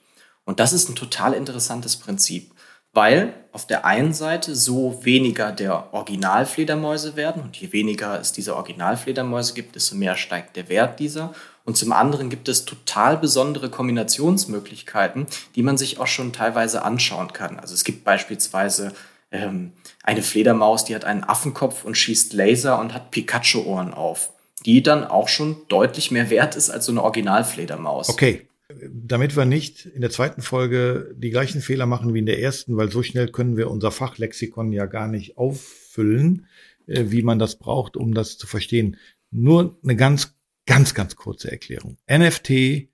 Und 0.51 0.59
das 0.59 0.73
ist 0.73 0.89
ein 0.89 0.97
total 0.97 1.33
interessantes 1.33 1.97
Prinzip, 1.97 2.51
weil 2.93 3.35
auf 3.53 3.69
der 3.69 3.85
einen 3.85 4.13
Seite 4.13 4.57
so 4.57 5.05
weniger 5.05 5.53
der 5.53 5.95
Originalfledermäuse 5.95 7.15
werden 7.15 7.41
und 7.41 7.57
je 7.57 7.73
weniger 7.73 8.19
es 8.19 8.33
diese 8.33 8.57
Originalfledermäuse 8.57 9.55
gibt, 9.55 9.77
desto 9.77 9.95
mehr 9.95 10.17
steigt 10.17 10.57
der 10.57 10.69
Wert 10.69 10.99
dieser. 10.99 11.33
Und 11.65 11.77
zum 11.77 11.93
anderen 11.93 12.31
gibt 12.31 12.49
es 12.49 12.65
total 12.65 13.17
besondere 13.17 13.71
Kombinationsmöglichkeiten, 13.71 15.29
die 15.55 15.63
man 15.63 15.79
sich 15.79 16.01
auch 16.01 16.09
schon 16.09 16.33
teilweise 16.33 16.83
anschauen 16.83 17.33
kann. 17.33 17.61
Also 17.61 17.75
es 17.75 17.85
gibt 17.85 18.03
beispielsweise 18.03 18.93
ähm, 19.31 19.71
eine 20.03 20.25
Fledermaus, 20.25 20.85
die 20.85 20.97
hat 20.97 21.05
einen 21.05 21.23
Affenkopf 21.23 21.85
und 21.85 21.97
schießt 21.97 22.33
Laser 22.33 22.81
und 22.81 22.93
hat 22.93 23.13
Pikachu-Ohren 23.13 23.95
auf, 23.95 24.33
die 24.67 24.83
dann 24.83 25.05
auch 25.05 25.29
schon 25.29 25.59
deutlich 25.69 26.11
mehr 26.11 26.29
wert 26.29 26.57
ist 26.57 26.71
als 26.71 26.87
so 26.87 26.91
eine 26.91 27.05
Originalfledermaus. 27.05 28.09
Okay, 28.09 28.49
damit 28.91 29.37
wir 29.37 29.45
nicht 29.45 29.87
in 29.87 30.01
der 30.01 30.11
zweiten 30.11 30.43
Folge 30.43 31.15
die 31.17 31.31
gleichen 31.31 31.61
Fehler 31.61 31.87
machen 31.87 32.15
wie 32.15 32.19
in 32.19 32.27
der 32.27 32.41
ersten, 32.41 32.77
weil 32.77 32.91
so 32.91 33.03
schnell 33.03 33.29
können 33.29 33.57
wir 33.57 33.71
unser 33.71 33.91
Fachlexikon 33.91 34.73
ja 34.73 34.87
gar 34.87 35.09
nicht 35.09 35.39
auffüllen, 35.39 36.47
äh, 36.87 37.07
wie 37.09 37.23
man 37.23 37.39
das 37.39 37.57
braucht, 37.57 37.97
um 37.97 38.15
das 38.15 38.39
zu 38.39 38.47
verstehen. 38.47 38.97
Nur 39.31 39.79
eine 39.83 39.97
ganz, 39.97 40.35
ganz, 40.67 40.95
ganz 40.95 41.17
kurze 41.17 41.51
Erklärung. 41.51 41.97
NFT 42.11 42.89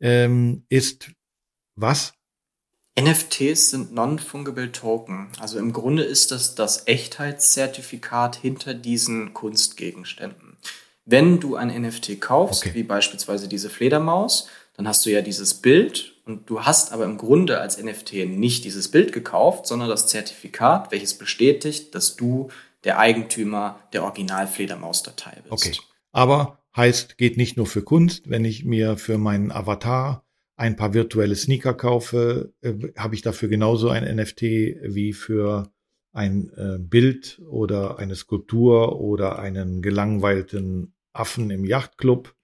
ähm, 0.00 0.64
ist 0.68 1.10
was? 1.74 2.14
NFTs 2.98 3.70
sind 3.70 3.92
Non-Fungible 3.92 4.72
Token. 4.72 5.28
Also 5.38 5.58
im 5.58 5.72
Grunde 5.72 6.02
ist 6.02 6.30
das 6.30 6.54
das 6.54 6.86
Echtheitszertifikat 6.86 8.36
hinter 8.36 8.72
diesen 8.72 9.34
Kunstgegenständen. 9.34 10.56
Wenn 11.04 11.38
du 11.38 11.56
ein 11.56 11.68
NFT 11.68 12.20
kaufst, 12.20 12.64
okay. 12.64 12.74
wie 12.74 12.82
beispielsweise 12.82 13.48
diese 13.48 13.70
Fledermaus, 13.70 14.48
dann 14.76 14.86
hast 14.86 15.06
du 15.06 15.10
ja 15.10 15.22
dieses 15.22 15.54
Bild 15.54 16.14
und 16.24 16.50
du 16.50 16.62
hast 16.62 16.92
aber 16.92 17.04
im 17.04 17.16
Grunde 17.16 17.60
als 17.60 17.82
NFT 17.82 18.26
nicht 18.26 18.64
dieses 18.64 18.90
Bild 18.90 19.12
gekauft, 19.12 19.66
sondern 19.66 19.88
das 19.88 20.06
Zertifikat, 20.06 20.92
welches 20.92 21.14
bestätigt, 21.14 21.94
dass 21.94 22.16
du 22.16 22.48
der 22.84 22.98
Eigentümer 22.98 23.80
der 23.92 24.04
Original-Fledermaus-Datei 24.04 25.38
bist. 25.42 25.52
Okay. 25.52 25.76
Aber 26.12 26.58
heißt, 26.76 27.16
geht 27.16 27.36
nicht 27.36 27.56
nur 27.56 27.66
für 27.66 27.82
Kunst. 27.82 28.28
Wenn 28.28 28.44
ich 28.44 28.64
mir 28.64 28.96
für 28.96 29.18
meinen 29.18 29.50
Avatar 29.50 30.24
ein 30.56 30.76
paar 30.76 30.94
virtuelle 30.94 31.36
Sneaker 31.36 31.74
kaufe, 31.74 32.52
äh, 32.60 32.74
habe 32.96 33.14
ich 33.14 33.22
dafür 33.22 33.48
genauso 33.48 33.88
ein 33.88 34.04
NFT 34.16 34.42
wie 34.42 35.12
für 35.12 35.70
ein 36.12 36.50
äh, 36.56 36.78
Bild 36.78 37.40
oder 37.48 37.98
eine 37.98 38.14
Skulptur 38.14 39.00
oder 39.00 39.38
einen 39.38 39.82
gelangweilten 39.82 40.94
Affen 41.12 41.50
im 41.50 41.64
Yachtclub 41.64 42.35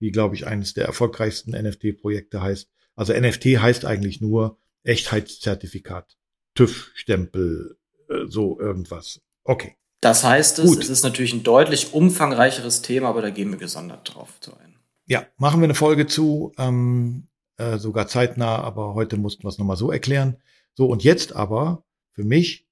wie 0.00 0.10
glaube 0.10 0.34
ich 0.34 0.46
eines 0.46 0.74
der 0.74 0.86
erfolgreichsten 0.86 1.52
NFT-Projekte 1.52 2.42
heißt. 2.42 2.68
Also 2.96 3.12
NFT 3.12 3.44
heißt 3.60 3.84
eigentlich 3.84 4.20
nur 4.20 4.58
Echtheitszertifikat, 4.82 6.16
TÜV-Stempel, 6.54 7.78
äh, 8.08 8.26
so 8.26 8.58
irgendwas. 8.58 9.20
Okay. 9.44 9.76
Das 10.00 10.24
heißt 10.24 10.58
es, 10.60 10.66
Gut. 10.66 10.78
es 10.82 10.88
ist 10.88 11.02
natürlich 11.02 11.34
ein 11.34 11.42
deutlich 11.42 11.92
umfangreicheres 11.92 12.80
Thema, 12.82 13.08
aber 13.10 13.20
da 13.22 13.30
gehen 13.30 13.50
wir 13.50 13.58
gesondert 13.58 14.14
drauf 14.14 14.40
zu 14.40 14.56
ein. 14.56 14.78
Ja, 15.06 15.26
machen 15.36 15.60
wir 15.60 15.64
eine 15.64 15.74
Folge 15.74 16.06
zu, 16.06 16.52
ähm, 16.56 17.28
äh, 17.58 17.76
sogar 17.78 18.08
zeitnah, 18.08 18.56
aber 18.60 18.94
heute 18.94 19.18
mussten 19.18 19.44
wir 19.44 19.48
es 19.48 19.58
nochmal 19.58 19.76
so 19.76 19.92
erklären. 19.92 20.38
So, 20.74 20.86
und 20.86 21.04
jetzt 21.04 21.34
aber 21.34 21.84
für 22.12 22.24
mich, 22.24 22.66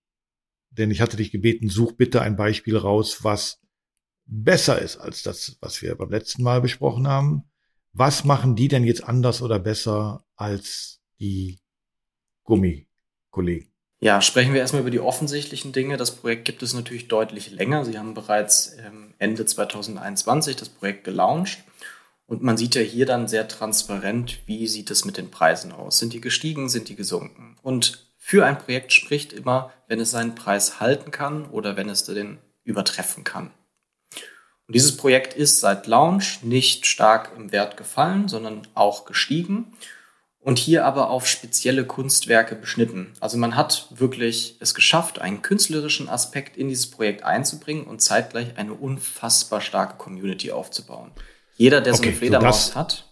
denn 0.70 0.90
ich 0.90 1.02
hatte 1.02 1.18
dich 1.18 1.30
gebeten, 1.30 1.68
such 1.68 1.92
bitte 1.92 2.22
ein 2.22 2.36
Beispiel 2.36 2.76
raus, 2.76 3.22
was 3.22 3.60
besser 4.28 4.80
ist 4.80 4.98
als 4.98 5.22
das, 5.22 5.56
was 5.60 5.82
wir 5.82 5.94
beim 5.96 6.10
letzten 6.10 6.42
Mal 6.42 6.60
besprochen 6.60 7.08
haben. 7.08 7.44
Was 7.92 8.24
machen 8.24 8.54
die 8.54 8.68
denn 8.68 8.84
jetzt 8.84 9.02
anders 9.02 9.42
oder 9.42 9.58
besser 9.58 10.24
als 10.36 11.00
die 11.18 11.58
Gummikollegen? 12.44 13.72
Ja, 14.00 14.20
sprechen 14.20 14.52
wir 14.52 14.60
erstmal 14.60 14.82
über 14.82 14.92
die 14.92 15.00
offensichtlichen 15.00 15.72
Dinge. 15.72 15.96
Das 15.96 16.14
Projekt 16.14 16.44
gibt 16.44 16.62
es 16.62 16.72
natürlich 16.72 17.08
deutlich 17.08 17.50
länger. 17.50 17.84
Sie 17.84 17.98
haben 17.98 18.14
bereits 18.14 18.76
ähm, 18.78 19.14
Ende 19.18 19.44
2021 19.44 20.54
das 20.54 20.68
Projekt 20.68 21.02
gelauncht. 21.02 21.64
Und 22.26 22.42
man 22.42 22.56
sieht 22.56 22.74
ja 22.74 22.82
hier 22.82 23.06
dann 23.06 23.26
sehr 23.26 23.48
transparent, 23.48 24.40
wie 24.46 24.68
sieht 24.68 24.90
es 24.90 25.04
mit 25.04 25.16
den 25.16 25.30
Preisen 25.30 25.72
aus. 25.72 25.98
Sind 25.98 26.12
die 26.12 26.20
gestiegen, 26.20 26.68
sind 26.68 26.90
die 26.90 26.94
gesunken? 26.94 27.56
Und 27.62 28.06
für 28.18 28.44
ein 28.44 28.58
Projekt 28.58 28.92
spricht 28.92 29.32
immer, 29.32 29.72
wenn 29.88 29.98
es 29.98 30.10
seinen 30.10 30.34
Preis 30.34 30.78
halten 30.78 31.10
kann 31.10 31.46
oder 31.46 31.76
wenn 31.76 31.88
es 31.88 32.04
den 32.04 32.38
übertreffen 32.62 33.24
kann. 33.24 33.50
Und 34.68 34.74
dieses 34.74 34.98
Projekt 34.98 35.32
ist 35.32 35.60
seit 35.60 35.86
Launch 35.86 36.42
nicht 36.42 36.86
stark 36.86 37.32
im 37.36 37.52
Wert 37.52 37.78
gefallen, 37.78 38.28
sondern 38.28 38.68
auch 38.74 39.06
gestiegen 39.06 39.72
und 40.40 40.58
hier 40.58 40.84
aber 40.84 41.08
auf 41.08 41.26
spezielle 41.26 41.86
Kunstwerke 41.86 42.54
beschnitten. 42.54 43.14
Also 43.18 43.38
man 43.38 43.56
hat 43.56 43.88
wirklich 43.90 44.56
es 44.60 44.74
geschafft, 44.74 45.20
einen 45.20 45.40
künstlerischen 45.40 46.10
Aspekt 46.10 46.58
in 46.58 46.68
dieses 46.68 46.90
Projekt 46.90 47.24
einzubringen 47.24 47.84
und 47.84 48.02
zeitgleich 48.02 48.58
eine 48.58 48.74
unfassbar 48.74 49.62
starke 49.62 49.96
Community 49.96 50.52
aufzubauen. 50.52 51.12
Jeder, 51.56 51.80
der 51.80 51.94
okay, 51.94 52.02
so 52.02 52.08
eine 52.08 52.16
Fledermaus 52.16 52.66
so 52.66 52.68
das, 52.68 52.76
hat, 52.76 53.08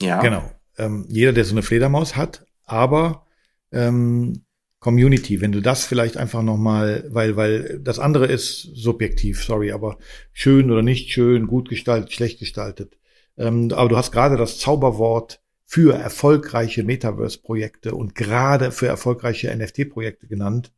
ja. 0.00 0.20
Genau. 0.20 0.48
Ähm, 0.78 1.06
jeder, 1.08 1.32
der 1.32 1.44
so 1.44 1.54
eine 1.54 1.62
Fledermaus 1.62 2.14
hat, 2.14 2.46
aber 2.64 3.26
ähm, 3.72 4.45
Community, 4.86 5.40
wenn 5.40 5.50
du 5.50 5.60
das 5.60 5.84
vielleicht 5.84 6.16
einfach 6.16 6.42
nochmal, 6.42 7.06
weil, 7.08 7.34
weil 7.34 7.80
das 7.82 7.98
andere 7.98 8.26
ist 8.26 8.70
subjektiv, 8.72 9.42
sorry, 9.42 9.72
aber 9.72 9.98
schön 10.32 10.70
oder 10.70 10.82
nicht 10.82 11.10
schön, 11.10 11.48
gut 11.48 11.68
gestaltet, 11.68 12.12
schlecht 12.12 12.38
gestaltet. 12.38 12.96
Ähm, 13.36 13.72
aber 13.74 13.88
du 13.88 13.96
hast 13.96 14.12
gerade 14.12 14.36
das 14.36 14.60
Zauberwort 14.60 15.40
für 15.64 15.92
erfolgreiche 15.92 16.84
Metaverse-Projekte 16.84 17.96
und 17.96 18.14
gerade 18.14 18.70
für 18.70 18.86
erfolgreiche 18.86 19.52
NFT-Projekte 19.52 20.28
genannt. 20.28 20.70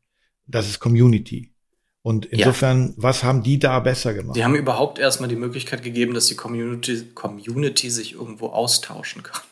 Das 0.46 0.70
ist 0.70 0.80
Community. 0.80 1.52
Und 2.00 2.24
insofern, 2.24 2.86
ja. 2.86 2.94
was 2.96 3.24
haben 3.24 3.42
die 3.42 3.58
da 3.58 3.78
besser 3.80 4.14
gemacht? 4.14 4.36
Die 4.36 4.44
haben 4.44 4.54
überhaupt 4.54 4.98
erstmal 4.98 5.28
die 5.28 5.36
Möglichkeit 5.36 5.82
gegeben, 5.82 6.14
dass 6.14 6.28
die 6.28 6.36
Community, 6.36 7.10
Community 7.14 7.90
sich 7.90 8.14
irgendwo 8.14 8.46
austauschen 8.46 9.22
kann. 9.22 9.42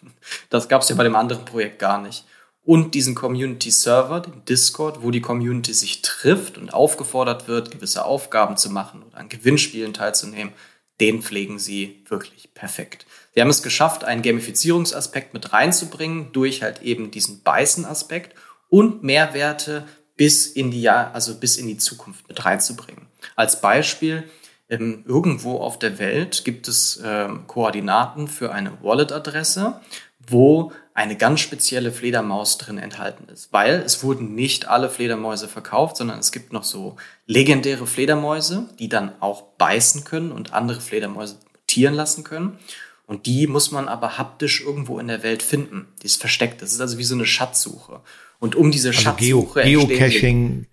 Das 0.48 0.70
gab 0.70 0.80
es 0.80 0.88
ja 0.88 0.96
bei 0.96 1.04
dem 1.04 1.14
anderen 1.14 1.44
Projekt 1.44 1.78
gar 1.78 2.00
nicht. 2.00 2.24
Und 2.66 2.94
diesen 2.94 3.14
Community 3.14 3.70
Server, 3.70 4.18
den 4.18 4.44
Discord, 4.44 5.02
wo 5.02 5.12
die 5.12 5.20
Community 5.20 5.72
sich 5.72 6.02
trifft 6.02 6.58
und 6.58 6.74
aufgefordert 6.74 7.46
wird, 7.46 7.70
gewisse 7.70 8.04
Aufgaben 8.04 8.56
zu 8.56 8.70
machen 8.70 9.04
oder 9.04 9.18
an 9.18 9.28
Gewinnspielen 9.28 9.94
teilzunehmen, 9.94 10.52
den 11.00 11.22
pflegen 11.22 11.60
sie 11.60 12.02
wirklich 12.08 12.52
perfekt. 12.54 13.06
Sie 13.34 13.40
haben 13.40 13.50
es 13.50 13.62
geschafft, 13.62 14.02
einen 14.02 14.22
Gamifizierungsaspekt 14.22 15.32
mit 15.32 15.52
reinzubringen 15.52 16.32
durch 16.32 16.62
halt 16.62 16.82
eben 16.82 17.12
diesen 17.12 17.42
Beißen-Aspekt 17.42 18.36
und 18.68 19.04
Mehrwerte 19.04 19.86
bis 20.16 20.48
in 20.48 20.72
die 20.72 20.82
Jahr, 20.82 21.14
also 21.14 21.36
bis 21.36 21.58
in 21.58 21.68
die 21.68 21.76
Zukunft 21.76 22.26
mit 22.26 22.44
reinzubringen. 22.44 23.06
Als 23.36 23.60
Beispiel, 23.60 24.24
ähm, 24.68 25.04
irgendwo 25.06 25.58
auf 25.58 25.78
der 25.78 26.00
Welt 26.00 26.44
gibt 26.44 26.66
es 26.66 27.00
ähm, 27.04 27.46
Koordinaten 27.46 28.26
für 28.26 28.52
eine 28.52 28.82
Wallet-Adresse, 28.82 29.80
wo 30.26 30.72
eine 30.96 31.16
ganz 31.16 31.40
spezielle 31.40 31.92
Fledermaus 31.92 32.56
drin 32.56 32.78
enthalten 32.78 33.28
ist, 33.30 33.52
weil 33.52 33.82
es 33.84 34.02
wurden 34.02 34.34
nicht 34.34 34.66
alle 34.66 34.88
Fledermäuse 34.88 35.46
verkauft, 35.46 35.98
sondern 35.98 36.18
es 36.18 36.32
gibt 36.32 36.54
noch 36.54 36.64
so 36.64 36.96
legendäre 37.26 37.86
Fledermäuse, 37.86 38.70
die 38.78 38.88
dann 38.88 39.12
auch 39.20 39.42
beißen 39.58 40.04
können 40.04 40.32
und 40.32 40.54
andere 40.54 40.80
Fledermäuse 40.80 41.36
mutieren 41.54 41.94
lassen 41.94 42.24
können. 42.24 42.58
Und 43.06 43.26
die 43.26 43.46
muss 43.46 43.70
man 43.70 43.88
aber 43.88 44.16
haptisch 44.16 44.62
irgendwo 44.62 44.98
in 44.98 45.08
der 45.08 45.22
Welt 45.22 45.42
finden. 45.42 45.86
Die 46.02 46.06
ist 46.06 46.18
versteckt. 46.18 46.62
Das 46.62 46.72
ist 46.72 46.80
also 46.80 46.96
wie 46.96 47.04
so 47.04 47.14
eine 47.14 47.26
Schatzsuche. 47.26 48.00
Und 48.38 48.56
um 48.56 48.70
diese 48.70 48.88
also 48.88 49.00
Schatzsuche 49.00 49.62
Geo 49.64 49.86
Geocaching, 49.86 50.66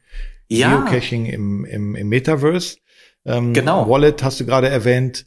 ja. 0.48 0.78
Geocaching 0.78 1.26
im, 1.26 1.66
im, 1.66 1.96
im 1.96 2.08
Metaverse. 2.08 2.78
Ähm, 3.26 3.54
genau. 3.54 3.90
Wallet 3.90 4.24
hast 4.24 4.40
du 4.40 4.46
gerade 4.46 4.70
erwähnt. 4.70 5.26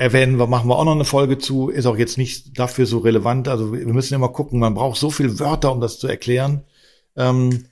Erwähnen 0.00 0.38
wir, 0.38 0.46
machen 0.46 0.66
wir 0.66 0.78
auch 0.78 0.86
noch 0.86 0.94
eine 0.94 1.04
Folge 1.04 1.36
zu. 1.36 1.68
Ist 1.68 1.84
auch 1.84 1.98
jetzt 1.98 2.16
nicht 2.16 2.58
dafür 2.58 2.86
so 2.86 2.98
relevant. 2.98 3.48
Also 3.48 3.74
wir 3.74 3.84
müssen 3.84 4.14
immer 4.14 4.30
gucken. 4.30 4.58
Man 4.58 4.72
braucht 4.72 4.98
so 4.98 5.10
viele 5.10 5.38
Wörter, 5.38 5.70
um 5.70 5.82
das 5.82 5.98
zu 5.98 6.06
erklären. 6.08 6.64
Ähm, 7.16 7.66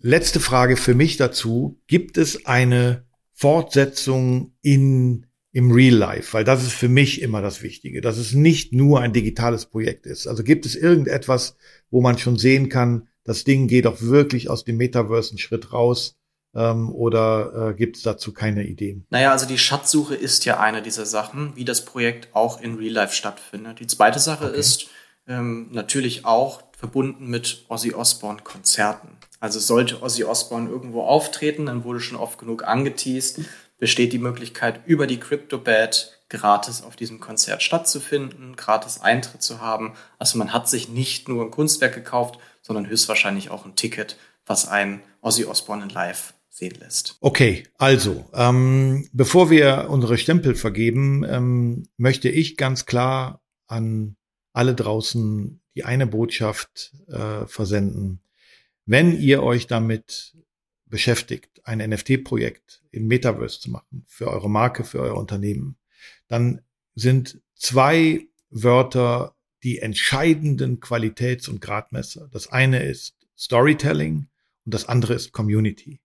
letzte 0.00 0.38
Frage 0.38 0.76
für 0.76 0.94
mich 0.94 1.16
dazu. 1.16 1.80
Gibt 1.86 2.18
es 2.18 2.44
eine 2.44 3.06
Fortsetzung 3.32 4.52
in 4.60 5.24
im 5.50 5.70
Real 5.70 5.94
Life, 5.94 6.34
weil 6.34 6.44
das 6.44 6.62
ist 6.62 6.74
für 6.74 6.88
mich 6.88 7.22
immer 7.22 7.40
das 7.40 7.62
Wichtige, 7.62 8.02
dass 8.02 8.18
es 8.18 8.34
nicht 8.34 8.74
nur 8.74 9.00
ein 9.00 9.12
digitales 9.14 9.66
Projekt 9.66 10.04
ist. 10.04 10.26
Also 10.26 10.42
gibt 10.42 10.66
es 10.66 10.74
irgendetwas, 10.74 11.56
wo 11.90 12.02
man 12.02 12.18
schon 12.18 12.36
sehen 12.36 12.68
kann, 12.68 13.08
das 13.22 13.44
Ding 13.44 13.66
geht 13.66 13.86
auch 13.86 14.02
wirklich 14.02 14.50
aus 14.50 14.64
dem 14.64 14.76
Metaverse 14.76 15.30
einen 15.30 15.38
Schritt 15.38 15.72
raus 15.72 16.18
ähm, 16.54 16.92
oder 16.92 17.70
äh, 17.70 17.74
gibt 17.74 17.96
es 17.96 18.02
dazu 18.02 18.32
keine 18.32 18.64
Ideen? 18.64 19.06
Naja, 19.10 19.32
also 19.32 19.46
die 19.46 19.58
Schatzsuche 19.58 20.14
ist 20.14 20.44
ja 20.44 20.60
eine 20.60 20.82
dieser 20.82 21.06
Sachen, 21.06 21.52
wie 21.56 21.64
das 21.64 21.84
Projekt 21.84 22.28
auch 22.34 22.60
in 22.60 22.76
Real 22.76 22.92
Life 22.92 23.14
stattfindet. 23.14 23.80
Die 23.80 23.86
zweite 23.86 24.18
Sache 24.18 24.48
okay. 24.48 24.58
ist 24.58 24.86
ähm, 25.26 25.68
natürlich 25.72 26.24
auch 26.24 26.62
verbunden 26.76 27.28
mit 27.28 27.64
Ozzy 27.68 27.94
Osbourne 27.94 28.42
Konzerten. 28.42 29.16
Also 29.40 29.58
sollte 29.58 30.02
Ozzy 30.02 30.24
Osbourne 30.24 30.68
irgendwo 30.68 31.02
auftreten, 31.02 31.66
dann 31.66 31.84
wurde 31.84 32.00
schon 32.00 32.18
oft 32.18 32.38
genug 32.38 32.64
angeteased, 32.64 33.40
besteht 33.78 34.12
die 34.12 34.18
Möglichkeit, 34.18 34.80
über 34.86 35.06
die 35.06 35.18
CryptoBad 35.18 36.18
gratis 36.28 36.82
auf 36.82 36.96
diesem 36.96 37.20
Konzert 37.20 37.62
stattzufinden, 37.62 38.56
gratis 38.56 39.00
Eintritt 39.00 39.42
zu 39.42 39.60
haben. 39.60 39.94
Also 40.18 40.38
man 40.38 40.52
hat 40.52 40.68
sich 40.68 40.88
nicht 40.88 41.28
nur 41.28 41.44
ein 41.44 41.50
Kunstwerk 41.50 41.94
gekauft, 41.94 42.38
sondern 42.62 42.88
höchstwahrscheinlich 42.88 43.50
auch 43.50 43.64
ein 43.64 43.76
Ticket, 43.76 44.16
was 44.46 44.66
ein 44.68 45.02
Ozzy 45.20 45.44
Osbourne 45.44 45.84
in 45.84 45.90
Live 45.90 46.34
sehen 46.54 46.76
lässt. 46.78 47.16
Okay, 47.20 47.64
also 47.78 48.24
ähm, 48.32 49.08
bevor 49.12 49.50
wir 49.50 49.88
unsere 49.90 50.18
Stempel 50.18 50.54
vergeben, 50.54 51.24
ähm, 51.28 51.88
möchte 51.96 52.28
ich 52.28 52.56
ganz 52.56 52.86
klar 52.86 53.42
an 53.66 54.16
alle 54.52 54.74
draußen 54.74 55.60
die 55.74 55.84
eine 55.84 56.06
Botschaft 56.06 56.92
äh, 57.08 57.46
versenden. 57.46 58.20
Wenn 58.86 59.18
ihr 59.18 59.42
euch 59.42 59.66
damit 59.66 60.36
beschäftigt, 60.86 61.60
ein 61.64 61.78
NFT-Projekt 61.78 62.84
im 62.92 63.08
Metaverse 63.08 63.58
zu 63.58 63.70
machen, 63.70 64.04
für 64.06 64.28
eure 64.28 64.48
Marke, 64.48 64.84
für 64.84 65.00
euer 65.00 65.16
Unternehmen, 65.16 65.76
dann 66.28 66.60
sind 66.94 67.40
zwei 67.56 68.28
Wörter 68.50 69.34
die 69.64 69.78
entscheidenden 69.78 70.78
Qualitäts- 70.78 71.48
und 71.48 71.60
Gradmesser. 71.60 72.28
Das 72.30 72.52
eine 72.52 72.84
ist 72.84 73.16
Storytelling 73.36 74.28
und 74.64 74.74
das 74.74 74.86
andere 74.86 75.14
ist 75.14 75.32
Community. 75.32 76.00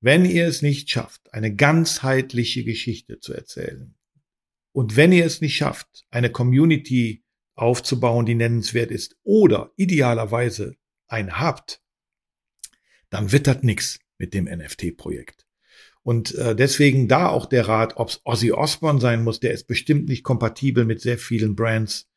Wenn 0.00 0.24
ihr 0.24 0.46
es 0.46 0.62
nicht 0.62 0.88
schafft, 0.88 1.32
eine 1.34 1.54
ganzheitliche 1.54 2.64
Geschichte 2.64 3.20
zu 3.20 3.34
erzählen 3.34 3.94
und 4.72 4.96
wenn 4.96 5.12
ihr 5.12 5.26
es 5.26 5.40
nicht 5.40 5.56
schafft, 5.56 6.06
eine 6.10 6.30
Community 6.30 7.22
aufzubauen, 7.54 8.24
die 8.24 8.34
nennenswert 8.34 8.90
ist 8.90 9.16
oder 9.22 9.72
idealerweise 9.76 10.76
ein 11.08 11.38
habt, 11.38 11.82
dann 13.10 13.32
wittert 13.32 13.62
nichts 13.64 13.98
mit 14.16 14.32
dem 14.32 14.44
NFT-Projekt. 14.44 15.46
Und 16.02 16.34
äh, 16.36 16.56
deswegen 16.56 17.08
da 17.08 17.28
auch 17.28 17.44
der 17.44 17.68
Rat, 17.68 17.96
ob 17.96 18.08
es 18.08 18.20
Ozzy 18.24 18.52
Osbourne 18.52 19.00
sein 19.00 19.22
muss, 19.22 19.40
der 19.40 19.52
ist 19.52 19.66
bestimmt 19.66 20.08
nicht 20.08 20.22
kompatibel 20.22 20.86
mit 20.86 21.02
sehr 21.02 21.18
vielen 21.18 21.54
Brands. 21.54 22.08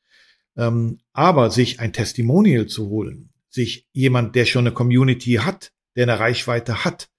Ähm, 0.56 1.00
aber 1.12 1.52
sich 1.52 1.80
ein 1.80 1.92
Testimonial 1.92 2.68
zu 2.68 2.88
holen, 2.88 3.34
sich 3.50 3.88
jemand, 3.92 4.36
der 4.36 4.46
schon 4.46 4.68
eine 4.68 4.74
Community 4.74 5.34
hat, 5.34 5.74
der 5.96 6.04
eine 6.04 6.20
Reichweite 6.20 6.86
hat, 6.86 7.10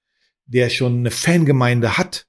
der 0.47 0.70
schon 0.70 0.99
eine 0.99 1.11
Fangemeinde 1.11 1.97
hat, 1.97 2.26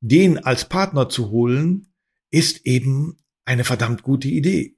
den 0.00 0.38
als 0.38 0.68
Partner 0.68 1.08
zu 1.08 1.30
holen, 1.30 1.92
ist 2.30 2.66
eben 2.66 3.18
eine 3.44 3.64
verdammt 3.64 4.02
gute 4.02 4.28
Idee. 4.28 4.76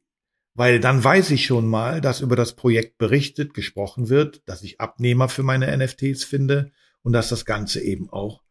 Weil 0.55 0.79
dann 0.79 1.03
weiß 1.03 1.31
ich 1.33 1.47
schon 1.47 1.67
mal, 1.67 2.01
dass 2.01 2.21
über 2.21 2.37
das 2.37 2.55
Projekt 2.55 2.99
berichtet, 2.99 3.55
gesprochen 3.55 4.09
wird, 4.09 4.43
dass 4.47 4.63
ich 4.63 4.81
Abnehmer 4.81 5.29
für 5.29 5.43
meine 5.43 5.77
NFTs 5.77 6.25
finde 6.25 6.71
und 7.03 7.13
dass 7.13 7.29
das 7.29 7.45
Ganze 7.45 7.81
eben 7.81 8.09
auch 8.11 8.43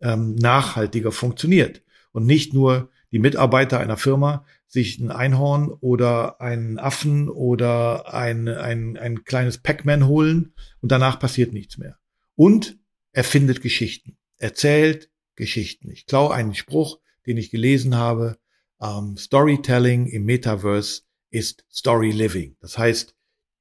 ähm, 0.00 0.34
nachhaltiger 0.34 1.12
funktioniert 1.12 1.82
und 2.12 2.26
nicht 2.26 2.52
nur 2.52 2.90
die 3.12 3.18
Mitarbeiter 3.18 3.78
einer 3.78 3.96
Firma 3.96 4.44
sich 4.66 4.98
ein 4.98 5.10
Einhorn 5.10 5.68
oder 5.68 6.40
einen 6.40 6.78
Affen 6.78 7.28
oder 7.28 8.12
ein, 8.12 8.48
ein, 8.48 8.96
ein 8.96 9.24
kleines 9.24 9.58
Pac-Man 9.58 10.06
holen 10.06 10.54
und 10.80 10.90
danach 10.90 11.18
passiert 11.18 11.52
nichts 11.52 11.78
mehr. 11.78 11.98
Und 12.34 12.78
er 13.12 13.24
findet 13.24 13.62
Geschichten, 13.62 14.16
erzählt 14.38 15.10
Geschichten. 15.36 15.90
Ich 15.90 16.06
klaue 16.06 16.34
einen 16.34 16.54
Spruch, 16.54 16.98
den 17.26 17.36
ich 17.36 17.50
gelesen 17.50 17.96
habe. 17.96 18.38
Ähm, 18.80 19.16
Storytelling 19.16 20.06
im 20.06 20.24
Metaverse 20.24 21.02
ist 21.30 21.64
Story 21.70 22.10
Living. 22.10 22.56
Das 22.60 22.78
heißt, 22.78 23.14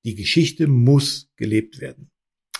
die 0.03 0.15
Geschichte 0.15 0.67
muss 0.67 1.29
gelebt 1.35 1.79
werden. 1.79 2.11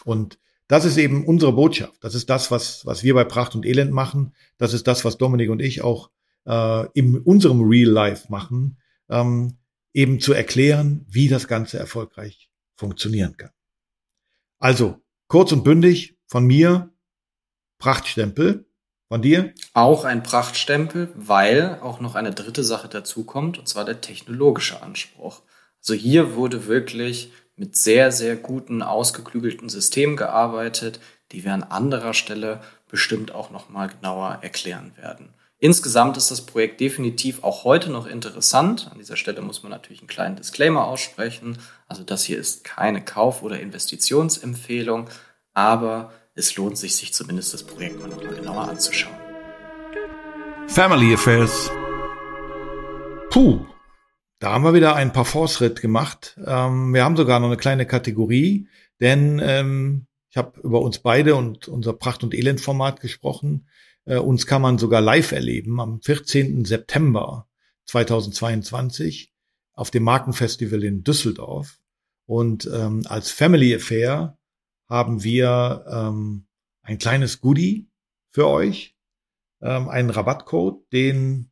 Und 0.03 0.39
das 0.67 0.85
ist 0.85 0.97
eben 0.97 1.25
unsere 1.25 1.53
Botschaft. 1.53 2.03
Das 2.03 2.15
ist 2.15 2.29
das, 2.29 2.51
was, 2.51 2.85
was 2.85 3.03
wir 3.03 3.13
bei 3.13 3.25
Pracht 3.25 3.55
und 3.55 3.65
Elend 3.65 3.91
machen. 3.91 4.33
Das 4.57 4.73
ist 4.73 4.87
das, 4.87 5.03
was 5.03 5.17
Dominik 5.17 5.49
und 5.49 5.61
ich 5.61 5.81
auch 5.81 6.11
äh, 6.45 6.87
in 6.93 7.17
unserem 7.17 7.61
Real 7.61 7.89
Life 7.89 8.27
machen, 8.29 8.77
ähm, 9.09 9.57
eben 9.93 10.19
zu 10.19 10.33
erklären, 10.33 11.05
wie 11.09 11.27
das 11.27 11.47
Ganze 11.47 11.77
erfolgreich 11.77 12.49
funktionieren 12.75 13.35
kann. 13.35 13.51
Also, 14.59 15.01
kurz 15.27 15.51
und 15.51 15.63
bündig 15.63 16.15
von 16.31 16.45
mir, 16.45 16.89
Prachtstempel. 17.77 18.65
Von 19.09 19.21
dir? 19.21 19.53
Auch 19.73 20.05
ein 20.05 20.23
Prachtstempel, 20.23 21.11
weil 21.13 21.77
auch 21.81 21.99
noch 21.99 22.15
eine 22.15 22.31
dritte 22.31 22.63
Sache 22.63 22.87
dazukommt, 22.87 23.59
und 23.59 23.67
zwar 23.67 23.83
der 23.83 23.99
technologische 23.99 24.81
Anspruch. 24.81 25.41
Also 25.81 25.93
hier 25.93 26.35
wurde 26.35 26.67
wirklich 26.67 27.33
mit 27.57 27.75
sehr, 27.75 28.13
sehr 28.13 28.37
guten, 28.37 28.81
ausgeklügelten 28.81 29.67
Systemen 29.67 30.15
gearbeitet, 30.15 31.01
die 31.33 31.43
wir 31.43 31.53
an 31.53 31.63
anderer 31.63 32.13
Stelle 32.13 32.61
bestimmt 32.87 33.35
auch 33.35 33.51
nochmal 33.51 33.89
genauer 33.89 34.39
erklären 34.41 34.93
werden. 34.95 35.33
Insgesamt 35.59 36.15
ist 36.15 36.31
das 36.31 36.45
Projekt 36.45 36.79
definitiv 36.79 37.43
auch 37.43 37.65
heute 37.65 37.91
noch 37.91 38.07
interessant. 38.07 38.89
An 38.89 38.99
dieser 38.99 39.17
Stelle 39.17 39.41
muss 39.41 39.63
man 39.63 39.71
natürlich 39.71 39.99
einen 39.99 40.07
kleinen 40.07 40.37
Disclaimer 40.37 40.87
aussprechen. 40.87 41.57
Also 41.89 42.03
das 42.03 42.23
hier 42.23 42.37
ist 42.37 42.63
keine 42.63 43.03
Kauf- 43.03 43.43
oder 43.43 43.59
Investitionsempfehlung, 43.59 45.09
aber 45.53 46.13
es 46.35 46.55
lohnt 46.55 46.77
sich, 46.77 46.95
sich 46.95 47.13
zumindest 47.13 47.53
das 47.53 47.63
Projekt 47.63 47.99
mal 47.99 48.07
nochmal 48.07 48.33
genauer 48.35 48.69
anzuschauen. 48.69 49.15
Family 50.67 51.13
Affairs. 51.13 51.69
Puh, 53.29 53.65
da 54.39 54.53
haben 54.53 54.63
wir 54.63 54.73
wieder 54.73 54.95
einen 54.95 55.11
Parforce-Ritt 55.11 55.81
gemacht. 55.81 56.39
Ähm, 56.45 56.93
wir 56.93 57.03
haben 57.03 57.17
sogar 57.17 57.39
noch 57.39 57.47
eine 57.47 57.57
kleine 57.57 57.85
Kategorie, 57.85 58.67
denn 58.99 59.41
ähm, 59.43 60.07
ich 60.29 60.37
habe 60.37 60.59
über 60.61 60.81
uns 60.81 60.99
beide 60.99 61.35
und 61.35 61.67
unser 61.67 61.93
Pracht- 61.93 62.23
und 62.23 62.33
Elend-Format 62.33 63.01
gesprochen. 63.01 63.67
Äh, 64.05 64.17
uns 64.17 64.47
kann 64.47 64.61
man 64.61 64.77
sogar 64.77 65.01
live 65.01 65.33
erleben 65.33 65.79
am 65.81 66.01
14. 66.01 66.63
September 66.63 67.47
2022 67.85 69.33
auf 69.73 69.91
dem 69.91 70.03
Markenfestival 70.03 70.83
in 70.83 71.03
Düsseldorf. 71.03 71.79
Und 72.25 72.69
ähm, 72.73 73.03
als 73.05 73.31
Family 73.31 73.75
Affair 73.75 74.37
haben 74.91 75.23
wir 75.23 75.85
ähm, 75.89 76.45
ein 76.83 76.97
kleines 76.97 77.39
Goodie 77.39 77.87
für 78.29 78.47
euch. 78.47 78.93
Ähm, 79.61 79.87
einen 79.87 80.09
Rabattcode, 80.09 80.83
den 80.91 81.49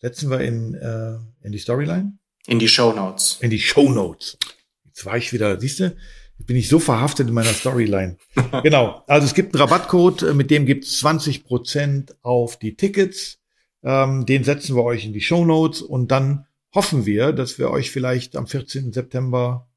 setzen 0.00 0.30
wir 0.30 0.40
in, 0.40 0.74
äh, 0.74 1.18
in 1.44 1.52
die 1.52 1.58
Storyline. 1.58 2.18
In 2.46 2.58
die 2.58 2.68
Show 2.68 2.92
Notes. 2.92 3.38
In 3.40 3.50
die 3.50 3.58
Show 3.58 3.90
Notes. 3.90 4.38
Jetzt 4.86 5.04
war 5.04 5.16
ich 5.16 5.32
wieder, 5.32 5.60
siehst 5.60 5.80
du, 5.80 5.94
bin 6.38 6.56
ich 6.56 6.68
so 6.68 6.78
verhaftet 6.78 7.28
in 7.28 7.34
meiner 7.34 7.52
Storyline. 7.52 8.16
genau. 8.62 9.04
Also 9.06 9.26
es 9.26 9.34
gibt 9.34 9.54
einen 9.54 9.62
Rabattcode, 9.62 10.22
äh, 10.22 10.34
mit 10.34 10.50
dem 10.50 10.64
gibt 10.64 10.84
es 10.84 10.98
20 11.00 11.44
Prozent 11.44 12.16
auf 12.22 12.58
die 12.58 12.76
Tickets. 12.76 13.40
Ähm, 13.82 14.24
den 14.24 14.42
setzen 14.42 14.74
wir 14.74 14.84
euch 14.84 15.04
in 15.04 15.12
die 15.12 15.20
Show 15.20 15.44
Notes 15.44 15.82
und 15.82 16.10
dann 16.10 16.46
hoffen 16.74 17.04
wir, 17.04 17.32
dass 17.32 17.58
wir 17.58 17.70
euch 17.70 17.90
vielleicht 17.90 18.36
am 18.36 18.46
14. 18.46 18.92
September 18.92 19.68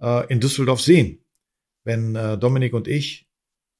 äh, 0.00 0.26
in 0.26 0.40
Düsseldorf 0.40 0.80
sehen, 0.80 1.21
wenn 1.84 2.14
äh, 2.14 2.38
Dominik 2.38 2.74
und 2.74 2.88
ich 2.88 3.26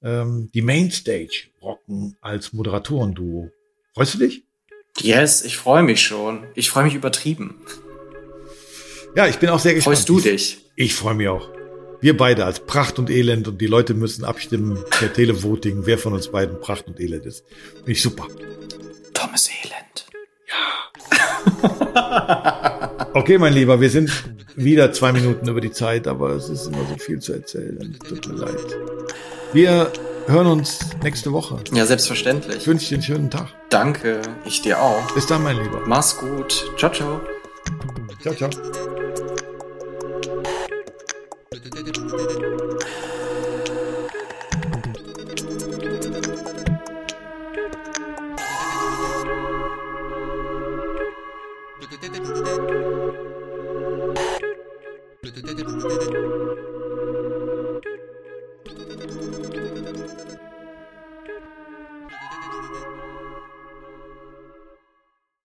ähm, 0.02 0.50
die 0.52 0.62
Mainstage 0.62 1.48
rocken 1.60 2.16
als 2.20 2.52
Moderatoren-Duo. 2.52 3.50
Freust 3.94 4.14
du 4.14 4.18
dich? 4.18 4.44
Yes, 4.98 5.42
ich 5.44 5.56
freue 5.56 5.82
mich 5.82 6.02
schon. 6.02 6.46
Ich 6.54 6.70
freue 6.70 6.84
mich 6.84 6.94
übertrieben. 6.94 7.56
Ja, 9.14 9.26
ich 9.26 9.38
bin 9.38 9.48
auch 9.50 9.58
sehr 9.58 9.74
gespannt. 9.74 9.96
Freust 9.96 10.08
du 10.08 10.20
dich? 10.20 10.58
Ich 10.76 10.94
freue 10.94 11.14
mich 11.14 11.28
auch. 11.28 11.50
Wir 12.00 12.16
beide 12.16 12.44
als 12.44 12.60
Pracht 12.60 12.98
und 12.98 13.10
Elend 13.10 13.46
und 13.46 13.60
die 13.60 13.66
Leute 13.66 13.94
müssen 13.94 14.24
abstimmen 14.24 14.82
per 14.90 15.12
Televoting, 15.12 15.86
wer 15.86 15.98
von 15.98 16.14
uns 16.14 16.28
beiden 16.28 16.60
Pracht 16.60 16.88
und 16.88 16.98
Elend 16.98 17.26
ist. 17.26 17.44
Bin 17.84 17.92
ich 17.92 18.02
super. 18.02 18.26
Thomas 19.14 19.48
Elend. 19.48 20.06
Ja. 20.52 20.82
okay, 23.14 23.38
mein 23.38 23.52
Lieber, 23.52 23.80
wir 23.80 23.90
sind 23.90 24.10
wieder 24.56 24.92
zwei 24.92 25.12
Minuten 25.12 25.48
über 25.48 25.60
die 25.60 25.72
Zeit, 25.72 26.06
aber 26.06 26.30
es 26.30 26.48
ist 26.48 26.66
immer 26.66 26.84
so 26.88 26.96
viel 26.98 27.20
zu 27.20 27.32
erzählen. 27.32 27.96
Tut 28.08 28.28
mir 28.28 28.34
leid. 28.34 28.76
Wir 29.52 29.92
hören 30.26 30.46
uns 30.46 30.80
nächste 31.02 31.32
Woche. 31.32 31.58
Ja, 31.72 31.86
selbstverständlich. 31.86 32.58
Ich 32.58 32.66
wünsche 32.66 32.88
dir 32.88 32.96
einen 32.96 33.02
schönen 33.02 33.30
Tag. 33.30 33.48
Danke, 33.70 34.20
ich 34.44 34.62
dir 34.62 34.80
auch. 34.80 35.10
Bis 35.12 35.26
dann, 35.26 35.42
mein 35.42 35.56
Lieber. 35.56 35.80
Mach's 35.86 36.16
gut. 36.16 36.70
Ciao, 36.76 36.92
ciao. 36.92 37.20
Ciao, 38.22 38.34
ciao. 38.34 38.50